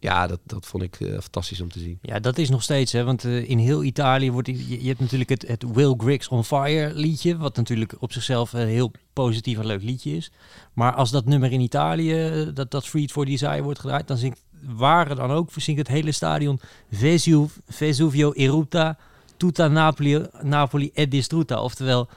ja, 0.00 0.26
dat, 0.26 0.40
dat 0.44 0.66
vond 0.66 0.82
ik 0.82 1.00
uh, 1.00 1.12
fantastisch 1.12 1.60
om 1.60 1.68
te 1.68 1.78
zien. 1.78 1.98
Ja, 2.02 2.20
dat 2.20 2.38
is 2.38 2.50
nog 2.50 2.62
steeds, 2.62 2.92
hè? 2.92 3.04
want 3.04 3.24
uh, 3.24 3.50
in 3.50 3.58
heel 3.58 3.82
Italië 3.84 4.30
wordt... 4.30 4.48
Je, 4.48 4.86
hebt 4.88 5.00
natuurlijk 5.00 5.30
het, 5.30 5.48
het 5.48 5.64
Will 5.72 5.94
Griggs 5.96 6.28
on 6.28 6.44
Fire 6.44 6.94
liedje... 6.94 7.36
wat 7.36 7.56
natuurlijk 7.56 7.94
op 7.98 8.12
zichzelf 8.12 8.52
een 8.52 8.68
heel 8.68 8.92
positief 9.12 9.58
en 9.58 9.66
leuk 9.66 9.82
liedje 9.82 10.16
is. 10.16 10.32
Maar 10.72 10.94
als 10.94 11.10
dat 11.10 11.24
nummer 11.24 11.52
in 11.52 11.60
Italië, 11.60 12.50
dat, 12.54 12.70
dat 12.70 12.86
Freed 12.86 13.12
for 13.12 13.24
Desire 13.24 13.62
wordt 13.62 13.78
gedraaid... 13.78 14.08
dan 14.08 14.16
zingt 14.16 14.42
waar 14.62 15.14
dan 15.14 15.30
ook, 15.30 15.50
zingt 15.56 15.80
het 15.80 15.88
hele 15.88 16.12
stadion... 16.12 16.60
Vesuv, 16.90 17.52
Vesuvio 17.68 18.32
erupta, 18.32 18.98
tutta 19.36 19.68
Napoli, 19.68 20.26
Napoli 20.42 20.90
è 20.94 21.08
distrutta. 21.08 21.62
Oftewel, 21.62 22.08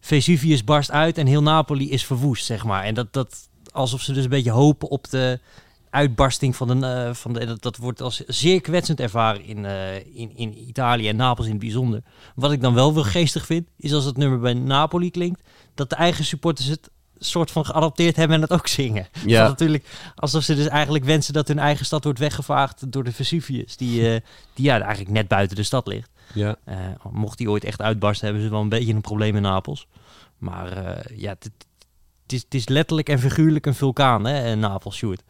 Vesuvius 0.00 0.64
barst 0.64 0.90
uit 0.90 1.18
en 1.18 1.26
heel 1.26 1.42
Napoli 1.42 1.90
is 1.90 2.04
verwoest, 2.04 2.44
zeg 2.44 2.64
maar. 2.64 2.84
En 2.84 2.94
dat, 2.94 3.12
dat 3.12 3.48
alsof 3.72 4.00
ze 4.00 4.12
dus 4.12 4.24
een 4.24 4.30
beetje 4.30 4.50
hopen 4.50 4.88
op 4.88 5.10
de 5.10 5.40
uitbarsting 5.92 6.56
van 6.56 6.68
de, 6.80 7.06
uh, 7.08 7.14
van 7.14 7.32
de 7.32 7.46
dat, 7.46 7.62
dat 7.62 7.76
wordt 7.76 8.00
als 8.00 8.22
zeer 8.26 8.60
kwetsend 8.60 9.00
ervaren 9.00 9.44
in, 9.44 9.64
uh, 9.64 9.96
in, 9.96 10.36
in 10.36 10.68
Italië 10.68 11.08
en 11.08 11.16
Napels 11.16 11.46
in 11.46 11.52
het 11.52 11.60
bijzonder. 11.60 12.02
Wat 12.34 12.52
ik 12.52 12.60
dan 12.60 12.74
wel 12.74 12.94
wel 12.94 13.02
geestig 13.02 13.46
vind, 13.46 13.68
is 13.76 13.92
als 13.92 14.04
het 14.04 14.16
nummer 14.16 14.38
bij 14.38 14.54
Napoli 14.54 15.10
klinkt, 15.10 15.42
dat 15.74 15.90
de 15.90 15.96
eigen 15.96 16.24
supporters 16.24 16.68
het 16.68 16.90
soort 17.18 17.50
van 17.50 17.64
geadopteerd 17.64 18.16
hebben 18.16 18.36
en 18.36 18.42
het 18.42 18.52
ook 18.52 18.66
zingen. 18.66 19.08
Ja. 19.26 19.48
natuurlijk 19.48 19.84
alsof 20.14 20.42
ze 20.42 20.54
dus 20.54 20.68
eigenlijk 20.68 21.04
wensen 21.04 21.32
dat 21.32 21.48
hun 21.48 21.58
eigen 21.58 21.86
stad 21.86 22.04
wordt 22.04 22.18
weggevaagd 22.18 22.92
door 22.92 23.04
de 23.04 23.12
Vesuvius, 23.12 23.76
die, 23.76 24.00
uh, 24.00 24.20
die 24.54 24.64
ja, 24.64 24.80
eigenlijk 24.80 25.10
net 25.10 25.28
buiten 25.28 25.56
de 25.56 25.62
stad 25.62 25.86
ligt. 25.86 26.10
Ja. 26.34 26.56
mocht 27.10 27.38
die 27.38 27.50
ooit 27.50 27.64
echt 27.64 27.80
uitbarsten, 27.80 28.26
hebben 28.26 28.44
ze 28.44 28.50
wel 28.50 28.60
een 28.60 28.68
beetje 28.68 28.94
een 28.94 29.00
probleem 29.00 29.36
in 29.36 29.42
Napels. 29.42 29.86
Maar 30.38 30.68
ja, 31.16 31.36
het 31.38 32.32
is, 32.32 32.42
het 32.42 32.54
is 32.54 32.68
letterlijk 32.68 33.08
en 33.08 33.18
figuurlijk 33.18 33.66
een 33.66 33.74
vulkaan, 33.74 34.26
hè, 34.26 34.54
Napels, 34.54 34.96
Sjoerd. 34.96 35.22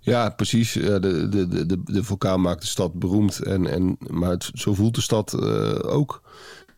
Ja, 0.00 0.30
precies. 0.30 0.72
De, 0.72 1.28
de, 1.28 1.66
de, 1.66 1.82
de 1.84 2.04
vulkaan 2.04 2.40
maakt 2.40 2.60
de 2.60 2.66
stad 2.66 2.94
beroemd. 2.94 3.38
En, 3.38 3.66
en, 3.66 3.96
maar 3.98 4.50
zo 4.54 4.74
voelt 4.74 4.94
de 4.94 5.00
stad 5.00 5.32
uh, 5.40 5.78
ook. 5.82 6.22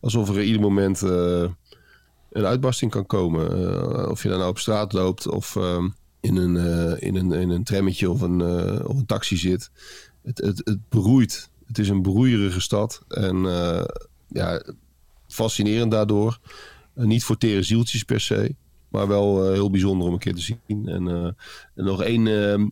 Alsof 0.01 0.29
er 0.29 0.43
ieder 0.43 0.61
moment 0.61 1.01
uh, 1.01 1.49
een 2.31 2.45
uitbarsting 2.45 2.91
kan 2.91 3.05
komen. 3.05 3.59
Uh, 3.59 4.09
of 4.09 4.23
je 4.23 4.29
dan 4.29 4.37
nou 4.37 4.49
op 4.49 4.59
straat 4.59 4.93
loopt 4.93 5.27
of 5.27 5.55
in, 6.19 6.35
een, 6.35 6.55
in, 6.99 7.15
een, 7.15 7.31
in 7.31 7.49
een 7.49 7.63
trammetje 7.63 8.09
of 8.09 8.21
een, 8.21 8.41
of 8.85 8.97
een 8.97 9.05
taxi 9.05 9.37
zit. 9.37 9.71
Het, 10.23 10.37
het, 10.37 10.61
het 10.63 10.89
broeit. 10.89 11.49
Het 11.67 11.79
is 11.79 11.89
een 11.89 12.01
broeierige 12.01 12.61
stad. 12.61 13.01
En 13.07 13.37
ja, 14.27 14.63
fascinerend 15.27 15.91
daardoor. 15.91 16.39
niet 16.93 17.23
voor 17.23 17.37
tere 17.37 17.63
zieltjes 17.63 18.03
per 18.03 18.19
se. 18.19 18.55
Maar 18.93 19.07
wel 19.07 19.45
uh, 19.45 19.53
heel 19.53 19.69
bijzonder 19.69 20.07
om 20.07 20.13
een 20.13 20.19
keer 20.19 20.35
te 20.35 20.41
zien. 20.41 20.87
En, 20.87 21.07
uh, 21.07 21.25
en 21.75 21.83
nog 21.83 22.03
één 22.03 22.25
uh, 22.25 22.65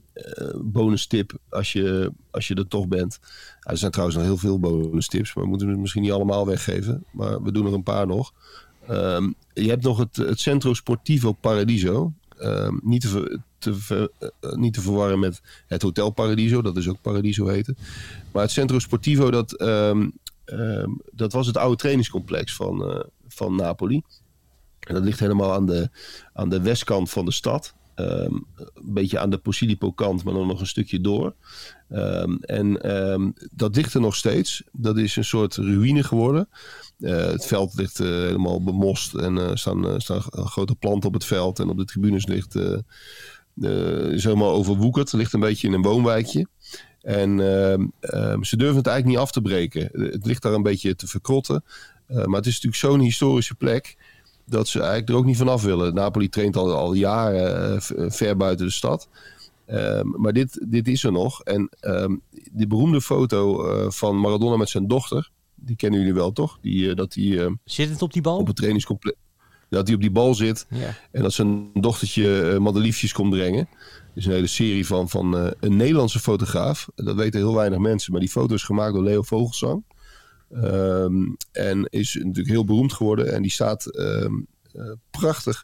bonus 0.61 1.07
tip 1.07 1.39
als 1.49 1.73
je, 1.73 2.11
als 2.31 2.47
je 2.47 2.55
er 2.55 2.67
toch 2.67 2.87
bent. 2.87 3.19
er 3.59 3.77
zijn 3.77 3.91
trouwens 3.91 4.17
nog 4.17 4.27
heel 4.27 4.37
veel 4.37 4.59
bonus 4.59 5.07
tips. 5.07 5.33
Maar 5.33 5.43
we 5.43 5.49
moeten 5.49 5.67
het 5.67 5.79
misschien 5.79 6.01
niet 6.01 6.11
allemaal 6.11 6.45
weggeven. 6.45 7.03
Maar 7.11 7.43
we 7.43 7.51
doen 7.51 7.65
er 7.65 7.73
een 7.73 7.83
paar 7.83 8.07
nog. 8.07 8.33
Um, 8.89 9.35
je 9.53 9.69
hebt 9.69 9.83
nog 9.83 9.97
het, 9.97 10.15
het 10.15 10.39
Centro 10.39 10.73
Sportivo 10.73 11.31
Paradiso. 11.31 12.13
Um, 12.39 12.79
niet, 12.83 13.01
te, 13.01 13.39
te 13.57 14.11
niet 14.55 14.73
te 14.73 14.81
verwarren 14.81 15.19
met 15.19 15.41
het 15.67 15.81
Hotel 15.81 16.09
Paradiso. 16.09 16.61
Dat 16.61 16.77
is 16.77 16.87
ook 16.87 17.01
Paradiso 17.01 17.47
heten. 17.47 17.77
Maar 18.31 18.41
het 18.41 18.51
Centro 18.51 18.79
Sportivo 18.79 19.31
dat, 19.31 19.49
dat 21.11 21.33
was 21.33 21.47
het 21.47 21.57
oude 21.57 21.77
trainingscomplex 21.77 22.55
van, 22.55 23.05
van 23.27 23.55
Napoli. 23.55 24.01
En 24.91 24.97
dat 24.97 25.05
ligt 25.05 25.19
helemaal 25.19 25.53
aan 25.53 25.65
de, 25.65 25.89
aan 26.33 26.49
de 26.49 26.61
westkant 26.61 27.09
van 27.09 27.25
de 27.25 27.31
stad. 27.31 27.73
Um, 27.95 28.45
een 28.55 28.93
beetje 28.93 29.19
aan 29.19 29.29
de 29.29 29.37
Posilipo 29.37 29.91
kant, 29.91 30.23
maar 30.23 30.33
dan 30.33 30.47
nog 30.47 30.59
een 30.59 30.67
stukje 30.67 31.01
door. 31.01 31.33
Um, 31.89 32.37
en 32.41 32.95
um, 33.11 33.33
dat 33.51 33.75
ligt 33.75 33.93
er 33.93 34.01
nog 34.01 34.15
steeds. 34.15 34.63
Dat 34.71 34.97
is 34.97 35.15
een 35.15 35.23
soort 35.23 35.55
ruïne 35.55 36.03
geworden. 36.03 36.49
Uh, 36.99 37.15
het 37.15 37.45
veld 37.45 37.73
ligt 37.73 37.99
uh, 37.99 38.07
helemaal 38.07 38.63
bemost 38.63 39.15
en 39.15 39.37
er 39.37 39.49
uh, 39.49 39.55
staan, 39.55 40.01
staan 40.01 40.21
grote 40.21 40.75
planten 40.75 41.07
op 41.07 41.13
het 41.13 41.25
veld. 41.25 41.59
En 41.59 41.69
op 41.69 41.77
de 41.77 41.85
tribunes 41.85 42.25
ligt 42.25 42.55
is 44.11 44.23
helemaal 44.23 44.51
overwoekerd. 44.51 45.11
Het 45.11 45.19
ligt 45.19 45.33
een 45.33 45.39
beetje 45.39 45.67
in 45.67 45.73
een 45.73 45.81
woonwijkje. 45.81 46.47
En 47.01 47.39
ehm, 47.39 47.87
ehm, 47.99 48.43
ze 48.43 48.57
durven 48.57 48.77
het 48.77 48.87
eigenlijk 48.87 49.05
niet 49.05 49.25
af 49.25 49.31
te 49.31 49.41
breken. 49.41 49.89
Het 49.91 50.25
ligt 50.25 50.41
daar 50.41 50.53
een 50.53 50.63
beetje 50.63 50.95
te 50.95 51.07
verkrotten. 51.07 51.63
Eh, 52.11 52.25
maar 52.25 52.37
het 52.37 52.45
is 52.45 52.53
natuurlijk 52.53 52.81
zo'n 52.81 52.99
historische 52.99 53.55
plek 53.55 53.97
dat 54.51 54.67
ze 54.67 54.79
eigenlijk 54.79 55.09
er 55.09 55.15
ook 55.15 55.25
niet 55.25 55.37
vanaf 55.37 55.61
willen. 55.61 55.93
Napoli 55.93 56.29
traint 56.29 56.57
al, 56.57 56.75
al 56.75 56.93
jaren 56.93 57.81
uh, 57.95 58.05
ver 58.09 58.37
buiten 58.37 58.65
de 58.65 58.71
stad. 58.71 59.07
Ehm, 59.65 60.07
maar 60.15 60.33
dit, 60.33 60.65
dit 60.69 60.87
is 60.87 61.03
er 61.03 61.11
nog. 61.11 61.43
En 61.43 61.69
um, 61.81 62.21
die 62.51 62.67
beroemde 62.67 63.01
foto 63.01 63.71
uh, 63.71 63.89
van 63.89 64.19
Maradona 64.19 64.55
met 64.55 64.69
zijn 64.69 64.87
dochter, 64.87 65.31
die 65.55 65.75
kennen 65.75 65.99
jullie 65.99 66.13
wel 66.13 66.31
toch? 66.31 66.57
Die, 66.61 66.83
uh, 66.83 66.95
dat 66.95 67.11
die, 67.11 67.33
uh, 67.33 67.51
zit 67.63 67.89
het 67.89 68.01
op 68.01 68.13
die 68.13 68.21
bal? 68.21 68.37
Op 68.37 68.47
het 68.47 68.55
trainingscomplex. 68.55 69.17
Dat 69.69 69.85
hij 69.85 69.95
op 69.95 70.01
die 70.01 70.11
bal 70.11 70.35
zit. 70.35 70.65
Ja. 70.69 70.95
En 71.11 71.21
dat 71.21 71.33
zijn 71.33 71.69
dochtertje 71.73 72.57
madeliefjes 72.59 73.13
komt 73.13 73.29
brengen. 73.29 73.59
Er 73.59 74.17
is 74.17 74.25
een 74.25 74.31
hele 74.31 74.47
serie 74.47 74.85
van, 74.85 75.09
van 75.09 75.53
een 75.59 75.75
Nederlandse 75.75 76.19
fotograaf. 76.19 76.89
Dat 76.95 77.15
weten 77.15 77.39
heel 77.39 77.55
weinig 77.55 77.79
mensen. 77.79 78.11
Maar 78.11 78.21
die 78.21 78.29
foto 78.29 78.53
is 78.53 78.63
gemaakt 78.63 78.93
door 78.93 79.03
Leo 79.03 79.21
Vogelsang. 79.21 79.83
Um, 80.53 81.37
en 81.51 81.85
is 81.89 82.13
natuurlijk 82.13 82.47
heel 82.47 82.65
beroemd 82.65 82.93
geworden. 82.93 83.33
En 83.33 83.41
die 83.41 83.51
staat 83.51 83.89
prachtig 85.11 85.63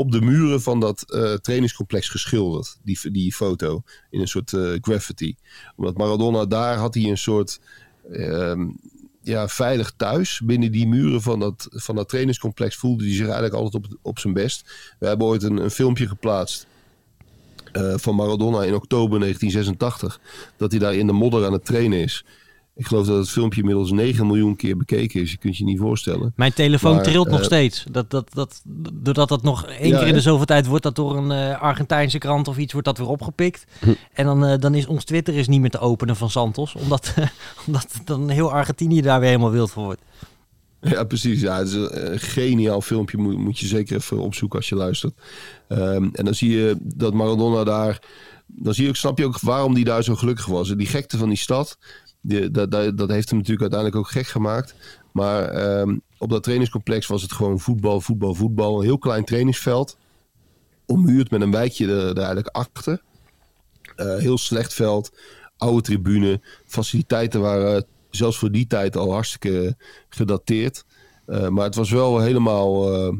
op 0.00 0.12
de 0.12 0.20
muren 0.20 0.62
van 0.62 0.80
dat 0.80 1.04
uh, 1.08 1.34
trainingscomplex 1.34 2.08
geschilderd. 2.08 2.78
Die, 2.82 3.10
die 3.10 3.32
foto 3.32 3.82
in 4.10 4.20
een 4.20 4.28
soort 4.28 4.52
uh, 4.52 4.76
graffiti. 4.80 5.36
Omdat 5.76 5.96
Maradona 5.96 6.44
daar 6.44 6.76
had 6.76 6.94
hij 6.94 7.04
een 7.04 7.18
soort 7.18 7.60
uh, 8.10 8.66
ja, 9.22 9.48
veilig 9.48 9.92
thuis. 9.96 10.40
Binnen 10.44 10.72
die 10.72 10.88
muren 10.88 11.22
van 11.22 11.40
dat, 11.40 11.68
van 11.70 11.96
dat 11.96 12.08
trainingscomplex 12.08 12.76
voelde 12.76 13.04
hij 13.04 13.12
zich 13.12 13.24
eigenlijk 13.24 13.54
altijd 13.54 13.84
op, 13.84 13.98
op 14.02 14.18
zijn 14.18 14.34
best. 14.34 14.72
We 14.98 15.06
hebben 15.06 15.26
ooit 15.26 15.42
een, 15.42 15.56
een 15.56 15.70
filmpje 15.70 16.08
geplaatst. 16.08 16.66
Van 17.94 18.14
Maradona 18.14 18.62
in 18.62 18.74
oktober 18.74 19.20
1986. 19.20 20.20
Dat 20.56 20.70
hij 20.70 20.80
daar 20.80 20.94
in 20.94 21.06
de 21.06 21.12
modder 21.12 21.46
aan 21.46 21.52
het 21.52 21.64
trainen 21.64 21.98
is. 21.98 22.24
Ik 22.74 22.86
geloof 22.86 23.06
dat 23.06 23.16
het 23.16 23.30
filmpje 23.30 23.60
inmiddels 23.60 23.90
9 23.90 24.26
miljoen 24.26 24.56
keer 24.56 24.76
bekeken 24.76 25.20
is. 25.20 25.30
Je 25.30 25.38
kunt 25.38 25.56
je 25.56 25.64
niet 25.64 25.78
voorstellen. 25.78 26.32
Mijn 26.36 26.52
telefoon 26.52 26.94
maar, 26.94 27.04
trilt 27.04 27.26
uh, 27.26 27.32
nog 27.32 27.44
steeds. 27.44 27.84
Dat, 27.90 28.10
dat, 28.10 28.34
dat, 28.34 28.62
doordat 28.92 29.28
dat 29.28 29.42
nog 29.42 29.66
één 29.66 29.88
ja, 29.88 29.98
keer 29.98 30.06
in 30.06 30.14
de 30.14 30.20
zoveel 30.20 30.44
tijd 30.44 30.66
wordt 30.66 30.82
dat 30.82 30.96
door 30.96 31.16
een 31.16 31.30
uh, 31.30 31.62
Argentijnse 31.62 32.18
krant 32.18 32.48
of 32.48 32.58
iets 32.58 32.72
wordt 32.72 32.86
dat 32.86 32.98
weer 32.98 33.08
opgepikt. 33.08 33.66
Hm. 33.80 33.92
En 34.12 34.24
dan, 34.24 34.50
uh, 34.50 34.58
dan 34.58 34.74
is 34.74 34.86
ons 34.86 35.04
Twitter 35.04 35.34
is 35.34 35.48
niet 35.48 35.60
meer 35.60 35.70
te 35.70 35.78
openen 35.78 36.16
van 36.16 36.30
Santos. 36.30 36.74
Omdat, 36.74 37.14
omdat 37.66 38.00
dan 38.04 38.28
heel 38.28 38.52
Argentinië 38.52 39.00
daar 39.00 39.20
weer 39.20 39.28
helemaal 39.28 39.50
wild 39.50 39.70
voor 39.70 39.84
wordt. 39.84 40.00
Ja, 40.80 41.04
precies. 41.04 41.40
Ja, 41.40 41.58
het 41.58 41.68
is 41.68 41.74
een 41.74 42.18
geniaal 42.18 42.80
filmpje. 42.80 43.18
Moet, 43.18 43.38
moet 43.38 43.58
je 43.58 43.66
zeker 43.66 43.96
even 43.96 44.18
opzoeken 44.18 44.58
als 44.58 44.68
je 44.68 44.74
luistert. 44.74 45.14
Um, 45.68 46.10
en 46.12 46.24
dan 46.24 46.34
zie 46.34 46.50
je 46.50 46.76
dat 46.80 47.14
Maradona 47.14 47.64
daar... 47.64 48.02
Dan 48.46 48.74
zie 48.74 48.82
je 48.84 48.88
ook, 48.88 48.96
snap 48.96 49.18
je 49.18 49.24
ook 49.24 49.40
waarom 49.40 49.74
die 49.74 49.84
daar 49.84 50.02
zo 50.02 50.14
gelukkig 50.14 50.46
was. 50.46 50.68
Die 50.76 50.86
gekte 50.86 51.18
van 51.18 51.28
die 51.28 51.38
stad... 51.38 51.78
Dat, 52.22 52.70
dat, 52.70 53.10
heeft 53.10 53.28
hem 53.28 53.38
natuurlijk 53.38 53.60
uiteindelijk 53.60 53.96
ook 53.96 54.10
gek 54.10 54.26
gemaakt. 54.26 54.74
Maar 55.12 55.78
um, 55.80 56.02
op 56.18 56.30
dat 56.30 56.42
trainingscomplex 56.42 57.06
was 57.06 57.22
het 57.22 57.32
gewoon 57.32 57.60
voetbal, 57.60 58.00
voetbal, 58.00 58.34
voetbal. 58.34 58.78
Een 58.78 58.84
heel 58.84 58.98
klein 58.98 59.24
trainingsveld. 59.24 59.96
Ommuurd 60.86 61.30
met 61.30 61.40
een 61.40 61.50
wijkje 61.50 61.86
er, 61.86 62.16
eigenlijk 62.16 62.48
achter. 62.48 63.02
Uh, 63.96 64.16
heel 64.16 64.38
slecht 64.38 64.74
veld. 64.74 65.12
Oude 65.56 65.82
tribune. 65.82 66.40
Faciliteiten 66.66 67.40
waren 67.40 67.86
zelfs 68.10 68.38
voor 68.38 68.50
die 68.50 68.66
tijd 68.66 68.96
al 68.96 69.12
hartstikke 69.12 69.76
gedateerd. 70.08 70.84
Uh, 71.26 71.48
maar 71.48 71.64
het 71.64 71.74
was 71.74 71.90
wel 71.90 72.20
helemaal... 72.20 72.94
Uh, 72.94 73.18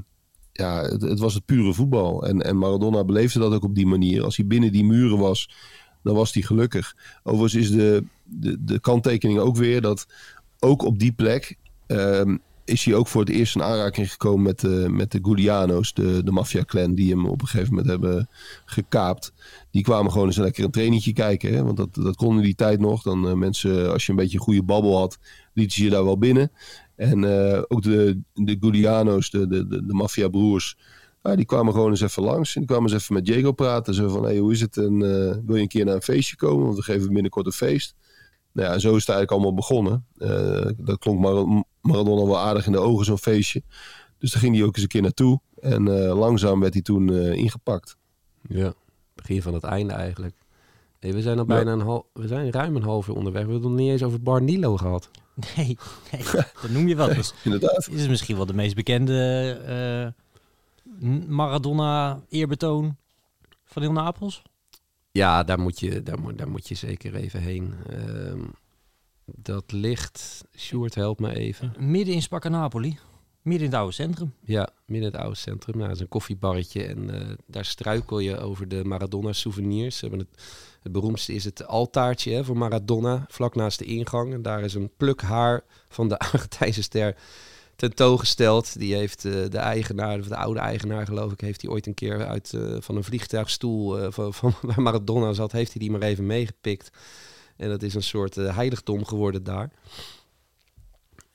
ja, 0.53 0.83
het, 0.83 1.03
het, 1.03 1.19
was 1.19 1.35
het 1.35 1.45
pure 1.45 1.73
voetbal. 1.73 2.27
En, 2.27 2.43
en 2.43 2.59
Maradona 2.59 3.05
beleefde 3.05 3.39
dat 3.39 3.53
ook 3.53 3.65
op 3.65 3.75
die 3.75 3.87
manier. 3.87 4.25
Als 4.25 4.37
hij 4.37 4.47
binnen 4.47 4.73
die 4.73 4.85
muren 4.85 5.19
was, 5.19 5.51
dan 6.03 6.15
was 6.15 6.33
hij 6.33 6.43
gelukkig. 6.43 6.97
Overigens 7.23 7.63
is 7.63 7.71
de, 7.71 8.05
de, 8.31 8.65
de 8.65 8.81
kanttekening 8.81 9.39
ook 9.39 9.57
weer 9.57 9.81
dat 9.81 10.07
ook 10.59 10.83
op 10.83 10.99
die 10.99 11.13
plek 11.13 11.57
um, 11.87 12.41
is 12.71 12.85
hij 12.85 12.95
ook 12.95 13.07
voor 13.07 13.21
het 13.21 13.31
eerst 13.31 13.55
in 13.55 13.63
aanraking 13.63 14.11
gekomen 14.11 14.43
met 14.43 14.61
de, 14.61 14.87
met 14.91 15.13
de 15.13 15.19
Giuliano's, 15.23 15.95
de, 15.95 16.23
de 16.25 16.31
maffia-clan 16.31 16.95
die 16.95 17.11
hem 17.11 17.27
op 17.27 17.41
een 17.41 17.49
gegeven 17.49 17.75
moment 17.75 17.91
hebben 17.91 18.29
gekaapt. 18.65 19.33
Die 19.71 19.83
kwamen 19.83 20.13
gewoon 20.13 20.27
eens 20.27 20.37
lekker 20.37 20.65
een 20.65 20.71
trainingje 20.71 21.13
kijken, 21.13 21.55
hè? 21.55 21.65
want 21.65 21.77
dat, 21.77 21.95
dat 21.95 22.17
kon 22.17 22.37
in 22.37 22.43
die 22.43 22.55
tijd 22.55 22.81
nog. 22.81 23.03
Dan 23.03 23.27
uh, 23.27 23.33
mensen, 23.33 23.93
als 23.93 24.07
je 24.07 24.11
een 24.11 24.19
beetje 24.19 24.39
een 24.39 24.45
goede 24.45 24.63
babbel 24.63 24.99
had, 24.99 25.19
lieten 25.55 25.77
ze 25.77 25.85
je 25.85 25.91
daar 25.91 26.05
wel 26.05 26.19
binnen. 26.19 26.53
En 26.97 27.23
uh, 27.23 27.63
ook 27.69 27.83
de, 27.83 28.21
de 28.35 28.57
Giuliano's, 28.61 29.31
de, 29.31 29.47
de, 29.47 29.67
de, 29.67 29.95
maffia-broers, 29.95 30.77
die 31.23 31.45
kwamen 31.45 31.73
gewoon 31.73 31.91
eens 31.91 32.01
even 32.01 32.23
langs. 32.23 32.55
En 32.55 32.61
die 32.61 32.71
kwamen 32.71 32.93
eens 32.93 33.03
even 33.03 33.15
met 33.15 33.25
Diego 33.25 33.53
praten. 33.53 33.95
Zo 33.95 34.09
van, 34.09 34.25
hey, 34.25 34.39
hoe 34.39 34.53
is 34.53 34.61
het? 34.61 34.77
En 34.77 34.99
wil 35.47 35.57
je 35.57 35.63
een 35.63 35.69
keer 35.69 35.85
naar 35.85 35.95
een 35.95 36.03
feestje 36.03 36.37
komen? 36.37 36.65
Want 36.65 36.77
we 36.77 36.83
geven 36.83 37.13
binnenkort 37.13 37.47
een 37.47 37.53
feest. 37.53 37.95
Nou 38.53 38.73
ja, 38.73 38.79
zo 38.79 38.95
is 38.97 39.07
het 39.07 39.17
eigenlijk 39.17 39.31
allemaal 39.31 39.55
begonnen. 39.55 40.07
Uh, 40.19 40.67
dat 40.77 40.99
klonk 40.99 41.21
Mar 41.21 41.65
Maradona 41.81 42.27
wel 42.27 42.39
aardig 42.39 42.67
in 42.67 42.73
de 42.73 42.79
ogen, 42.79 43.05
zo'n 43.05 43.19
feestje. 43.19 43.63
Dus 44.19 44.31
daar 44.31 44.41
ging 44.43 44.57
hij 44.57 44.65
ook 44.65 44.75
eens 44.75 44.83
een 44.83 44.89
keer 44.89 45.03
naartoe. 45.03 45.41
En 45.61 45.87
uh, 45.87 46.19
langzaam 46.19 46.61
werd 46.61 46.73
hij 46.73 46.83
toen 46.83 47.09
uh, 47.09 47.33
ingepakt. 47.33 47.97
Ja, 48.49 48.73
begin 49.15 49.43
van 49.43 49.55
het 49.55 49.65
einde 49.65 49.93
eigenlijk. 49.93 50.35
Hey, 50.99 51.13
we 51.13 51.23
zijn 51.23 51.39
al 51.39 51.45
bijna 51.45 51.71
ja. 51.71 51.77
een 51.77 51.83
half, 51.83 52.05
we 52.13 52.27
zijn 52.27 52.51
ruim 52.51 52.77
een 52.77 52.83
half 52.83 53.09
uur 53.09 53.15
onderweg. 53.15 53.43
We 53.45 53.51
hebben 53.51 53.69
het 53.69 53.77
nog 53.77 53.87
niet 53.87 53.93
eens 53.93 54.03
over 54.03 54.23
Bar 54.23 54.43
Nilo 54.43 54.77
gehad. 54.77 55.11
Nee, 55.57 55.79
nee 56.13 56.23
dat 56.33 56.71
noem 56.71 56.89
je 56.89 56.97
wat. 56.97 57.15
Dus, 57.15 57.35
Inderdaad. 57.45 57.89
Is 57.91 58.09
misschien 58.09 58.37
wel 58.37 58.47
de 58.47 58.55
meest 58.55 58.75
bekende 58.75 60.15
Maradona 61.29 62.21
eerbetoon 62.29 62.97
van 63.65 63.83
heel 63.83 63.93
Napels? 63.93 64.43
Ja, 65.13 65.43
daar 65.43 65.61
moet 65.61 65.81
je, 65.81 66.03
daar 66.03 66.21
moet, 66.21 66.39
daar 66.39 66.51
moet 66.51 66.69
je 66.69 66.75
zeker 66.75 67.15
even 67.15 67.41
heen. 67.41 67.75
Uh, 67.91 68.43
dat 69.25 69.73
ligt, 69.73 70.45
Sjoerd, 70.57 70.95
help 70.95 71.21
me 71.21 71.35
even. 71.35 71.75
Midden 71.79 72.15
in 72.15 72.23
Spacca 72.23 72.49
Napoli. 72.49 72.99
Midden 73.43 73.65
in 73.67 73.71
het 73.71 73.81
oude 73.81 73.95
centrum. 73.95 74.35
Ja, 74.45 74.69
midden 74.87 75.09
in 75.09 75.15
het 75.15 75.23
oude 75.23 75.37
centrum. 75.37 75.75
Nou, 75.75 75.87
dat 75.87 75.97
is 75.97 76.03
een 76.03 76.09
koffiebarretje 76.09 76.85
en 76.85 77.15
uh, 77.15 77.31
daar 77.47 77.65
struikel 77.65 78.19
je 78.19 78.39
over 78.39 78.69
de 78.69 78.85
Maradona 78.85 79.33
souvenirs. 79.33 79.97
Ze 79.97 80.07
hebben 80.07 80.27
het, 80.31 80.43
het 80.83 80.93
beroemdste 80.93 81.33
is 81.33 81.45
het 81.45 81.67
altaartje 81.67 82.33
hè, 82.33 82.45
voor 82.45 82.57
Maradona, 82.57 83.25
vlak 83.29 83.55
naast 83.55 83.79
de 83.79 83.85
ingang. 83.85 84.33
En 84.33 84.43
daar 84.43 84.63
is 84.63 84.75
een 84.75 84.91
pluk 84.97 85.23
haar 85.23 85.65
van 85.89 86.09
de 86.09 86.19
Argentijnse 86.33 86.83
ster 86.83 87.17
tentoongesteld. 87.81 88.79
Die 88.79 88.95
heeft 88.95 89.25
uh, 89.25 89.33
de 89.49 89.59
eigenaar, 89.59 90.29
de 90.29 90.37
oude 90.37 90.61
eigenaar 90.61 91.07
geloof 91.07 91.33
ik, 91.33 91.41
heeft 91.41 91.63
hij 91.63 91.71
ooit 91.71 91.87
een 91.87 91.95
keer 91.95 92.27
uit 92.27 92.53
uh, 92.55 92.77
van 92.81 92.97
een 92.97 93.05
vliegtuigstoel 93.05 94.03
uh, 94.03 94.07
van, 94.11 94.35
van 94.41 94.55
waar 94.61 94.83
Maradona 94.83 95.33
zat, 95.33 95.53
heeft 95.53 95.73
hij 95.73 95.81
die 95.81 95.91
maar 95.91 96.03
even 96.03 96.27
meegepikt. 96.27 96.91
En 97.57 97.69
dat 97.69 97.83
is 97.83 97.95
een 97.95 98.03
soort 98.03 98.35
heiligdom 98.35 99.05
geworden 99.05 99.45
daar. 99.45 99.71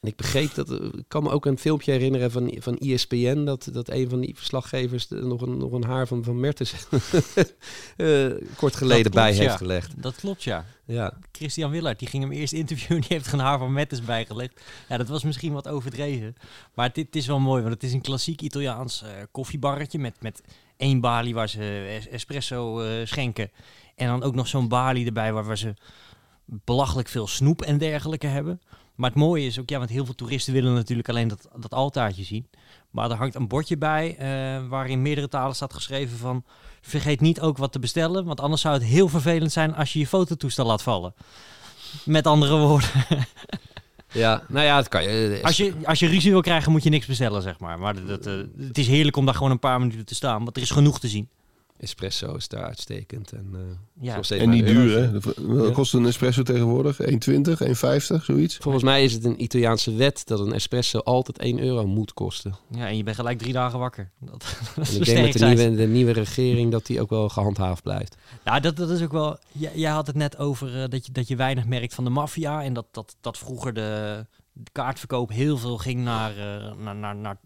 En 0.06 0.12
ik 0.12 0.18
begreep 0.18 0.54
dat, 0.54 0.72
ik 0.72 1.04
kan 1.08 1.24
me 1.24 1.30
ook 1.30 1.46
een 1.46 1.58
filmpje 1.58 1.92
herinneren 1.92 2.32
van, 2.32 2.56
van 2.60 2.78
ESPN, 2.78 3.44
dat, 3.44 3.70
dat 3.72 3.90
een 3.90 4.10
van 4.10 4.20
die 4.20 4.36
verslaggevers 4.36 5.08
nog 5.10 5.42
een, 5.42 5.58
nog 5.58 5.72
een 5.72 5.84
haar 5.84 6.08
van, 6.08 6.24
van 6.24 6.40
Mertens 6.40 6.74
kort 8.58 8.76
geleden 8.76 9.12
klopt, 9.12 9.16
bij 9.16 9.34
ja. 9.34 9.40
heeft 9.40 9.56
gelegd. 9.56 10.02
Dat 10.02 10.16
klopt, 10.16 10.44
ja. 10.44 10.66
Ja. 10.86 11.14
Christian 11.32 11.72
Willard, 11.72 12.00
die 12.00 12.08
ging 12.08 12.24
hem 12.24 12.32
eerst 12.32 12.54
interviewen. 12.54 13.02
Die 13.08 13.18
heeft 13.18 13.34
een 13.34 13.40
haar 13.40 13.58
van 13.58 13.74
Mettes 13.74 14.02
bijgelegd. 14.02 14.62
Ja, 14.90 14.98
dat 14.98 15.08
was 15.08 15.24
misschien 15.24 15.54
wat 15.54 15.68
overdreven. 15.68 16.36
Maar 16.74 16.94
dit, 16.94 17.06
het 17.06 17.16
is 17.16 17.28
wel 17.28 17.40
mooi, 17.40 17.62
want 17.62 17.74
het 17.74 17.84
is 17.84 17.94
een 17.94 18.02
klassiek 18.02 18.42
Italiaans 18.42 19.04
uh, 19.04 19.10
koffiebarretje 19.32 20.00
met, 20.00 20.16
met 20.22 20.42
één 20.78 21.00
balie 21.00 21.34
waar 21.34 21.50
ze 21.50 22.08
espresso 22.12 22.82
uh, 22.82 23.06
schenken. 23.06 23.52
En 23.96 24.08
dan 24.08 24.24
ook 24.24 24.36
nog 24.36 24.48
zo'n 24.48 24.68
balie 24.68 25.06
erbij 25.06 25.34
waar, 25.34 25.46
waar 25.46 25.58
ze 25.58 25.74
belachelijk 26.46 27.08
veel 27.08 27.28
snoep 27.28 27.62
en 27.62 27.78
dergelijke 27.78 28.28
hebben. 28.28 28.62
Maar 28.96 29.10
het 29.10 29.20
mooie 29.20 29.46
is 29.46 29.60
ook, 29.60 29.70
ja, 29.70 29.78
want 29.78 29.90
heel 29.90 30.06
veel 30.06 30.16
toeristen 30.16 30.54
willen 30.54 30.74
natuurlijk 30.74 31.10
alleen 31.10 31.28
dat, 31.28 31.48
dat 31.56 31.74
altaartje 31.74 32.24
zien. 32.24 32.48
Maar 32.90 33.12
er 33.12 33.18
hangt 33.18 33.36
een 33.36 33.48
bordje 33.48 33.78
bij 33.78 34.16
uh, 34.20 34.68
waar 34.68 34.90
in 34.90 35.02
meerdere 35.02 35.28
talen 35.28 35.56
staat 35.56 35.74
geschreven 35.74 36.18
van... 36.18 36.44
vergeet 36.82 37.22
niet 37.22 37.42
ook 37.42 37.58
wat 37.58 37.72
te 37.72 37.80
bestellen, 37.80 38.26
want 38.26 38.42
anders 38.42 38.62
zou 38.62 38.74
het 38.74 38.84
heel 38.84 39.08
vervelend 39.08 39.52
zijn 39.52 39.76
als 39.76 39.94
je 39.94 40.00
je 40.00 40.08
fototoestel 40.08 40.66
laat 40.66 40.84
vallen. 40.84 41.14
Met 42.06 42.28
andere 42.28 42.58
woorden. 42.58 42.90
Ja, 44.16 44.44
nou 44.48 44.66
ja, 44.66 44.76
dat 44.76 44.88
kan 44.88 45.04
je. 45.04 45.40
Als 45.44 45.58
je, 45.58 45.74
als 45.84 46.00
je 46.00 46.08
ruzie 46.08 46.32
wil 46.32 46.42
krijgen, 46.42 46.72
moet 46.72 46.84
je 46.84 46.90
niks 46.90 47.06
bestellen, 47.06 47.42
zeg 47.42 47.60
maar. 47.60 47.80
Maar 47.80 47.96
dat, 47.96 48.08
dat, 48.08 48.28
uh, 48.28 48.34
het 48.68 48.78
is 48.78 48.88
heerlijk 48.88 49.16
om 49.16 49.26
daar 49.26 49.34
gewoon 49.34 49.52
een 49.52 49.60
paar 49.60 49.80
minuten 49.80 50.06
te 50.06 50.16
staan, 50.16 50.44
want 50.44 50.56
er 50.56 50.62
is 50.62 50.72
genoeg 50.72 51.00
te 51.00 51.08
zien. 51.08 51.30
Espresso 51.78 52.36
is 52.36 52.48
daar 52.48 52.64
uitstekend. 52.64 53.32
En, 53.32 53.50
uh, 53.54 53.60
ja. 54.02 54.22
en 54.30 54.50
niet 54.50 54.66
duur, 54.66 54.98
hè? 55.00 55.20
Wat 55.46 55.72
kost 55.72 55.94
een 55.94 56.06
espresso 56.06 56.44
tegenwoordig? 56.44 57.02
1,20, 57.02 57.08
1,50, 57.08 58.24
zoiets? 58.24 58.58
Volgens 58.58 58.84
mij 58.84 59.04
is 59.04 59.14
het 59.14 59.26
een 59.26 59.44
Italiaanse 59.44 59.96
wet 59.96 60.22
dat 60.26 60.40
een 60.40 60.54
espresso 60.54 61.00
altijd 61.00 61.40
1 61.40 61.60
euro 61.60 61.88
moet 61.88 62.14
kosten. 62.14 62.56
Ja, 62.72 62.88
en 62.88 62.98
je 62.98 63.04
bent 63.04 63.16
gelijk 63.16 63.38
drie 63.38 63.54
dagen 63.54 63.80
wakker. 63.80 64.12
Dat, 64.32 64.60
dat 64.76 64.88
ik 64.88 65.06
denk 65.06 65.22
met 65.22 65.34
de 65.34 65.46
nieuwe, 65.46 65.76
de 65.76 65.88
nieuwe 65.88 66.12
regering 66.12 66.72
dat 66.72 66.86
die 66.86 67.02
ook 67.02 67.10
wel 67.10 67.30
gehandhaafd 67.30 67.84
blijft. 67.84 68.16
Nou, 68.44 68.60
dat, 68.60 68.76
dat 68.76 68.90
is 68.90 69.02
ook 69.02 69.12
wel... 69.12 69.38
Jij, 69.52 69.72
jij 69.76 69.92
had 69.92 70.08
het 70.08 70.16
net 70.16 70.38
over 70.38 70.76
uh, 70.76 70.84
dat, 70.90 71.06
je, 71.06 71.12
dat 71.12 71.28
je 71.28 71.36
weinig 71.36 71.66
merkt 71.66 71.94
van 71.94 72.04
de 72.04 72.10
maffia. 72.10 72.64
En 72.64 72.74
dat, 72.74 72.86
dat, 72.92 73.16
dat 73.22 73.38
vroeger 73.38 73.74
de, 73.74 74.26
de 74.54 74.72
kaartverkoop 74.72 75.30
heel 75.30 75.58
veel 75.58 75.78
ging 75.78 76.04
naar, 76.04 76.38
uh, 76.38 76.74
naar, 76.84 76.96
naar, 76.96 77.16
naar 77.16 77.38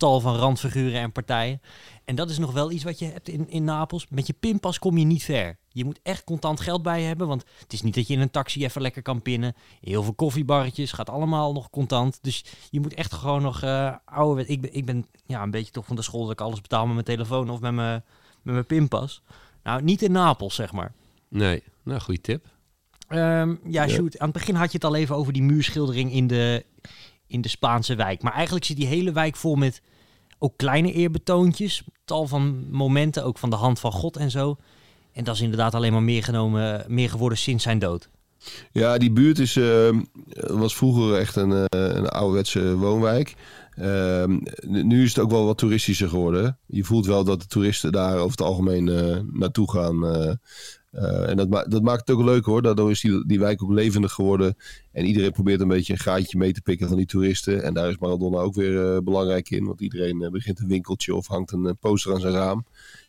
tal 0.00 0.20
van 0.20 0.36
randfiguren 0.36 1.00
en 1.00 1.12
partijen. 1.12 1.60
En 2.04 2.14
dat 2.14 2.30
is 2.30 2.38
nog 2.38 2.52
wel 2.52 2.70
iets 2.70 2.84
wat 2.84 2.98
je 2.98 3.04
hebt 3.04 3.28
in, 3.28 3.48
in 3.48 3.64
Napels. 3.64 4.06
Met 4.08 4.26
je 4.26 4.32
pinpas 4.32 4.78
kom 4.78 4.98
je 4.98 5.04
niet 5.04 5.22
ver. 5.22 5.58
Je 5.68 5.84
moet 5.84 6.00
echt 6.02 6.24
contant 6.24 6.60
geld 6.60 6.82
bij 6.82 7.00
je 7.00 7.06
hebben. 7.06 7.28
Want 7.28 7.44
het 7.58 7.72
is 7.72 7.82
niet 7.82 7.94
dat 7.94 8.06
je 8.06 8.14
in 8.14 8.20
een 8.20 8.30
taxi 8.30 8.64
even 8.64 8.82
lekker 8.82 9.02
kan 9.02 9.22
pinnen. 9.22 9.54
Heel 9.80 10.02
veel 10.02 10.14
koffiebarretjes, 10.14 10.92
gaat 10.92 11.10
allemaal 11.10 11.52
nog 11.52 11.70
contant. 11.70 12.18
Dus 12.22 12.44
je 12.70 12.80
moet 12.80 12.94
echt 12.94 13.12
gewoon 13.12 13.42
nog 13.42 13.62
uh, 13.62 13.94
oude... 14.04 14.46
Ik 14.46 14.60
ben, 14.60 14.74
ik 14.74 14.84
ben 14.84 15.06
ja, 15.26 15.42
een 15.42 15.50
beetje 15.50 15.72
toch 15.72 15.86
van 15.86 15.96
de 15.96 16.02
school 16.02 16.22
dat 16.22 16.32
ik 16.32 16.40
alles 16.40 16.60
betaal 16.60 16.84
met 16.84 16.94
mijn 16.94 17.04
telefoon 17.04 17.50
of 17.50 17.60
met 17.60 17.72
mijn, 17.72 18.04
met 18.42 18.54
mijn 18.54 18.66
pinpas. 18.66 19.22
Nou, 19.62 19.82
niet 19.82 20.02
in 20.02 20.12
Napels, 20.12 20.54
zeg 20.54 20.72
maar. 20.72 20.92
Nee, 21.28 21.62
nou, 21.82 22.00
goede 22.00 22.20
tip. 22.20 22.46
Um, 23.08 23.60
ja, 23.68 23.88
shoot. 23.88 24.18
Aan 24.18 24.28
het 24.28 24.38
begin 24.38 24.54
had 24.54 24.72
je 24.72 24.78
het 24.78 24.84
al 24.84 24.94
even 24.94 25.16
over 25.16 25.32
die 25.32 25.42
muurschildering 25.42 26.12
in 26.12 26.26
de, 26.26 26.64
in 27.26 27.40
de 27.40 27.48
Spaanse 27.48 27.94
wijk. 27.94 28.22
Maar 28.22 28.32
eigenlijk 28.32 28.64
zit 28.64 28.76
die 28.76 28.86
hele 28.86 29.12
wijk 29.12 29.36
vol 29.36 29.54
met 29.54 29.82
ook 30.40 30.56
kleine 30.56 30.92
eerbetoontjes. 30.92 31.84
Tal 32.04 32.26
van 32.26 32.70
momenten, 32.70 33.24
ook 33.24 33.38
van 33.38 33.50
de 33.50 33.56
hand 33.56 33.78
van 33.78 33.92
God 33.92 34.16
en 34.16 34.30
zo. 34.30 34.56
En 35.12 35.24
dat 35.24 35.34
is 35.34 35.40
inderdaad 35.40 35.74
alleen 35.74 35.92
maar 35.92 36.02
meer, 36.02 36.24
genomen, 36.24 36.84
meer 36.88 37.10
geworden 37.10 37.38
sinds 37.38 37.62
zijn 37.62 37.78
dood. 37.78 38.08
Ja, 38.72 38.98
die 38.98 39.12
buurt 39.12 39.38
is, 39.38 39.56
uh, 39.56 40.00
was 40.32 40.76
vroeger 40.76 41.18
echt 41.18 41.36
een, 41.36 41.50
uh, 41.50 41.64
een 41.68 42.08
ouderwetse 42.08 42.76
woonwijk. 42.76 43.34
Uh, 43.76 44.24
nu 44.66 45.02
is 45.02 45.14
het 45.14 45.24
ook 45.24 45.30
wel 45.30 45.44
wat 45.44 45.58
toeristischer 45.58 46.08
geworden. 46.08 46.58
Je 46.66 46.84
voelt 46.84 47.06
wel 47.06 47.24
dat 47.24 47.40
de 47.40 47.46
toeristen 47.46 47.92
daar 47.92 48.16
over 48.16 48.30
het 48.30 48.40
algemeen 48.40 48.86
uh, 48.86 49.16
naartoe 49.32 49.70
gaan. 49.70 50.38
Uh, 50.92 51.28
en 51.28 51.36
dat, 51.36 51.48
ma 51.48 51.64
dat, 51.64 51.82
maakt 51.82 52.08
het 52.08 52.16
ook 52.16 52.24
leuk 52.24 52.44
hoor. 52.44 52.62
Daardoor 52.62 52.90
is 52.90 53.00
die, 53.00 53.26
die 53.26 53.38
wijk 53.38 53.62
ook 53.62 53.72
levendig 53.72 54.12
geworden. 54.12 54.56
En 54.92 55.04
iedereen 55.04 55.32
probeert 55.32 55.60
een 55.60 55.68
beetje 55.68 55.92
een 55.92 55.98
gaatje 55.98 56.38
mee 56.38 56.52
te 56.52 56.60
pikken 56.60 56.88
van 56.88 56.96
die 56.96 57.06
toeristen. 57.06 57.62
En 57.62 57.74
daar 57.74 57.88
is 57.88 57.98
Maradona 57.98 58.38
ook 58.38 58.54
weer 58.54 58.94
uh, 58.94 58.98
belangrijk 58.98 59.50
in. 59.50 59.64
Want 59.64 59.80
iedereen 59.80 60.22
uh, 60.22 60.30
begint 60.30 60.60
een 60.60 60.68
winkeltje 60.68 61.14
of 61.14 61.26
hangt 61.26 61.52
een 61.52 61.76
poster 61.80 62.14
aan 62.14 62.20
zijn 62.20 62.32
raam. 62.32 62.64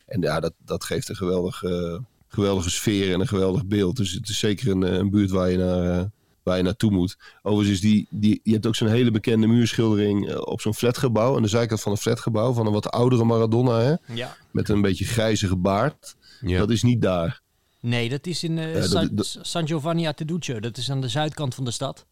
En 0.05 0.21
ja, 0.21 0.39
dat, 0.39 0.53
dat 0.65 0.83
geeft 0.83 1.09
een 1.09 1.15
geweldige, 1.15 2.01
geweldige 2.27 2.69
sfeer 2.69 3.13
en 3.13 3.19
een 3.19 3.27
geweldig 3.27 3.65
beeld. 3.65 3.97
Dus 3.97 4.11
het 4.11 4.29
is 4.29 4.39
zeker 4.39 4.71
een, 4.71 4.81
een 4.81 5.09
buurt 5.09 5.29
waar 5.29 5.49
je, 5.49 5.57
naar, 5.57 6.09
waar 6.43 6.57
je 6.57 6.63
naartoe 6.63 6.91
moet. 6.91 7.17
Overigens, 7.41 7.75
is 7.75 7.89
die, 7.89 8.07
die, 8.09 8.39
je 8.43 8.53
hebt 8.53 8.67
ook 8.67 8.75
zo'n 8.75 8.87
hele 8.87 9.11
bekende 9.11 9.47
muurschildering 9.47 10.35
op 10.35 10.61
zo'n 10.61 10.73
flatgebouw. 10.73 11.35
Aan 11.35 11.41
de 11.41 11.47
zijkant 11.47 11.81
van 11.81 11.91
een 11.91 11.97
flatgebouw 11.97 12.53
van 12.53 12.65
een 12.65 12.73
wat 12.73 12.89
oudere 12.89 13.23
Maradona. 13.23 13.79
Hè? 13.79 14.13
Ja. 14.13 14.37
Met 14.51 14.69
een 14.69 14.81
beetje 14.81 15.05
grijzige 15.05 15.55
baard. 15.55 16.15
Ja. 16.41 16.59
Dat 16.59 16.69
is 16.69 16.83
niet 16.83 17.01
daar. 17.01 17.41
Nee, 17.81 18.09
dat 18.09 18.27
is 18.27 18.43
in 18.43 18.57
uh, 18.57 18.73
Ja, 18.73 18.79
dat- 18.79 18.89
San, 18.89 19.09
dat- 19.11 19.37
San 19.41 19.67
Giovanni 19.67 20.05
a 20.05 20.11
Teduccio. 20.13 20.59
Dat 20.59 20.77
is 20.77 20.91
aan 20.91 21.01
de 21.01 21.07
zuidkant 21.09 21.55
van 21.55 21.65
de 21.65 21.71
stad. 21.71 22.05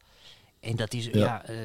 En 0.59 0.75
dat 0.75 0.93
is, 0.93 1.05
ja, 1.11 1.45
eh, 1.45 1.55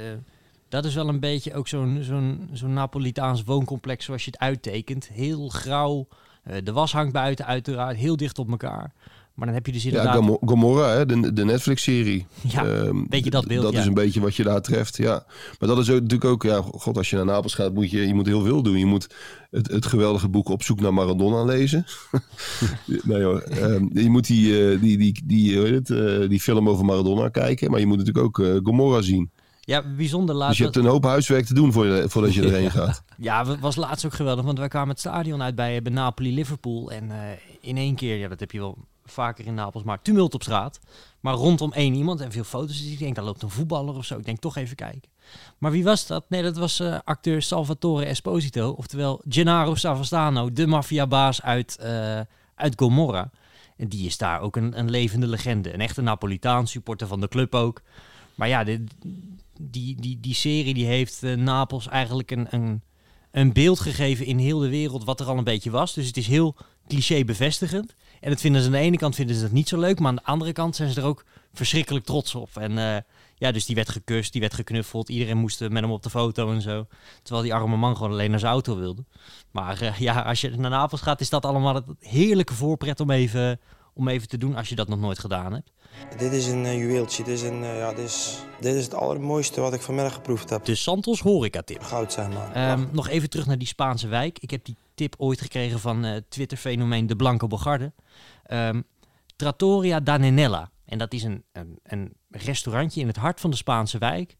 dat 0.68 0.84
is 0.84 0.94
wel 0.94 1.08
een 1.08 1.20
beetje 1.20 1.54
ook 1.54 1.68
zo'n 1.68 1.98
zo'n 2.02 2.48
zo'n 2.52 2.72
Napolitaans 2.72 3.42
wooncomplex 3.42 4.04
zoals 4.04 4.24
je 4.24 4.30
het 4.30 4.40
uittekent. 4.40 5.08
Heel 5.08 5.48
grauw. 5.48 6.08
Eh, 6.42 6.56
de 6.64 6.72
was 6.72 6.92
hangt 6.92 7.12
buiten 7.12 7.46
uiteraard, 7.46 7.96
heel 7.96 8.16
dicht 8.16 8.38
op 8.38 8.50
elkaar. 8.50 8.92
Maar 9.34 9.46
dan 9.46 9.54
heb 9.54 9.66
je 9.66 9.72
dus 9.72 9.82
Ja, 9.82 9.88
inderdaad... 9.88 10.14
Gamo- 10.14 10.38
Gomorra, 10.40 10.88
hè, 10.88 11.06
de, 11.06 11.32
de 11.32 11.44
Netflix-serie. 11.44 12.26
Ja, 12.48 12.64
Ehm, 12.64 13.22
dat 13.30 13.46
beeld, 13.46 13.62
Dat 13.62 13.72
ja. 13.72 13.80
is 13.80 13.86
een 13.86 13.94
beetje 13.94 14.20
wat 14.20 14.34
je 14.34 14.42
daar 14.42 14.60
treft, 14.62 14.96
ja. 14.96 15.24
Maar 15.58 15.68
dat 15.68 15.78
is 15.78 15.90
ook, 15.90 16.00
natuurlijk 16.00 16.30
ook, 16.30 16.42
ja, 16.42 16.62
god, 16.62 16.96
als 16.96 17.10
je 17.10 17.16
naar 17.16 17.24
Napels 17.24 17.54
gaat, 17.54 17.74
moet 17.74 17.90
je, 17.90 18.06
je 18.06 18.14
moet 18.14 18.26
heel 18.26 18.42
veel 18.44 18.62
doen. 18.62 18.78
Je 18.78 18.86
moet 18.86 19.06
het, 19.50 19.70
het 19.70 19.86
geweldige 19.86 20.28
boek 20.28 20.48
Op 20.48 20.62
zoek 20.62 20.80
naar 20.80 20.94
Maradona 20.94 21.44
lezen. 21.44 21.84
nee 23.02 23.22
hoor, 23.22 23.40
ehm, 23.40 23.98
je 23.98 24.10
moet 24.10 24.26
die, 24.26 24.70
eh, 24.72 24.80
die, 24.80 24.98
die, 24.98 25.22
die, 25.24 25.56
hoe 25.58 25.66
heet 25.66 25.88
het, 25.88 25.90
eh, 25.90 26.28
die 26.28 26.40
film 26.40 26.68
over 26.68 26.84
Maradona 26.84 27.28
kijken, 27.28 27.70
maar 27.70 27.80
je 27.80 27.86
moet 27.86 27.98
natuurlijk 27.98 28.26
ook 28.26 28.38
eh, 28.46 28.56
Gomorra 28.62 29.02
zien. 29.02 29.30
Ja, 29.60 29.82
bijzonder 29.96 30.34
laat. 30.34 30.48
Dus 30.48 30.58
je 30.58 30.64
hebt 30.64 30.76
een 30.76 30.84
hoop 30.86 31.04
huiswerk 31.04 31.46
te 31.46 31.54
doen 31.54 31.72
voordat 31.72 32.34
je 32.34 32.42
erheen 32.48 32.70
gaat. 32.70 33.02
Ja, 33.16 33.46
het 33.46 33.60
was 33.60 33.76
laatst 33.76 34.04
ook 34.06 34.14
geweldig, 34.14 34.44
want 34.44 34.58
wij 34.58 34.68
kwamen 34.68 34.88
het 34.88 34.98
stadion 34.98 35.42
uit 35.42 35.54
bij, 35.54 35.82
bij 35.82 35.92
Napoli-Liverpool. 35.92 36.90
En 36.90 37.10
in 37.60 37.76
één 37.76 37.94
keer, 37.94 38.16
ja, 38.16 38.28
dat 38.28 38.40
heb 38.40 38.50
je 38.50 38.58
wel 38.58 38.78
vaker 39.04 39.46
in 39.46 39.54
Napels, 39.54 39.82
maar 39.82 40.02
tumult 40.02 40.34
op 40.34 40.42
straat. 40.42 40.80
Maar 41.20 41.34
rondom 41.34 41.72
één 41.72 41.94
iemand 41.94 42.20
en 42.20 42.32
veel 42.32 42.44
foto's. 42.44 42.82
Ik 42.82 42.98
denk, 42.98 43.14
daar 43.14 43.24
loopt 43.24 43.42
een 43.42 43.50
voetballer 43.50 43.94
of 43.94 44.04
zo. 44.04 44.18
Ik 44.18 44.24
denk, 44.24 44.38
toch 44.38 44.56
even 44.56 44.76
kijken. 44.76 45.10
Maar 45.58 45.70
wie 45.70 45.84
was 45.84 46.06
dat? 46.06 46.24
Nee, 46.28 46.42
dat 46.42 46.56
was 46.56 46.80
eh, 46.80 46.98
acteur 47.04 47.42
Salvatore 47.42 48.04
Esposito. 48.04 48.70
Oftewel 48.70 49.22
Gennaro 49.28 49.74
Savastano, 49.74 50.52
de 50.52 50.66
maffiabaas 50.66 51.42
uit, 51.42 51.76
eh, 51.76 52.20
uit 52.54 52.72
Gomorra. 52.76 53.30
En 53.76 53.88
die 53.88 54.06
is 54.06 54.16
daar 54.16 54.40
ook 54.40 54.56
een, 54.56 54.78
een 54.78 54.90
levende 54.90 55.26
legende. 55.26 55.74
Een 55.74 55.80
echte 55.80 56.02
Napolitaan, 56.02 56.66
supporter 56.66 57.06
van 57.06 57.20
de 57.20 57.28
club 57.28 57.54
ook. 57.54 57.82
Maar 58.34 58.48
ja, 58.48 58.64
die, 58.64 59.96
die, 60.00 60.20
die 60.20 60.34
serie 60.34 60.74
die 60.74 60.86
heeft 60.86 61.22
eh, 61.22 61.34
Napels 61.34 61.88
eigenlijk 61.88 62.30
een, 62.30 62.46
een, 62.50 62.82
een 63.30 63.52
beeld 63.52 63.80
gegeven 63.80 64.26
in 64.26 64.38
heel 64.38 64.58
de 64.58 64.68
wereld 64.68 65.04
wat 65.04 65.20
er 65.20 65.26
al 65.26 65.38
een 65.38 65.44
beetje 65.44 65.70
was. 65.70 65.94
Dus 65.94 66.06
het 66.06 66.16
is 66.16 66.26
heel 66.26 66.56
cliché 66.88 67.24
bevestigend. 67.24 67.94
En 68.24 68.30
dat 68.30 68.40
vinden 68.40 68.60
ze 68.60 68.66
aan 68.66 68.72
de 68.72 68.78
ene 68.78 68.96
kant 68.96 69.14
vinden 69.14 69.36
ze 69.36 69.42
dat 69.42 69.50
niet 69.50 69.68
zo 69.68 69.78
leuk, 69.78 69.98
maar 69.98 70.08
aan 70.08 70.16
de 70.16 70.24
andere 70.24 70.52
kant 70.52 70.76
zijn 70.76 70.90
ze 70.90 71.00
er 71.00 71.06
ook 71.06 71.24
verschrikkelijk 71.52 72.04
trots 72.04 72.34
op. 72.34 72.56
En 72.56 72.78
eh, 72.78 72.96
ja, 73.34 73.52
dus 73.52 73.66
die 73.66 73.74
werd 73.74 73.88
gekust, 73.88 74.32
die 74.32 74.40
werd 74.40 74.54
geknuffeld, 74.54 75.08
iedereen 75.08 75.36
moest 75.36 75.60
met 75.60 75.82
hem 75.82 75.90
op 75.90 76.02
de 76.02 76.10
foto 76.10 76.52
en 76.52 76.62
zo. 76.62 76.86
Terwijl 77.22 77.44
die 77.44 77.54
arme 77.54 77.76
man 77.76 77.96
gewoon 77.96 78.12
alleen 78.12 78.30
naar 78.30 78.38
zijn 78.38 78.52
auto 78.52 78.76
wilde. 78.76 79.04
Maar 79.50 79.80
eh, 79.80 79.98
ja, 79.98 80.20
als 80.20 80.40
je 80.40 80.50
naar 80.50 80.70
Napels 80.70 81.00
gaat, 81.00 81.20
is 81.20 81.28
dat 81.28 81.44
allemaal 81.44 81.74
het 81.74 81.84
heerlijke 81.98 82.54
voorpret 82.54 83.00
om 83.00 83.10
even, 83.10 83.60
om 83.94 84.08
even 84.08 84.28
te 84.28 84.38
doen 84.38 84.56
als 84.56 84.68
je 84.68 84.74
dat 84.74 84.88
nog 84.88 84.98
nooit 84.98 85.18
gedaan 85.18 85.52
hebt. 85.52 85.70
Dit 86.18 86.32
is 86.32 86.46
een 86.46 86.64
eh, 86.64 86.78
juweeltje. 86.78 87.24
Dit 87.24 87.34
is, 87.34 87.42
een, 87.42 87.64
ja, 87.64 87.92
dit, 87.92 88.04
is, 88.04 88.38
dit 88.60 88.74
is 88.74 88.84
het 88.84 88.94
allermooiste 88.94 89.60
wat 89.60 89.74
ik 89.74 89.80
vanmiddag 89.80 90.14
geproefd 90.14 90.50
heb. 90.50 90.64
De 90.64 90.74
Santos 90.74 91.20
horeca 91.20 91.62
tip. 91.62 91.82
Goud 91.82 92.12
zijn, 92.12 92.32
man. 92.32 92.52
Ehm, 92.52 92.84
nog 92.92 93.08
even 93.08 93.30
terug 93.30 93.46
naar 93.46 93.58
die 93.58 93.68
Spaanse 93.68 94.08
wijk. 94.08 94.38
Ik 94.38 94.50
heb 94.50 94.64
die 94.64 94.76
tip 94.94 95.14
ooit 95.18 95.40
gekregen 95.40 95.80
van 95.80 96.04
eh 96.04 96.16
Twitter-fenomeen 96.28 97.06
De 97.06 97.16
Blanco 97.16 97.46
Bogarde. 97.46 97.92
Ehm, 98.44 98.82
Trattoria 99.36 100.00
da 100.00 100.16
Nenella. 100.16 100.70
En 100.84 100.98
dat 100.98 101.12
is 101.12 101.22
een, 101.22 101.44
een, 101.82 102.12
restaurantje 102.30 103.00
in 103.00 103.06
het 103.06 103.16
hart 103.16 103.40
van 103.40 103.50
de 103.50 103.56
Spaanse 103.56 103.98
wijk. 103.98 104.36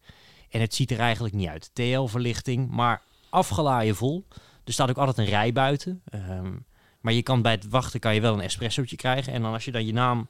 En 0.51 0.61
het 0.61 0.75
ziet 0.75 0.91
er 0.91 0.99
eigenlijk 0.99 1.35
niet 1.35 1.49
uit. 1.49 1.71
TL-verlichting, 1.73 2.71
maar 2.71 3.03
afgelaaien 3.31 3.97
vol. 3.97 4.27
Er 4.65 4.73
staat 4.73 4.91
ook 4.91 4.99
altijd 4.99 5.19
een 5.19 5.33
rij 5.33 5.53
buiten. 5.53 6.03
Ehm, 6.05 6.53
maar 7.01 7.13
je 7.13 7.23
kan 7.23 7.43
bij 7.43 7.53
het 7.53 7.69
wachten 7.69 8.01
kan 8.01 8.15
je 8.15 8.21
wel 8.21 8.35
een 8.35 8.41
espressootje 8.41 8.97
krijgen. 8.97 9.33
En 9.33 9.43
dan 9.43 9.53
als 9.53 9.65
je 9.65 9.73
dan 9.73 9.87
je 9.87 9.93
naam 9.93 10.29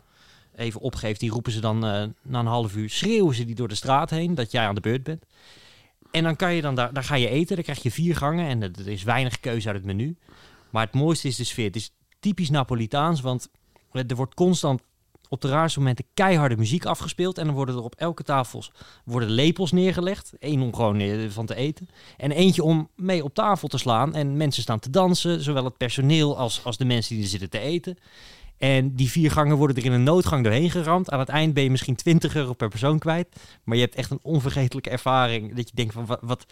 even 0.54 0.80
opgeeft, 0.80 1.20
die 1.20 1.30
roepen 1.30 1.52
ze 1.52 1.60
dan 1.60 1.86
eh, 1.86 2.04
na 2.22 2.38
een 2.38 2.46
half 2.46 2.76
uur, 2.76 2.90
schreeuwen 2.90 3.34
ze 3.34 3.44
die 3.44 3.54
door 3.54 3.68
de 3.68 3.74
straat 3.74 4.10
heen 4.10 4.34
dat 4.34 4.50
jij 4.50 4.66
aan 4.66 4.74
de 4.74 4.80
beurt 4.80 5.02
bent. 5.02 5.24
En 6.14 6.22
dan 6.22 6.36
kan 6.36 6.54
je 6.54 6.62
dan 6.62 6.74
daar, 6.74 6.92
daar 6.92 7.04
ga 7.04 7.14
je 7.14 7.28
eten, 7.28 7.54
dan 7.54 7.64
krijg 7.64 7.82
je 7.82 7.90
vier 7.90 8.16
gangen 8.16 8.48
en 8.48 8.62
er 8.62 8.88
is 8.88 9.02
weinig 9.02 9.40
keuze 9.40 9.66
uit 9.66 9.76
het 9.76 9.86
menu. 9.86 10.16
Maar 10.70 10.84
het 10.84 10.94
mooiste 10.94 11.28
is 11.28 11.36
de 11.36 11.44
sfeer. 11.44 11.66
Het 11.66 11.76
is 11.76 11.94
typisch 12.20 12.50
Napolitaans, 12.50 13.20
want 13.20 13.48
er 13.92 14.16
wordt 14.16 14.34
constant 14.34 14.82
op 15.28 15.40
de 15.40 15.48
raarste 15.48 15.78
momenten 15.78 16.04
keiharde 16.14 16.56
muziek 16.56 16.84
afgespeeld. 16.84 17.38
En 17.38 17.46
dan 17.46 17.54
worden 17.54 17.74
er 17.74 17.82
op 17.82 17.94
elke 17.94 18.22
tafel 18.22 18.64
worden 19.04 19.30
lepels 19.30 19.72
neergelegd. 19.72 20.32
Eén 20.38 20.62
om 20.62 20.74
gewoon 20.74 21.00
eh, 21.00 21.28
van 21.28 21.46
te 21.46 21.54
eten. 21.54 21.88
En 22.16 22.30
eentje 22.30 22.62
om 22.62 22.88
mee 22.96 23.24
op 23.24 23.34
tafel 23.34 23.68
te 23.68 23.78
slaan. 23.78 24.14
En 24.14 24.36
mensen 24.36 24.62
staan 24.62 24.78
te 24.78 24.90
dansen, 24.90 25.40
zowel 25.40 25.64
het 25.64 25.76
personeel 25.76 26.36
als, 26.36 26.64
als 26.64 26.76
de 26.76 26.84
mensen 26.84 27.14
die 27.14 27.24
er 27.24 27.30
zitten 27.30 27.50
te 27.50 27.58
eten. 27.58 27.98
En 28.64 28.94
die 28.94 29.10
vier 29.10 29.30
gangen 29.30 29.56
worden 29.56 29.76
er 29.76 29.84
in 29.84 29.92
een 29.92 30.02
noodgang 30.02 30.44
doorheen 30.44 30.70
geramd. 30.70 31.10
Aan 31.10 31.18
het 31.18 31.28
eind 31.28 31.54
ben 31.54 31.62
je 31.62 31.70
misschien 31.70 31.94
20 31.94 32.34
euro 32.34 32.52
per 32.52 32.68
persoon 32.68 32.98
kwijt. 32.98 33.28
Maar 33.64 33.76
je 33.76 33.82
hebt 33.82 33.94
echt 33.94 34.10
een 34.10 34.18
onvergetelijke 34.22 34.90
ervaring. 34.90 35.54
Dat 35.54 35.68
je 35.68 35.74
denkt 35.74 35.92
van 35.92 36.06
wat, 36.06 36.18
wat, 36.22 36.46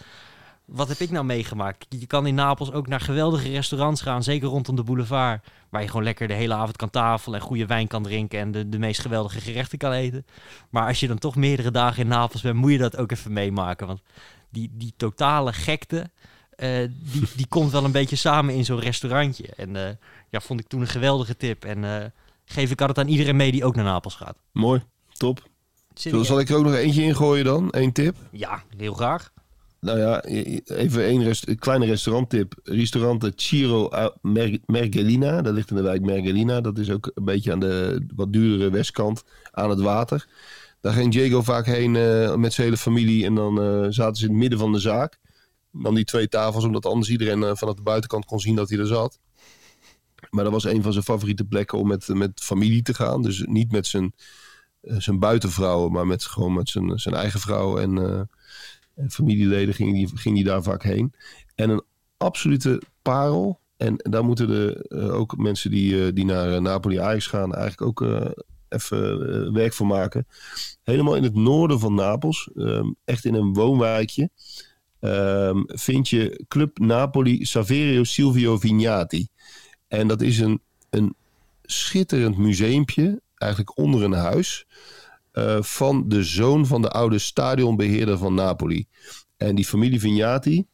wat 0.64 0.88
heb 0.88 0.98
ik 0.98 1.10
nou 1.10 1.24
meegemaakt? 1.24 1.86
Je 1.88 2.06
kan 2.06 2.26
in 2.26 2.34
Napels 2.34 2.72
ook 2.72 2.86
naar 2.86 3.00
geweldige 3.00 3.48
restaurants 3.48 4.00
gaan. 4.02 4.22
Zeker 4.22 4.48
rondom 4.48 4.76
de 4.76 4.82
boulevard. 4.82 5.46
Waar 5.68 5.80
je 5.82 5.88
gewoon 5.88 6.04
lekker 6.04 6.28
de 6.28 6.34
hele 6.34 6.54
avond 6.54 6.76
kan 6.76 6.90
tafelen. 6.90 7.40
En 7.40 7.46
goede 7.46 7.66
wijn 7.66 7.86
kan 7.86 8.02
drinken. 8.02 8.38
En 8.38 8.50
de, 8.50 8.68
de 8.68 8.78
meest 8.78 9.00
geweldige 9.00 9.40
gerechten 9.40 9.78
kan 9.78 9.92
eten. 9.92 10.26
Maar 10.70 10.86
als 10.86 11.00
je 11.00 11.08
dan 11.08 11.18
toch 11.18 11.36
meerdere 11.36 11.70
dagen 11.70 12.02
in 12.02 12.08
Napels 12.08 12.42
bent. 12.42 12.56
Moet 12.56 12.72
je 12.72 12.78
dat 12.78 12.96
ook 12.96 13.12
even 13.12 13.32
meemaken. 13.32 13.86
Want 13.86 14.02
die, 14.50 14.70
die 14.72 14.92
totale 14.96 15.52
gekte. 15.52 16.10
Eh, 16.62 16.88
die, 17.12 17.22
die 17.36 17.46
komt 17.46 17.72
wel 17.72 17.84
een 17.84 17.92
beetje 17.92 18.16
samen 18.16 18.54
in 18.54 18.64
zo'n 18.64 18.80
restaurantje. 18.80 19.48
En 19.56 19.76
eh, 19.76 19.94
ja, 20.30 20.40
vond 20.40 20.60
ik 20.60 20.66
toen 20.66 20.80
een 20.80 20.86
geweldige 20.86 21.36
tip. 21.36 21.64
En 21.64 21.84
eh, 21.84 22.06
geef 22.44 22.70
ik 22.70 22.80
altijd 22.80 22.98
aan 22.98 23.08
iedereen 23.12 23.36
mee 23.36 23.52
die 23.52 23.64
ook 23.64 23.74
naar 23.74 23.84
Napels 23.84 24.14
gaat. 24.14 24.36
Mooi, 24.52 24.82
top. 25.12 25.42
Serieus? 25.94 26.26
Zal 26.26 26.40
ik 26.40 26.48
er 26.48 26.56
ook 26.56 26.64
nog 26.64 26.74
eentje 26.74 27.02
ingooien 27.02 27.44
dan? 27.44 27.68
Eén 27.70 27.92
tip? 27.92 28.16
Ja, 28.30 28.62
heel 28.76 28.94
graag. 28.94 29.32
Nou 29.80 29.98
ja, 29.98 30.22
even 30.24 31.08
een, 31.08 31.22
rest, 31.22 31.48
een 31.48 31.58
kleine 31.58 31.86
restauranttip. 31.86 32.54
Restaurant 32.64 33.32
Ciro 33.36 33.90
Mer- 34.20 34.58
Mergelina. 34.66 35.42
Dat 35.42 35.54
ligt 35.54 35.70
in 35.70 35.76
de 35.76 35.82
wijk 35.82 36.02
Mergelina. 36.02 36.60
Dat 36.60 36.78
is 36.78 36.90
ook 36.90 37.10
een 37.14 37.24
beetje 37.24 37.52
aan 37.52 37.60
de 37.60 38.06
wat 38.16 38.32
duurdere 38.32 38.70
westkant 38.70 39.24
aan 39.50 39.70
het 39.70 39.80
water. 39.80 40.28
Daar 40.80 40.92
ging 40.92 41.12
Diego 41.12 41.42
vaak 41.42 41.66
heen 41.66 41.92
met 42.40 42.52
zijn 42.52 42.66
hele 42.66 42.76
familie. 42.76 43.24
En 43.24 43.34
dan 43.34 43.56
zaten 43.92 44.16
ze 44.16 44.24
in 44.24 44.30
het 44.30 44.40
midden 44.40 44.58
van 44.58 44.72
de 44.72 44.78
zaak. 44.78 45.20
Dan 45.72 45.94
die 45.94 46.04
twee 46.04 46.28
tafels, 46.28 46.64
omdat 46.64 46.86
anders 46.86 47.10
iedereen 47.10 47.42
eh, 47.42 47.54
vanaf 47.54 47.74
de 47.74 47.82
buitenkant 47.82 48.24
kon 48.24 48.40
zien 48.40 48.54
dat 48.54 48.68
hij 48.68 48.78
er 48.78 48.86
zat. 48.86 49.18
Maar 50.30 50.44
dat 50.44 50.52
was 50.52 50.64
een 50.64 50.82
van 50.82 50.92
zijn 50.92 51.04
favoriete 51.04 51.44
plekken 51.44 51.78
om 51.78 51.88
met, 51.88 52.08
met 52.08 52.40
familie 52.42 52.82
te 52.82 52.94
gaan. 52.94 53.22
Dus 53.22 53.42
niet 53.46 53.72
met 53.72 53.86
zijn, 53.86 54.14
eh, 54.80 54.96
zijn 54.98 55.18
buitenvrouwen, 55.18 55.92
maar 55.92 56.06
met, 56.06 56.24
gewoon 56.24 56.52
met 56.52 56.68
zijn, 56.68 56.98
zijn 56.98 57.14
eigen 57.14 57.40
vrouw 57.40 57.78
en, 57.78 57.98
eh, 57.98 58.20
En 58.94 59.10
familieleden 59.10 59.74
gingen 59.74 59.94
die, 59.94 60.08
ging 60.14 60.44
daar 60.44 60.62
vaak 60.62 60.82
heen. 60.82 61.14
En 61.54 61.70
een 61.70 61.82
absolute 62.16 62.82
parel. 63.02 63.60
En 63.76 63.96
daar 63.96 64.24
moeten 64.24 64.48
de, 64.48 64.86
ook 65.12 65.36
mensen 65.36 65.70
die, 65.70 66.12
die 66.12 66.24
naar 66.24 66.62
Napoli 66.62 66.98
Ajax 66.98 67.26
gaan 67.26 67.54
eigenlijk 67.54 67.82
ook 67.82 68.32
even 68.68 69.52
werk 69.52 69.72
voor 69.72 69.86
maken. 69.86 70.26
Helemaal 70.82 71.16
in 71.16 71.22
het 71.22 71.34
noorden 71.34 71.78
van 71.80 71.94
Napels, 71.94 72.50
echt 73.04 73.24
in 73.24 73.34
een 73.34 73.52
woonwijkje, 73.52 74.30
um, 75.04 75.64
vind 75.66 76.08
je 76.08 76.44
Club 76.48 76.78
Napoli 76.78 77.44
Saverio 77.44 78.04
Silvio 78.04 78.58
Vignati. 78.58 79.28
En 79.88 80.08
dat 80.08 80.20
is 80.20 80.38
een, 80.38 80.60
een 80.90 81.14
schitterend 81.62 82.38
museumpje, 82.38 83.20
eigenlijk 83.34 83.78
onder 83.78 84.02
een 84.02 84.12
huis, 84.12 84.66
van 85.60 86.08
de 86.08 86.22
zoon 86.22 86.66
van 86.66 86.82
de 86.82 86.90
oude 86.90 87.18
stadionbeheerder 87.18 88.18
van 88.18 88.34
Napoli. 88.34 88.86
En 89.36 89.54
die 89.54 89.64
familie 89.64 90.00
Vignati, 90.00 90.66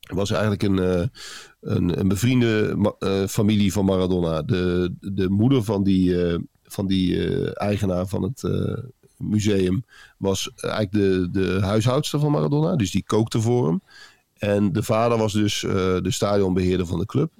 was 0.00 0.30
eigenlijk 0.30 0.62
een, 0.62 0.76
uh, 0.76 1.06
een, 1.60 1.98
een, 1.98 2.08
bevriende 2.08 2.76
uh, 2.98 3.26
familie 3.26 3.72
van 3.72 3.84
Maradona. 3.84 4.42
De, 4.42 4.94
de 5.00 5.28
moeder 5.28 5.64
van 5.64 5.82
die, 5.82 6.16
van 6.62 6.86
die 6.86 7.52
eigenaar 7.54 8.06
van 8.06 8.22
het 8.22 8.42
museum 9.28 9.84
was 10.18 10.50
eigenlijk 10.54 10.92
de, 10.92 11.28
de 11.32 11.58
huishoudster 11.60 12.20
van 12.20 12.30
Maradona. 12.30 12.76
Dus 12.76 12.90
die 12.90 13.04
kookte 13.06 13.40
voor 13.40 13.66
hem. 13.66 13.82
En 14.34 14.72
de 14.72 14.82
vader 14.82 15.18
was 15.18 15.32
dus 15.32 15.60
de 15.60 16.10
stadionbeheerder 16.10 16.86
van 16.86 16.98
de 16.98 17.06
club. 17.06 17.32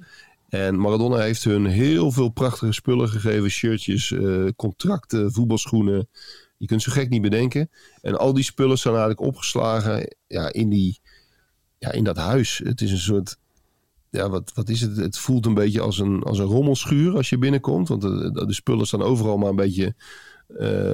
En 0.48 0.78
Maradona 0.78 1.18
heeft 1.18 1.44
hun 1.44 1.66
heel 1.66 2.12
veel 2.12 2.28
prachtige 2.28 2.72
spullen 2.72 3.08
gegeven. 3.08 3.50
Shirtjes, 3.50 4.14
contracten, 4.56 5.32
voetbalschoenen. 5.32 6.08
Je 6.56 6.66
kunt 6.66 6.82
zo 6.82 6.92
gek 6.92 7.08
niet 7.08 7.22
bedenken. 7.22 7.70
En 8.00 8.18
al 8.18 8.34
die 8.34 8.44
spullen 8.44 8.78
zijn 8.78 8.94
eigenlijk 8.94 9.26
opgeslagen 9.26 10.16
ja, 10.26 10.52
in 10.52 10.68
die 10.68 11.00
ja, 11.84 11.92
in 11.92 12.04
dat 12.04 12.16
huis. 12.16 12.60
Het 12.64 12.80
is 12.80 12.90
een 12.90 12.98
soort. 12.98 13.38
Ja, 14.10 14.28
wat, 14.30 14.52
wat 14.54 14.68
is 14.68 14.80
het? 14.80 14.96
Het 14.96 15.18
voelt 15.18 15.46
een 15.46 15.54
beetje 15.54 15.80
als 15.80 15.98
een, 15.98 16.22
als 16.22 16.38
een 16.38 16.44
rommelschuur 16.44 17.16
als 17.16 17.28
je 17.28 17.38
binnenkomt. 17.38 17.88
Want 17.88 18.02
de, 18.02 18.46
spullen 18.48 18.86
staan 18.86 19.02
overal 19.02 19.36
maar 19.36 19.50
een 19.50 19.56
beetje 19.56 19.94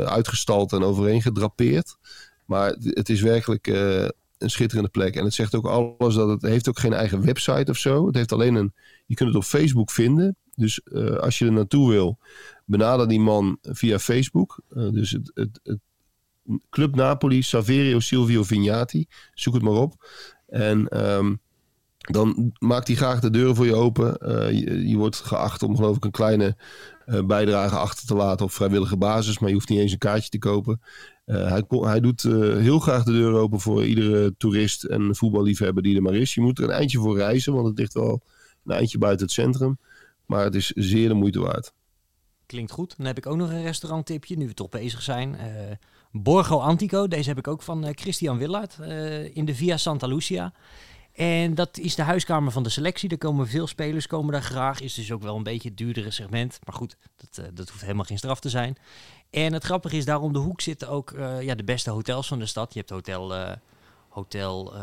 uitgestald 0.04 0.72
en 0.72 0.82
overeen 0.82 1.22
gedrapeerd. 1.22 1.96
Maar 2.50 2.76
het 2.80 3.08
is 3.08 3.20
werkelijk 3.20 3.66
uh, 3.66 4.08
een 4.38 4.50
schitterende 4.50 4.90
plek. 4.90 5.16
En 5.16 5.24
het 5.24 5.34
zegt 5.34 5.54
ook 5.54 5.66
alles 5.66 6.14
dat 6.14 6.28
het 6.28 6.42
heeft 6.42 6.68
ook 6.68 6.78
geen 6.78 6.92
eigen 6.92 7.24
website 7.24 7.70
of 7.70 7.76
zo. 7.76 8.06
Het 8.06 8.14
heeft 8.14 8.32
alleen 8.32 8.54
een. 8.54 8.72
Je 9.06 9.14
kunt 9.14 9.28
het 9.28 9.38
op 9.38 9.44
Facebook 9.44 9.90
vinden. 9.90 10.36
Dus 10.54 10.80
uh, 10.84 11.16
als 11.16 11.38
je 11.38 11.44
er 11.44 11.52
naartoe 11.52 11.90
wil, 11.90 12.18
benader 12.64 13.08
die 13.08 13.20
man 13.20 13.58
via 13.62 13.98
Facebook. 13.98 14.60
dus 14.68 15.10
het, 15.10 15.30
het, 15.34 15.60
het 15.62 15.78
Club 16.70 16.94
Napoli, 16.94 17.42
Saverio 17.42 18.00
Silvio 18.00 18.42
Vignati. 18.42 19.06
Zoek 19.34 19.54
het 19.54 19.62
maar 19.62 19.72
op. 19.72 20.08
En 20.46 21.06
um, 21.16 21.40
dan 21.98 22.52
maakt 22.58 22.86
hij 22.86 22.96
graag 22.96 23.20
de 23.20 23.30
deuren 23.30 23.56
voor 23.56 23.66
je 23.66 23.74
open. 23.74 24.16
Je, 24.88 24.96
wordt 24.96 25.16
geacht 25.16 25.62
om 25.62 25.76
geloof 25.76 25.96
ik 25.96 26.04
een 26.04 26.10
kleine 26.10 26.56
bijdrage 27.26 27.76
achter 27.76 28.06
te 28.06 28.14
laten 28.14 28.44
op 28.44 28.52
vrijwillige 28.52 28.96
basis. 28.96 29.38
Maar 29.38 29.48
je 29.48 29.54
hoeft 29.54 29.68
niet 29.68 29.78
eens 29.78 29.92
een 29.92 29.98
kaartje 29.98 30.30
te 30.30 30.38
kopen. 30.38 30.80
Uh, 31.26 31.48
hij, 31.48 31.64
hij, 31.68 32.00
doet 32.00 32.22
heel 32.22 32.78
graag 32.78 33.04
de 33.04 33.12
deuren 33.12 33.40
open 33.40 33.60
voor 33.60 33.84
iedere 33.84 34.34
toerist 34.36 34.84
en 34.84 35.16
voetballiefhebber 35.16 35.82
die 35.82 35.96
er 35.96 36.02
maar 36.02 36.14
is. 36.14 36.34
Je 36.34 36.40
moet 36.40 36.58
er 36.58 36.64
een 36.64 36.70
eindje 36.70 36.98
voor 36.98 37.16
reizen, 37.16 37.52
want 37.52 37.66
het 37.66 37.78
ligt 37.78 37.94
wel 37.94 38.22
een 38.64 38.74
eindje 38.74 38.98
buiten 38.98 39.26
het 39.26 39.34
centrum. 39.34 39.78
Maar 40.26 40.44
het 40.44 40.54
is 40.54 40.66
zeer 40.66 41.08
de 41.08 41.14
moeite 41.14 41.40
waard. 41.40 41.72
Klinkt 42.46 42.72
goed. 42.72 42.94
Dan 42.96 43.06
heb 43.06 43.18
ik 43.18 43.26
ook 43.26 43.36
nog 43.36 43.50
een 43.50 43.62
restauranttipje, 43.62 44.36
nu 44.36 44.46
we 44.46 44.54
toch 44.54 44.68
bezig 44.68 45.02
zijn. 45.02 45.36
Borgo 46.12 46.58
Antico. 46.58 47.08
Deze 47.08 47.28
heb 47.28 47.38
ik 47.38 47.48
ook 47.48 47.62
van 47.62 47.86
Christian 47.94 48.38
Willard 48.38 48.76
uh, 48.80 49.36
in 49.36 49.44
de 49.44 49.54
Via 49.54 49.76
Santa 49.76 50.06
Lucia. 50.06 50.52
En 51.20 51.54
dat 51.54 51.78
is 51.78 51.94
de 51.94 52.02
huiskamer 52.02 52.52
van 52.52 52.62
de 52.62 52.68
selectie. 52.68 53.08
Daar 53.08 53.18
komen 53.18 53.48
veel 53.48 53.66
spelers 53.66 54.06
komen 54.06 54.32
daar 54.32 54.42
graag. 54.42 54.80
Is 54.80 54.94
dus 54.94 55.12
ook 55.12 55.22
wel 55.22 55.36
een 55.36 55.42
beetje 55.42 55.68
het 55.68 55.78
duurdere 55.78 56.10
segment. 56.10 56.58
Maar 56.64 56.74
goed, 56.74 56.96
dat, 57.16 57.44
uh, 57.44 57.50
dat 57.54 57.68
hoeft 57.68 57.80
helemaal 57.80 58.04
geen 58.04 58.18
straf 58.18 58.40
te 58.40 58.48
zijn. 58.48 58.76
En 59.30 59.52
het 59.52 59.64
grappige 59.64 59.96
is, 59.96 60.04
daar 60.04 60.20
om 60.20 60.32
de 60.32 60.38
hoek 60.38 60.60
zitten 60.60 60.88
ook 60.88 61.14
ja, 61.40 61.54
de 61.54 61.64
beste 61.64 61.90
hotels 61.90 62.28
van 62.28 62.38
de 62.38 62.46
stad. 62.46 62.72
Je 62.72 62.78
hebt 62.78 62.90
hotel... 62.90 63.34
Hotel, 64.08 64.74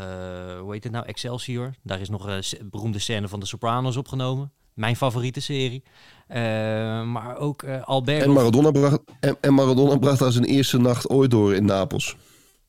hoe 0.59 0.73
heet 0.73 0.83
het 0.83 0.91
nou? 0.91 1.05
Excelsior. 1.05 1.73
Daar 1.83 2.01
is 2.01 2.09
nog 2.09 2.25
een 2.25 2.69
beroemde 2.69 2.99
scène 2.99 3.27
van 3.27 3.39
de 3.39 3.45
Sopranos 3.45 3.97
opgenomen. 3.97 4.51
Mijn 4.73 4.95
favoriete 4.95 5.41
serie. 5.41 5.83
Maar 7.07 7.37
ook 7.37 7.63
Alberto... 7.83 8.25
En 8.25 8.33
Maradona, 8.33 8.71
bracht, 8.71 8.99
en, 9.19 9.37
en, 9.41 9.53
Maradona 9.53 9.97
bracht 9.97 10.19
daar 10.19 10.31
zijn 10.31 10.45
eerste 10.45 10.77
nacht 10.77 11.09
ooit 11.09 11.31
door 11.31 11.55
in 11.55 11.65
Napels. 11.65 12.15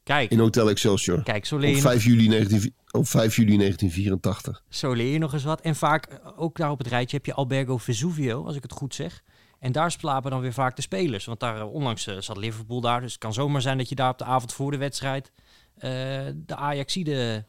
Kijk. 0.08 0.30
In 0.30 0.38
Hotel 0.38 0.68
Excelsior. 0.68 1.22
Kijk, 1.22 1.46
zo 1.46 1.56
leer 1.56 1.70
je 1.70 1.76
op 1.76 1.82
5, 1.82 2.04
juli 2.04 2.28
19, 2.28 2.74
op 2.90 3.06
5 3.06 3.36
juli 3.36 3.56
1984. 3.56 4.62
Zo 4.68 4.92
leer 4.92 5.12
je 5.12 5.18
nog 5.18 5.32
eens 5.32 5.44
wat. 5.44 5.60
En 5.60 5.76
vaak, 5.76 6.20
ook 6.36 6.56
daar 6.56 6.70
op 6.70 6.78
het 6.78 6.86
rijtje, 6.86 7.16
heb 7.16 7.26
je 7.26 7.34
Albergo 7.34 7.76
Vesuvio, 7.76 8.44
als 8.44 8.56
ik 8.56 8.62
het 8.62 8.72
goed 8.72 8.94
zeg. 8.94 9.22
En 9.58 9.72
daar 9.72 9.90
slapen 9.90 10.30
dan 10.30 10.40
weer 10.40 10.52
vaak 10.52 10.76
de 10.76 10.82
spelers. 10.82 11.24
Want 11.24 11.40
daar 11.40 11.66
onlangs 11.66 12.06
uh, 12.06 12.16
zat 12.18 12.36
Liverpool 12.36 12.80
daar. 12.80 13.00
Dus 13.00 13.10
het 13.10 13.20
kan 13.20 13.32
zomaar 13.32 13.60
zijn 13.60 13.78
dat 13.78 13.88
je 13.88 13.94
daar 13.94 14.10
op 14.10 14.18
de 14.18 14.24
avond 14.24 14.52
voor 14.52 14.70
de 14.70 14.76
wedstrijd... 14.76 15.32
de 16.34 16.56
Ajaxide 16.56 17.44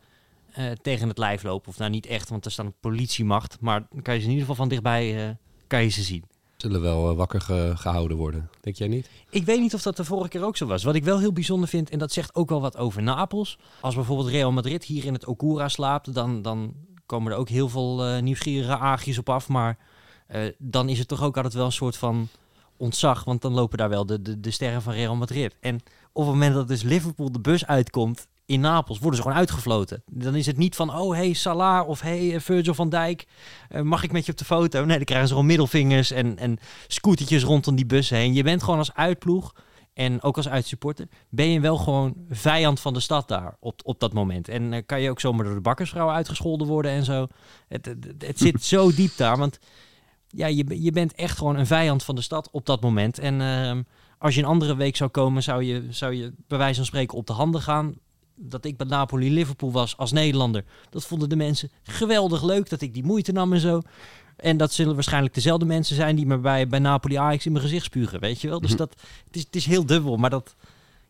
uh, 0.58 0.72
tegen 0.72 1.08
het 1.08 1.18
lijf 1.18 1.44
lopen. 1.44 1.70
Of 1.70 1.78
nou 1.78 1.92
niet 1.92 2.06
echt, 2.06 2.30
want 2.30 2.46
er 2.46 2.52
staat 2.52 2.66
een 2.66 2.80
politiemacht. 2.80 3.58
Maar 3.60 3.88
dan 3.90 4.02
kan 4.02 4.14
je 4.14 4.20
ze 4.20 4.26
in 4.26 4.32
ieder 4.32 4.48
geval 4.48 4.64
van 4.66 4.70
dichtbij 4.70 5.38
kan 5.68 5.84
je 5.84 5.90
ze 5.90 6.02
zien. 6.04 6.24
Zullen 6.62 6.82
wel 6.82 7.12
uh, 7.12 7.18
wakker 7.18 7.42
ge 7.42 7.74
gehouden 7.76 8.18
worden, 8.18 8.50
denk 8.62 8.76
jij 8.76 8.88
niet? 8.88 9.10
Ik 9.30 9.46
weet 9.46 9.60
niet 9.60 9.74
of 9.74 9.82
dat 9.82 9.98
de 9.98 10.04
vorige 10.04 10.30
keer 10.30 10.44
ook 10.44 10.58
zo 10.58 10.66
was. 10.66 10.84
Wat 10.84 10.96
ik 10.96 11.04
wel 11.04 11.20
heel 11.20 11.34
bijzonder 11.34 11.70
vind, 11.70 11.90
en 11.90 12.00
dat 12.00 12.12
zegt 12.12 12.36
ook 12.36 12.50
wel 12.50 12.62
wat 12.62 12.78
over 12.78 13.04
Napels. 13.04 13.58
Als 13.82 13.96
bijvoorbeeld 13.96 14.30
Real 14.30 14.52
Madrid 14.52 14.84
hier 14.84 15.06
in 15.06 15.14
het 15.14 15.26
Okura 15.26 15.68
slaapt, 15.68 16.14
dan, 16.14 16.42
dan 16.42 16.74
komen 17.06 17.32
er 17.32 17.38
ook 17.38 17.50
heel 17.50 17.70
veel 17.70 18.22
nieuwsgierige 18.22 18.78
aagjes 18.78 19.18
op 19.18 19.30
af. 19.30 19.48
Maar 19.48 19.78
dan 20.58 20.90
is 20.90 21.00
het 21.00 21.08
toch 21.08 21.24
ook 21.24 21.36
altijd 21.36 21.54
wel 21.54 21.66
een 21.66 21.72
soort 21.72 21.98
van 21.98 22.28
ontzag. 22.78 23.24
Want 23.24 23.42
dan 23.42 23.54
lopen 23.54 23.78
daar 23.78 23.90
wel 23.90 24.06
de, 24.06 24.22
de, 24.22 24.40
de 24.40 24.52
sterren 24.52 24.82
van 24.82 24.94
Real 24.94 25.16
Madrid. 25.16 25.56
En 25.60 25.80
op 26.12 26.24
het 26.24 26.34
moment 26.34 26.54
dat 26.54 26.68
dus 26.68 26.82
Liverpool 26.82 27.32
de 27.32 27.40
bus 27.40 27.66
uitkomt 27.66 28.28
in 28.46 28.60
Napels 28.60 29.00
worden 29.00 29.16
ze 29.16 29.22
gewoon 29.22 29.38
uitgefloten. 29.38 30.04
Dan 30.06 30.36
is 30.36 30.46
het 30.46 30.58
niet 30.58 30.76
van, 30.76 30.96
oh 30.96 31.14
hey 31.14 31.34
Salah 31.34 31.88
of 31.88 32.02
hey 32.02 32.36
eh, 32.36 32.40
Virgil 32.40 32.74
van 32.74 32.90
Dijk, 32.90 33.28
uh, 33.72 33.82
mag 33.82 34.04
ik 34.04 34.12
met 34.12 34.26
je 34.26 34.32
op 34.32 34.38
de 34.38 34.46
foto? 34.46 34.86
Nee, 34.86 34.96
dan 34.96 35.06
krijgen 35.06 35.28
ze 35.28 35.34
gewoon 35.34 35.48
middelvingers 35.48 36.12
en, 36.12 36.38
en 36.38 36.58
scootertjes 36.88 37.44
rondom 37.44 37.76
die 37.76 37.86
bus 37.86 38.10
heen. 38.10 38.34
Je 38.34 38.44
bent 38.44 38.64
gewoon 38.64 38.80
als 38.80 38.94
uitploeg 38.94 39.54
en 39.94 40.22
ook 40.22 40.38
als 40.38 40.50
uitsupporter, 40.50 41.08
ben 41.30 41.50
je 41.50 41.60
wel 41.60 41.78
gewoon 41.78 42.14
vijand 42.30 42.80
van 42.80 42.94
de 42.94 43.00
stad 43.00 43.28
daar 43.28 43.56
op, 43.60 43.82
op 43.84 44.00
dat 44.00 44.14
moment. 44.14 44.48
En 44.48 44.72
uh, 44.72 44.80
kan 44.86 45.02
je 45.02 45.10
ook 45.10 45.20
zomaar 45.20 45.46
door 45.46 45.56
de 45.56 45.62
bakkersvrouw 45.62 46.10
uitgescholden 46.10 46.68
worden 46.68 46.92
en 46.92 47.04
zo. 47.04 47.28
Het, 47.68 47.86
het, 47.86 48.06
het 48.18 48.40
zit 48.40 48.64
zo 48.64 48.94
diep 48.96 49.18
daar, 49.18 49.38
want 49.38 49.60
ja, 50.28 50.48
je, 50.48 50.84
je 50.84 50.92
bent 50.92 51.14
echt 51.14 51.38
gewoon 51.38 51.56
een 51.56 51.68
vijand 51.68 52.04
van 52.04 52.16
de 52.16 52.22
stad 52.22 52.50
op 52.52 52.66
dat 52.66 52.82
moment. 52.82 53.20
En 53.20 53.40
uh, 53.40 53.84
als 54.20 54.36
je 54.36 54.42
een 54.42 54.48
andere 54.48 54.76
week 54.76 54.96
zou 54.96 55.10
komen, 55.10 55.44
zou 55.44 55.64
je, 55.64 55.86
zou 55.90 56.14
je 56.14 56.34
bij 56.48 56.58
wijze 56.58 56.76
van 56.76 56.86
spreken 56.86 57.18
op 57.18 57.28
de 57.28 57.34
handen 57.34 57.62
gaan 57.62 57.96
dat 58.36 58.66
ik 58.66 58.78
bij 58.78 58.88
Napoli-Liverpool 58.88 59.72
was 59.72 59.98
als 59.98 60.12
Nederlander. 60.12 60.64
Dat 60.90 61.06
vonden 61.06 61.30
de 61.30 61.36
mensen 61.36 61.70
geweldig 61.84 62.44
leuk 62.44 62.70
dat 62.70 62.82
ik 62.82 62.94
die 62.94 63.04
moeite 63.04 63.32
nam 63.32 63.54
en 63.54 63.60
zo. 63.60 63.82
En 64.36 64.58
dat 64.58 64.74
zullen 64.74 64.94
waarschijnlijk 64.94 65.34
dezelfde 65.34 65.66
mensen 65.66 65.96
zijn 65.96 66.16
die 66.16 66.26
me 66.26 66.38
bij, 66.38 66.68
bij 66.68 66.80
Napoli-Ajax 66.80 67.46
in 67.46 67.52
mijn 67.52 67.64
gezicht 67.64 67.86
spugen, 67.86 68.20
weet 68.20 68.42
je 68.42 68.48
wel. 68.48 68.60
Dus 68.60 68.70
mhm. 68.70 68.78
dat, 68.78 68.90
het 69.26 69.36
is, 69.36 69.44
het 69.44 69.56
is 69.56 69.66
heel 69.66 69.86
dubbel, 69.86 70.18
maar 70.18 70.30
dat, 70.30 70.56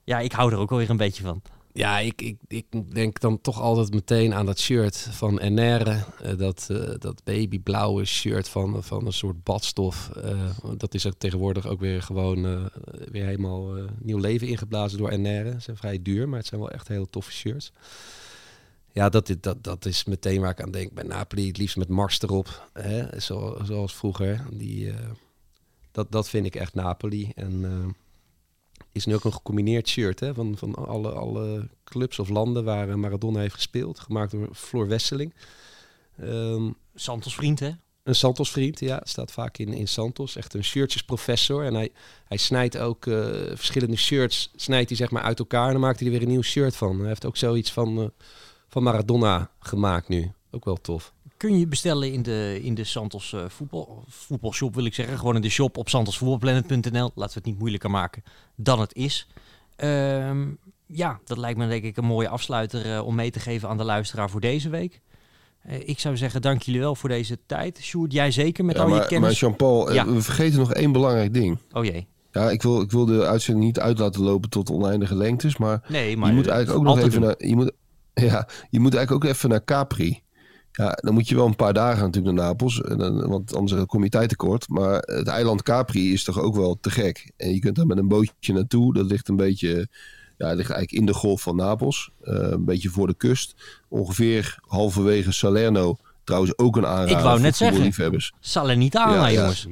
ja, 0.03 0.19
ik 0.19 0.31
hou 0.31 0.51
er 0.51 0.57
ook 0.57 0.71
alweer 0.71 0.89
een 0.89 0.97
beetje 0.97 1.23
van. 1.23 1.41
Ja, 1.79 1.99
ik, 1.99 2.21
ik, 2.21 2.37
ik 2.47 2.93
denk 2.93 3.19
dan 3.19 3.41
toch 3.41 3.59
altijd 3.59 3.93
meteen 3.93 4.33
aan 4.33 4.45
dat 4.45 4.59
shirt 4.59 4.97
van 4.97 5.39
Enere. 5.39 6.03
Uh, 6.25 6.37
dat, 6.37 6.67
uh, 6.71 6.89
dat 6.97 7.23
babyblauwe 7.23 8.05
shirt 8.05 8.49
van, 8.49 8.83
van 8.83 9.05
een 9.05 9.13
soort 9.13 9.43
badstof. 9.43 10.11
Uh, 10.17 10.49
dat 10.77 10.93
is 10.93 11.05
ook 11.05 11.13
tegenwoordig 11.17 11.67
ook 11.67 11.79
weer 11.79 12.01
gewoon 12.01 12.69
weer 13.11 13.25
helemaal 13.25 13.73
nieuw 13.99 14.17
leven 14.17 14.47
ingeblazen 14.47 14.97
door 14.97 15.09
Enere. 15.09 15.51
Ze 15.51 15.59
zijn 15.59 15.77
vrij 15.77 16.01
duur, 16.01 16.29
maar 16.29 16.39
het 16.39 16.47
zijn 16.47 16.61
wel 16.61 16.71
echt 16.71 16.87
hele 16.87 17.09
toffe 17.09 17.31
shirts. 17.31 17.71
Ja, 18.91 19.09
dat, 19.09 19.35
dat, 19.39 19.63
dat 19.63 19.85
is 19.85 20.03
meteen 20.03 20.41
waar 20.41 20.51
ik 20.51 20.61
aan 20.61 20.71
denk. 20.71 20.93
Bij 20.93 21.03
Napoli 21.03 21.47
het 21.47 21.57
liefst 21.57 21.77
met 21.77 21.87
Mars 21.87 22.21
erop. 22.21 22.69
Hè? 22.73 23.19
Zo, 23.19 23.57
zoals 23.63 23.95
vroeger. 23.95 24.45
Die, 24.51 24.93
dat, 25.91 26.11
dat 26.11 26.29
vind 26.29 26.45
ik 26.45 26.55
echt 26.55 26.73
Napoli. 26.73 27.31
En 27.35 27.65
is 28.99 29.05
nu 29.05 29.15
ook 29.15 29.23
een 29.23 29.33
gecombineerd 29.33 29.87
shirt 29.87 30.19
hè, 30.19 30.33
van, 30.33 30.57
van 30.57 30.75
alle, 30.75 31.11
alle 31.11 31.69
clubs 31.83 32.19
of 32.19 32.29
landen 32.29 32.63
waar 32.63 32.89
eh, 32.89 32.95
Maradona 32.95 33.39
heeft 33.39 33.53
gespeeld. 33.53 33.99
Gemaakt 33.99 34.31
door 34.31 34.49
Floor 34.53 34.87
Wesseling. 34.87 35.33
Um, 36.21 36.75
Santos 36.95 37.35
vriend 37.35 37.59
hè? 37.59 37.71
Een 38.03 38.15
Santos 38.15 38.51
vriend, 38.51 38.79
ja. 38.79 39.01
Staat 39.03 39.31
vaak 39.31 39.57
in, 39.57 39.73
in 39.73 39.87
Santos. 39.87 40.35
Echt 40.35 40.53
een 40.53 40.63
shirtjesprofessor. 40.63 41.65
En 41.65 41.73
hij, 41.73 41.91
hij 42.25 42.37
snijdt 42.37 42.77
ook 42.77 43.05
uh, 43.05 43.25
verschillende 43.53 43.95
shirts 43.95 44.51
snijdt 44.55 44.89
hij 44.89 44.97
zeg 44.97 45.11
maar 45.11 45.23
uit 45.23 45.39
elkaar. 45.39 45.65
En 45.65 45.71
dan 45.71 45.81
maakt 45.81 45.99
hij 45.99 46.07
er 46.07 46.13
weer 46.13 46.21
een 46.21 46.29
nieuw 46.31 46.41
shirt 46.41 46.75
van. 46.75 46.99
Hij 46.99 47.07
heeft 47.07 47.25
ook 47.25 47.37
zoiets 47.37 47.71
van, 47.71 47.99
uh, 47.99 48.05
van 48.67 48.83
Maradona 48.83 49.51
gemaakt 49.59 50.07
nu. 50.07 50.31
Ook 50.51 50.65
wel 50.65 50.75
tof. 50.75 51.13
Kun 51.37 51.59
je 51.59 51.67
bestellen 51.67 52.13
in 52.13 52.21
de, 52.21 52.59
in 52.61 52.75
de 52.75 52.83
Santos 52.83 53.31
uh, 53.31 53.41
voetbal, 53.47 54.03
voetbalshop, 54.07 54.75
wil 54.75 54.85
ik 54.85 54.93
zeggen. 54.93 55.17
Gewoon 55.17 55.35
in 55.35 55.41
de 55.41 55.49
shop 55.49 55.77
op 55.77 55.89
santosvoetbalplanet.nl. 55.89 57.11
Laten 57.15 57.33
we 57.33 57.39
het 57.39 57.45
niet 57.45 57.59
moeilijker 57.59 57.89
maken 57.89 58.23
dan 58.55 58.79
het 58.79 58.95
is. 58.95 59.27
Um, 59.83 60.57
ja, 60.85 61.19
dat 61.25 61.37
lijkt 61.37 61.57
me 61.57 61.67
denk 61.67 61.83
ik 61.83 61.97
een 61.97 62.05
mooie 62.05 62.29
afsluiter 62.29 62.95
eh, 62.95 63.05
om 63.05 63.15
mee 63.15 63.31
te 63.31 63.39
geven 63.39 63.69
aan 63.69 63.77
de 63.77 63.83
luisteraar 63.83 64.29
voor 64.29 64.41
deze 64.41 64.69
week. 64.69 65.01
Eh, 65.61 65.87
ik 65.87 65.99
zou 65.99 66.17
zeggen, 66.17 66.41
dank 66.41 66.61
jullie 66.61 66.79
wel 66.81 66.95
voor 66.95 67.09
deze 67.09 67.37
tijd. 67.45 67.79
Sjoerd, 67.81 68.13
jij 68.13 68.31
zeker 68.31 68.65
met 68.65 68.75
Ja, 68.75 68.81
al 68.81 68.87
je 68.87 68.93
maar, 68.93 69.01
maar 69.01 69.09
kennis. 69.09 69.39
Jean-Paul, 69.39 69.89
eh, 69.89 69.95
Ja. 69.95 70.05
we 70.05 70.21
vergeten 70.21 70.59
nog 70.59 70.73
één 70.73 70.91
belangrijk 70.91 71.33
ding. 71.33 71.57
Oh 71.71 71.85
jee. 71.85 72.07
Ja, 72.31 72.49
ik 72.49 72.61
wil, 72.61 72.81
ik 72.81 72.91
wil 72.91 73.05
de 73.05 73.25
uitzending 73.25 73.65
niet 73.65 73.79
uit 73.79 73.99
laten 73.99 74.21
lopen 74.23 74.49
tot 74.49 74.69
oneindige 74.71 75.15
lengtes, 75.15 75.57
maar, 75.57 75.81
Nee, 75.87 76.17
maar 76.17 76.29
je 76.29 76.35
moet 76.35 76.47
eh, 76.47 76.53
eigenlijk 76.53 76.87
ook 76.87 76.95
nog 76.95 77.05
even 77.05 77.11
doen. 77.11 77.21
naar, 77.21 77.47
je 77.47 77.55
moet, 77.55 77.71
ja, 78.29 78.47
je 78.69 78.79
moet 78.79 78.95
eigenlijk 78.95 79.25
ook 79.25 79.31
even 79.31 79.49
naar 79.49 79.63
Capri. 79.63 80.21
Ja, 80.71 80.97
dan 81.01 81.13
moet 81.13 81.27
je 81.27 81.35
wel 81.35 81.45
een 81.45 81.55
paar 81.55 81.73
dagen 81.73 82.03
natuurlijk 82.03 82.35
naar 82.35 82.45
Napels, 82.45 82.81
want 83.27 83.55
anders 83.55 83.85
kom 83.85 84.03
je 84.03 84.09
tijd 84.09 84.29
tekort. 84.29 84.69
Maar 84.69 84.97
het 85.05 85.27
eiland 85.27 85.63
Capri 85.63 86.13
is 86.13 86.23
toch 86.23 86.39
ook 86.39 86.55
wel 86.55 86.77
te 86.81 86.89
gek. 86.91 87.31
En 87.37 87.53
je 87.53 87.59
kunt 87.59 87.75
daar 87.75 87.85
met 87.85 87.97
een 87.97 88.07
bootje 88.07 88.53
naartoe. 88.53 88.93
Dat 88.93 89.05
ligt 89.05 89.27
een 89.27 89.35
beetje, 89.35 89.87
ja, 90.37 90.47
ligt 90.47 90.69
eigenlijk 90.69 90.91
in 90.91 91.05
de 91.05 91.13
golf 91.13 91.41
van 91.41 91.55
Napels, 91.55 92.09
eh, 92.21 92.33
een 92.33 92.65
beetje 92.65 92.89
voor 92.89 93.07
de 93.07 93.13
kust. 93.13 93.55
Ongeveer 93.87 94.57
halverwege 94.67 95.31
Salerno. 95.31 95.97
Trouwens 96.23 96.57
ook 96.57 96.75
een 96.77 96.85
aanrader 96.85 97.09
Ik 97.17 97.23
wou 97.23 97.29
voor 97.31 97.39
net 97.41 97.55
zeggen. 97.55 97.67
voetballiefhebbers. 97.67 98.33
Salernitana, 98.39 99.27
Ja, 99.27 99.31
jongens. 99.41 99.67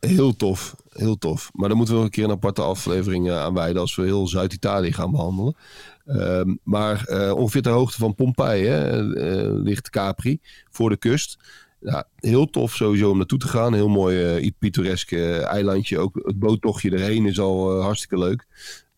Heel 0.00 0.36
tof, 0.36 0.76
heel 0.92 1.18
tof. 1.18 1.50
Maar 1.52 1.68
dan 1.68 1.76
moeten 1.76 1.94
we 1.94 2.00
nog 2.00 2.08
een 2.10 2.14
keer 2.16 2.24
een 2.24 2.30
aparte 2.36 2.62
aflevering 2.62 3.28
eh, 3.28 3.38
aan 3.38 3.54
wijden 3.54 3.80
als 3.80 3.94
we 3.94 4.02
heel 4.02 4.28
Zuid-Italië 4.28 4.92
gaan 4.92 5.10
behandelen. 5.10 5.56
Ehm, 6.04 6.54
maar 6.62 7.04
eh, 7.04 7.34
ongeveer 7.36 7.62
ter 7.62 7.72
hoogte 7.72 7.98
van 7.98 8.14
Pompeii 8.14 8.66
hè, 8.66 9.14
eh, 9.14 9.62
ligt 9.62 9.90
Capri 9.90 10.40
voor 10.70 10.90
de 10.90 10.96
kust. 10.96 11.38
Ja, 11.80 12.08
heel 12.16 12.46
tof 12.46 12.74
sowieso 12.74 13.10
om 13.10 13.16
naartoe 13.16 13.38
te 13.38 13.48
gaan. 13.48 13.74
Heel 13.74 13.88
mooi 13.88 14.52
pittoresk 14.58 15.12
eh, 15.12 15.44
eilandje. 15.44 15.98
Ook 15.98 16.20
het 16.22 16.38
boottochtje 16.38 16.90
erheen 16.90 17.26
is 17.26 17.40
al 17.40 17.80
hartstikke 17.80 18.18
leuk. 18.18 18.46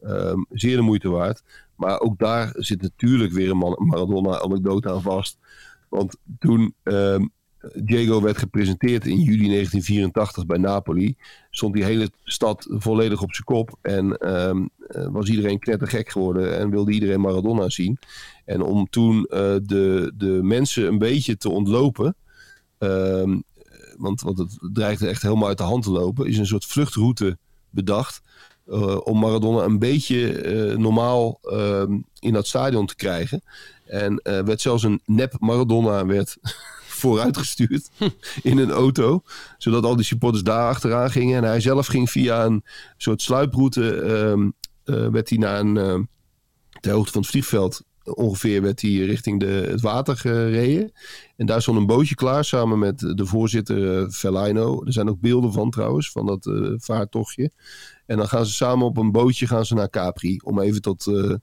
Ehm, 0.01 0.39
zeer 0.51 0.77
de 0.77 0.83
moeite 0.83 1.09
waard. 1.09 1.43
Maar 1.77 2.01
ook 2.01 2.19
daar 2.19 2.53
zit 2.55 2.83
natuurlijk 2.83 3.33
weer 3.33 3.51
een 3.51 3.77
Maradona-anekdote 3.79 4.91
aan 4.91 5.03
vast. 5.03 5.39
Want 5.89 6.17
toen 6.39 6.75
ehm, 6.83 7.27
Diego 7.75 8.21
werd 8.21 8.39
gepresenteerd 8.39 9.07
in 9.07 9.21
juli 9.21 9.49
1984 9.49 10.47
bij 10.47 10.59
Napoli, 10.59 11.17
stond 11.51 11.75
die 11.75 11.85
hele 11.85 12.11
stad 12.25 12.67
volledig 12.69 13.23
op 13.23 13.33
zijn 13.33 13.45
kop. 13.45 13.79
En 13.83 14.17
ehm, 14.17 14.67
eh, 14.89 15.07
was 15.11 15.29
iedereen 15.29 15.59
knettergek 15.59 16.11
geworden 16.11 16.59
en 16.59 16.71
wilde 16.71 16.93
iedereen 16.93 17.21
Maradona 17.21 17.69
zien. 17.69 17.99
En 18.45 18.63
om 18.63 18.89
toen 18.91 19.25
eh, 19.25 19.41
de, 19.63 20.13
de 20.17 20.41
mensen 20.43 20.87
een 20.87 20.99
beetje 20.99 21.37
te 21.37 21.51
ontlopen, 21.51 22.17
ehm, 22.79 23.39
want, 23.97 24.21
want 24.21 24.39
het 24.39 24.59
dreigde 24.73 25.09
echt 25.09 25.23
helemaal 25.23 25.49
uit 25.49 25.59
de 25.59 25.65
hand 25.65 25.83
te 25.83 25.91
lopen, 25.91 26.27
is 26.27 26.39
een 26.39 26.47
soort 26.47 26.65
vluchtroute 26.65 27.39
bedacht. 27.71 28.23
eh, 28.67 28.97
om 29.05 29.19
Maradona 29.19 29.65
een 29.65 29.79
beetje 29.79 30.75
normaal 30.79 31.39
ehm, 31.43 31.99
in 32.19 32.33
dat 32.33 32.47
stadion 32.47 32.87
te 32.87 32.97
krijgen. 32.97 33.43
En 33.85 34.21
werd 34.23 34.61
zelfs 34.61 34.83
een 34.83 35.01
nep 35.05 35.35
Maradona 35.39 36.07
werd 36.07 36.37
vooruitgestuurd 36.97 37.89
in 38.43 38.59
een 38.59 38.71
auto. 38.71 39.23
Zodat 39.59 39.85
al 39.85 39.97
die 39.97 40.05
supporters 40.05 40.43
daar 40.43 40.69
achteraan 40.69 41.11
gingen. 41.11 41.37
En 41.37 41.45
hij 41.45 41.61
zelf 41.61 41.87
ging 41.87 42.11
via 42.11 42.45
een 42.45 42.65
soort 42.97 43.23
sluiproute. 43.23 43.95
ehm, 44.01 44.51
eh, 44.85 45.09
werd 45.09 45.29
hij 45.29 45.39
naar 45.39 45.61
een. 45.61 45.77
ehm, 45.77 46.03
ter 46.81 46.93
hoogte 46.93 47.13
van 47.13 47.21
het 47.21 47.31
vliegveld. 47.31 47.83
Ongeveer 48.05 48.63
werd 48.63 48.81
hij 48.81 48.91
richting 48.91 49.41
de, 49.41 49.47
het 49.47 49.81
water 49.81 50.17
gereden. 50.17 50.93
En 51.37 51.47
daar 51.47 51.63
stond 51.63 51.79
een 51.79 51.87
bootje 51.87 52.15
klaar 52.15 52.45
samen 52.45 52.79
met 52.79 52.99
de 52.99 53.27
voorzitter 53.27 54.03
eh 54.03 54.09
Fellaino. 54.09 54.85
Er 54.85 54.93
zijn 54.93 55.09
ook 55.09 55.21
beelden 55.21 55.53
van 55.53 55.71
trouwens, 55.71 56.11
van 56.11 56.27
dat 56.27 56.47
eh, 56.47 56.73
vaartochtje. 56.77 57.51
En 58.07 58.17
dan 58.17 58.29
gaan 58.29 58.47
ze 58.47 58.53
samen 58.53 58.87
op 58.87 58.97
een 58.97 59.13
bootje 59.13 59.47
gaan 59.47 59.67
ze 59.67 59.75
naar 59.75 59.91
Capri. 59.91 60.41
Om 60.45 60.61
even 60.61 60.83
tot 60.83 61.05
de, 61.05 61.41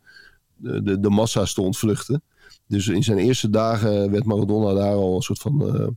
de, 1.00 1.10
massa's 1.10 1.54
te 1.54 1.62
ontvluchten. 1.62 2.24
Dus 2.68 2.88
in 2.88 3.04
zijn 3.04 3.18
eerste 3.18 3.50
dagen 3.50 4.12
werd 4.12 4.24
Maradona 4.26 4.74
daar 4.74 4.94
al 4.94 5.16
een 5.16 5.22
soort 5.22 5.40
van 5.40 5.76
eh, 5.76 5.88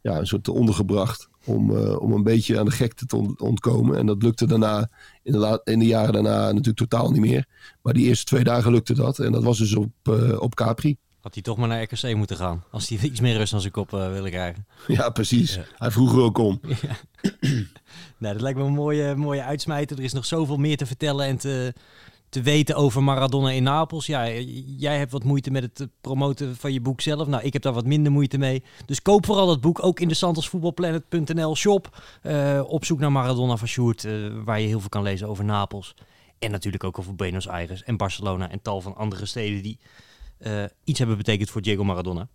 ja, 0.00 0.18
een 0.18 0.26
soort 0.26 0.48
ondergebracht. 0.48 1.28
Om, 1.44 1.76
eh, 1.76 2.00
om 2.00 2.12
een 2.12 2.22
beetje 2.22 2.58
aan 2.58 2.64
de 2.64 2.70
gekte 2.70 3.06
te 3.06 3.16
on- 3.16 3.40
ontkomen. 3.40 3.98
En 3.98 4.06
dat 4.06 4.22
lukte 4.22 4.46
daarna, 4.46 4.90
in 5.22 5.32
de, 5.32 5.60
in 5.64 5.78
de 5.78 5.86
jaren 5.86 6.12
daarna 6.12 6.46
natuurlijk 6.46 6.76
totaal 6.78 7.10
niet 7.10 7.20
meer. 7.20 7.46
Maar 7.82 7.92
die 7.94 8.06
eerste 8.06 8.24
twee 8.24 8.44
dagen 8.44 8.72
lukte 8.72 8.94
dat. 8.94 9.18
En 9.18 9.32
dat 9.32 9.42
was 9.42 9.58
dus 9.58 9.74
op, 9.76 9.88
eh, 10.02 10.40
op 10.40 10.54
Capri. 10.54 10.96
Had 11.20 11.34
hij 11.34 11.42
toch 11.42 11.56
maar 11.56 11.68
naar 11.68 11.82
RKC 11.82 12.14
moeten 12.14 12.36
gaan. 12.36 12.64
Als 12.70 12.88
hij 12.88 12.98
iets 13.02 13.20
meer 13.20 13.36
rust 13.36 13.52
aan 13.54 13.60
zijn 13.60 13.72
kop 13.72 13.90
willen 13.90 14.30
krijgen. 14.30 14.66
Ja, 14.86 15.10
precies. 15.10 15.54
Ja. 15.54 15.64
Hij 15.76 15.90
vroeg 15.90 16.12
er 16.12 16.20
ook 16.20 16.38
om. 16.38 16.60
Nou, 18.18 18.32
dat 18.34 18.42
lijkt 18.42 18.58
me 18.58 18.64
een 18.64 18.72
mooie, 18.72 19.14
mooie 19.14 19.42
uitsmijter. 19.42 19.98
Er 19.98 20.04
is 20.04 20.12
nog 20.12 20.24
zoveel 20.26 20.56
meer 20.56 20.76
te 20.76 20.86
vertellen 20.86 21.26
en 21.26 21.36
te, 21.36 21.74
te 22.32 22.42
weten 22.42 22.76
over 22.76 23.02
Maradona 23.02 23.50
in 23.50 23.62
Napels. 23.62 24.06
Ja, 24.06 24.28
jij 24.76 24.98
hebt 24.98 25.12
wat 25.12 25.24
moeite 25.24 25.50
met 25.50 25.62
het 25.62 25.80
eh, 25.80 25.86
promoten 26.00 26.56
van 26.56 26.72
je 26.72 26.80
boek 26.80 27.00
zelf. 27.00 27.26
Nou, 27.26 27.42
ik 27.42 27.52
heb 27.52 27.62
daar 27.62 27.72
wat 27.72 27.86
minder 27.86 28.12
moeite 28.12 28.38
mee. 28.38 28.62
Dus 28.86 29.02
koop 29.02 29.26
vooral 29.26 29.46
dat 29.46 29.60
boek, 29.60 29.84
ook 29.84 30.00
in 30.00 30.08
de 30.08 30.14
santosvoetbalplanet.nl 30.14 31.56
shop. 31.56 32.02
Eh, 32.22 32.62
op 32.66 32.84
zoek 32.84 32.98
naar 32.98 33.12
Maradona 33.12 33.56
van 33.56 33.68
Sjoerd, 33.68 34.04
eh, 34.04 34.12
waar 34.44 34.60
je 34.60 34.66
heel 34.66 34.80
veel 34.80 34.88
kan 34.88 35.02
lezen 35.02 35.28
over 35.28 35.44
Napels. 35.44 35.94
En 36.38 36.50
natuurlijk 36.50 36.84
ook 36.84 36.98
over 36.98 37.14
Buenos 37.14 37.48
Aires 37.48 37.82
en 37.82 37.96
Barcelona 37.96 38.50
en 38.50 38.62
tal 38.62 38.80
van 38.80 38.96
andere 38.96 39.26
steden 39.26 39.62
die 39.62 39.78
iets 40.84 40.98
hebben 40.98 41.16
betekend 41.16 41.50
voor 41.50 41.62
Diego 41.62 41.84
Maradona. 41.84 42.28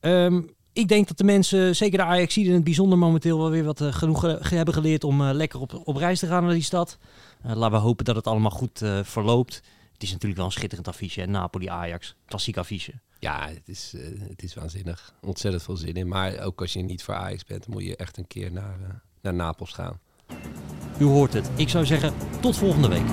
Ehm, 0.00 0.42
ik 0.72 0.88
denk 0.88 1.08
dat 1.08 1.18
de 1.18 1.24
mensen, 1.24 1.76
zeker 1.76 1.98
de 1.98 2.04
ajax 2.04 2.36
in 2.36 2.52
het 2.52 2.64
bijzonder 2.64 2.98
momenteel 2.98 3.38
wel 3.38 3.50
weer 3.50 3.64
wat 3.64 3.80
eh, 3.80 3.92
genoeg 3.92 4.20
ge- 4.20 4.54
hebben 4.54 4.74
geleerd 4.74 5.04
om 5.04 5.20
eh, 5.28 5.34
lekker 5.34 5.60
op, 5.60 5.80
op 5.84 5.96
reis 5.96 6.18
te 6.18 6.26
gaan 6.26 6.44
naar 6.44 6.52
die 6.52 6.62
stad. 6.62 6.98
Eh, 7.42 7.54
laten 7.56 7.78
we 7.78 7.84
hopen 7.84 8.04
dat 8.04 8.16
het 8.16 8.26
allemaal 8.26 8.50
goed 8.50 8.82
verloopt. 9.02 9.54
Het 9.92 10.02
is 10.02 10.10
natuurlijk 10.10 10.36
wel 10.40 10.46
een 10.48 10.52
schitterend 10.56 10.88
affiche. 10.88 11.26
Napoli-Ajax, 11.26 12.14
klassiek 12.26 12.56
affiche. 12.56 12.92
Ja, 13.18 13.48
het 13.48 13.68
is, 13.68 13.94
het 14.28 14.42
is 14.42 14.54
waanzinnig. 14.54 15.14
Ontzettend 15.20 15.62
veel 15.62 15.76
zin 15.76 15.94
in. 15.94 16.08
Maar 16.08 16.38
ook 16.38 16.60
als 16.60 16.72
je 16.72 16.82
niet 16.82 17.02
voor 17.02 17.14
Ajax 17.14 17.44
bent, 17.44 17.66
moet 17.68 17.82
je 17.84 17.96
echt 17.96 18.16
een 18.18 18.26
keer 18.26 18.52
naar, 18.52 19.02
naar 19.20 19.34
Napels 19.34 19.72
gaan. 19.72 19.98
U 20.98 21.04
hoort 21.04 21.32
het. 21.32 21.50
Ik 21.56 21.68
zou 21.68 21.84
zeggen, 21.86 22.14
tot 22.40 22.56
volgende 22.56 22.88
week. 22.88 23.06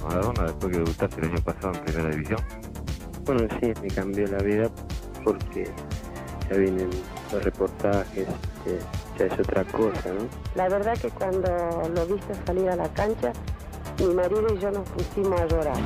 ¿Cambió 0.00 0.20
tu 0.20 0.28
vida, 0.28 0.32
Maradona, 0.32 0.42
después 0.44 0.72
que 0.72 0.78
debutaste 0.78 1.20
el 1.20 1.30
año 1.30 1.42
pasado 1.42 1.74
en 1.74 1.80
Primera 1.84 2.10
División? 2.10 2.40
Bueno, 3.24 3.48
sí, 3.60 3.72
me 3.82 3.88
cambió 3.88 4.26
la 4.26 4.38
vida 4.38 4.70
porque 5.24 5.70
ya 6.48 6.56
vienen 6.56 6.90
los 7.32 7.44
reportajes, 7.44 8.26
eh, 8.66 8.78
ya 9.18 9.26
es 9.26 9.32
otra 9.32 9.64
cosa, 9.64 10.08
¿no? 10.08 10.26
La 10.54 10.68
verdad 10.68 10.96
que 10.98 11.10
cuando 11.10 11.48
lo 11.94 12.06
viste 12.06 12.34
salir 12.46 12.70
a 12.70 12.76
la 12.76 12.88
cancha, 12.94 13.32
mi 13.98 14.14
marido 14.14 14.46
y 14.54 14.58
yo 14.58 14.70
nos 14.70 14.88
pusimos 14.90 15.40
a 15.40 15.46
llorar. 15.46 15.76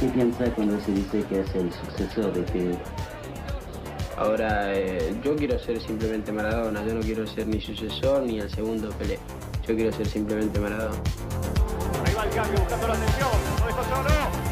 ¿Qué 0.00 0.08
piensa 0.08 0.44
cuando 0.54 0.80
se 0.80 0.92
dice 0.92 1.22
que 1.28 1.40
es 1.40 1.54
el 1.54 1.72
sucesor 1.72 2.32
de 2.32 2.44
Fidel? 2.44 2.78
Ahora 4.16 4.72
eh, 4.74 5.14
yo 5.24 5.34
quiero 5.34 5.58
ser 5.58 5.80
simplemente 5.80 6.30
Maradona, 6.30 6.84
yo 6.84 6.94
no 6.94 7.00
quiero 7.00 7.26
ser 7.26 7.48
ni 7.48 7.60
sucesor 7.60 8.22
ni 8.22 8.38
el 8.38 8.50
segundo 8.50 8.90
Pelé. 8.90 9.18
Yo 9.66 9.74
quiero 9.74 9.92
ser 9.92 10.06
simplemente 10.06 10.60
Maradona. 10.60 10.96
Ahí 12.04 12.14
va 12.14 12.24
el 12.24 12.30
cambio 12.30 12.60
buscando 12.60 12.88
la 12.88 12.94
atención. 12.94 14.43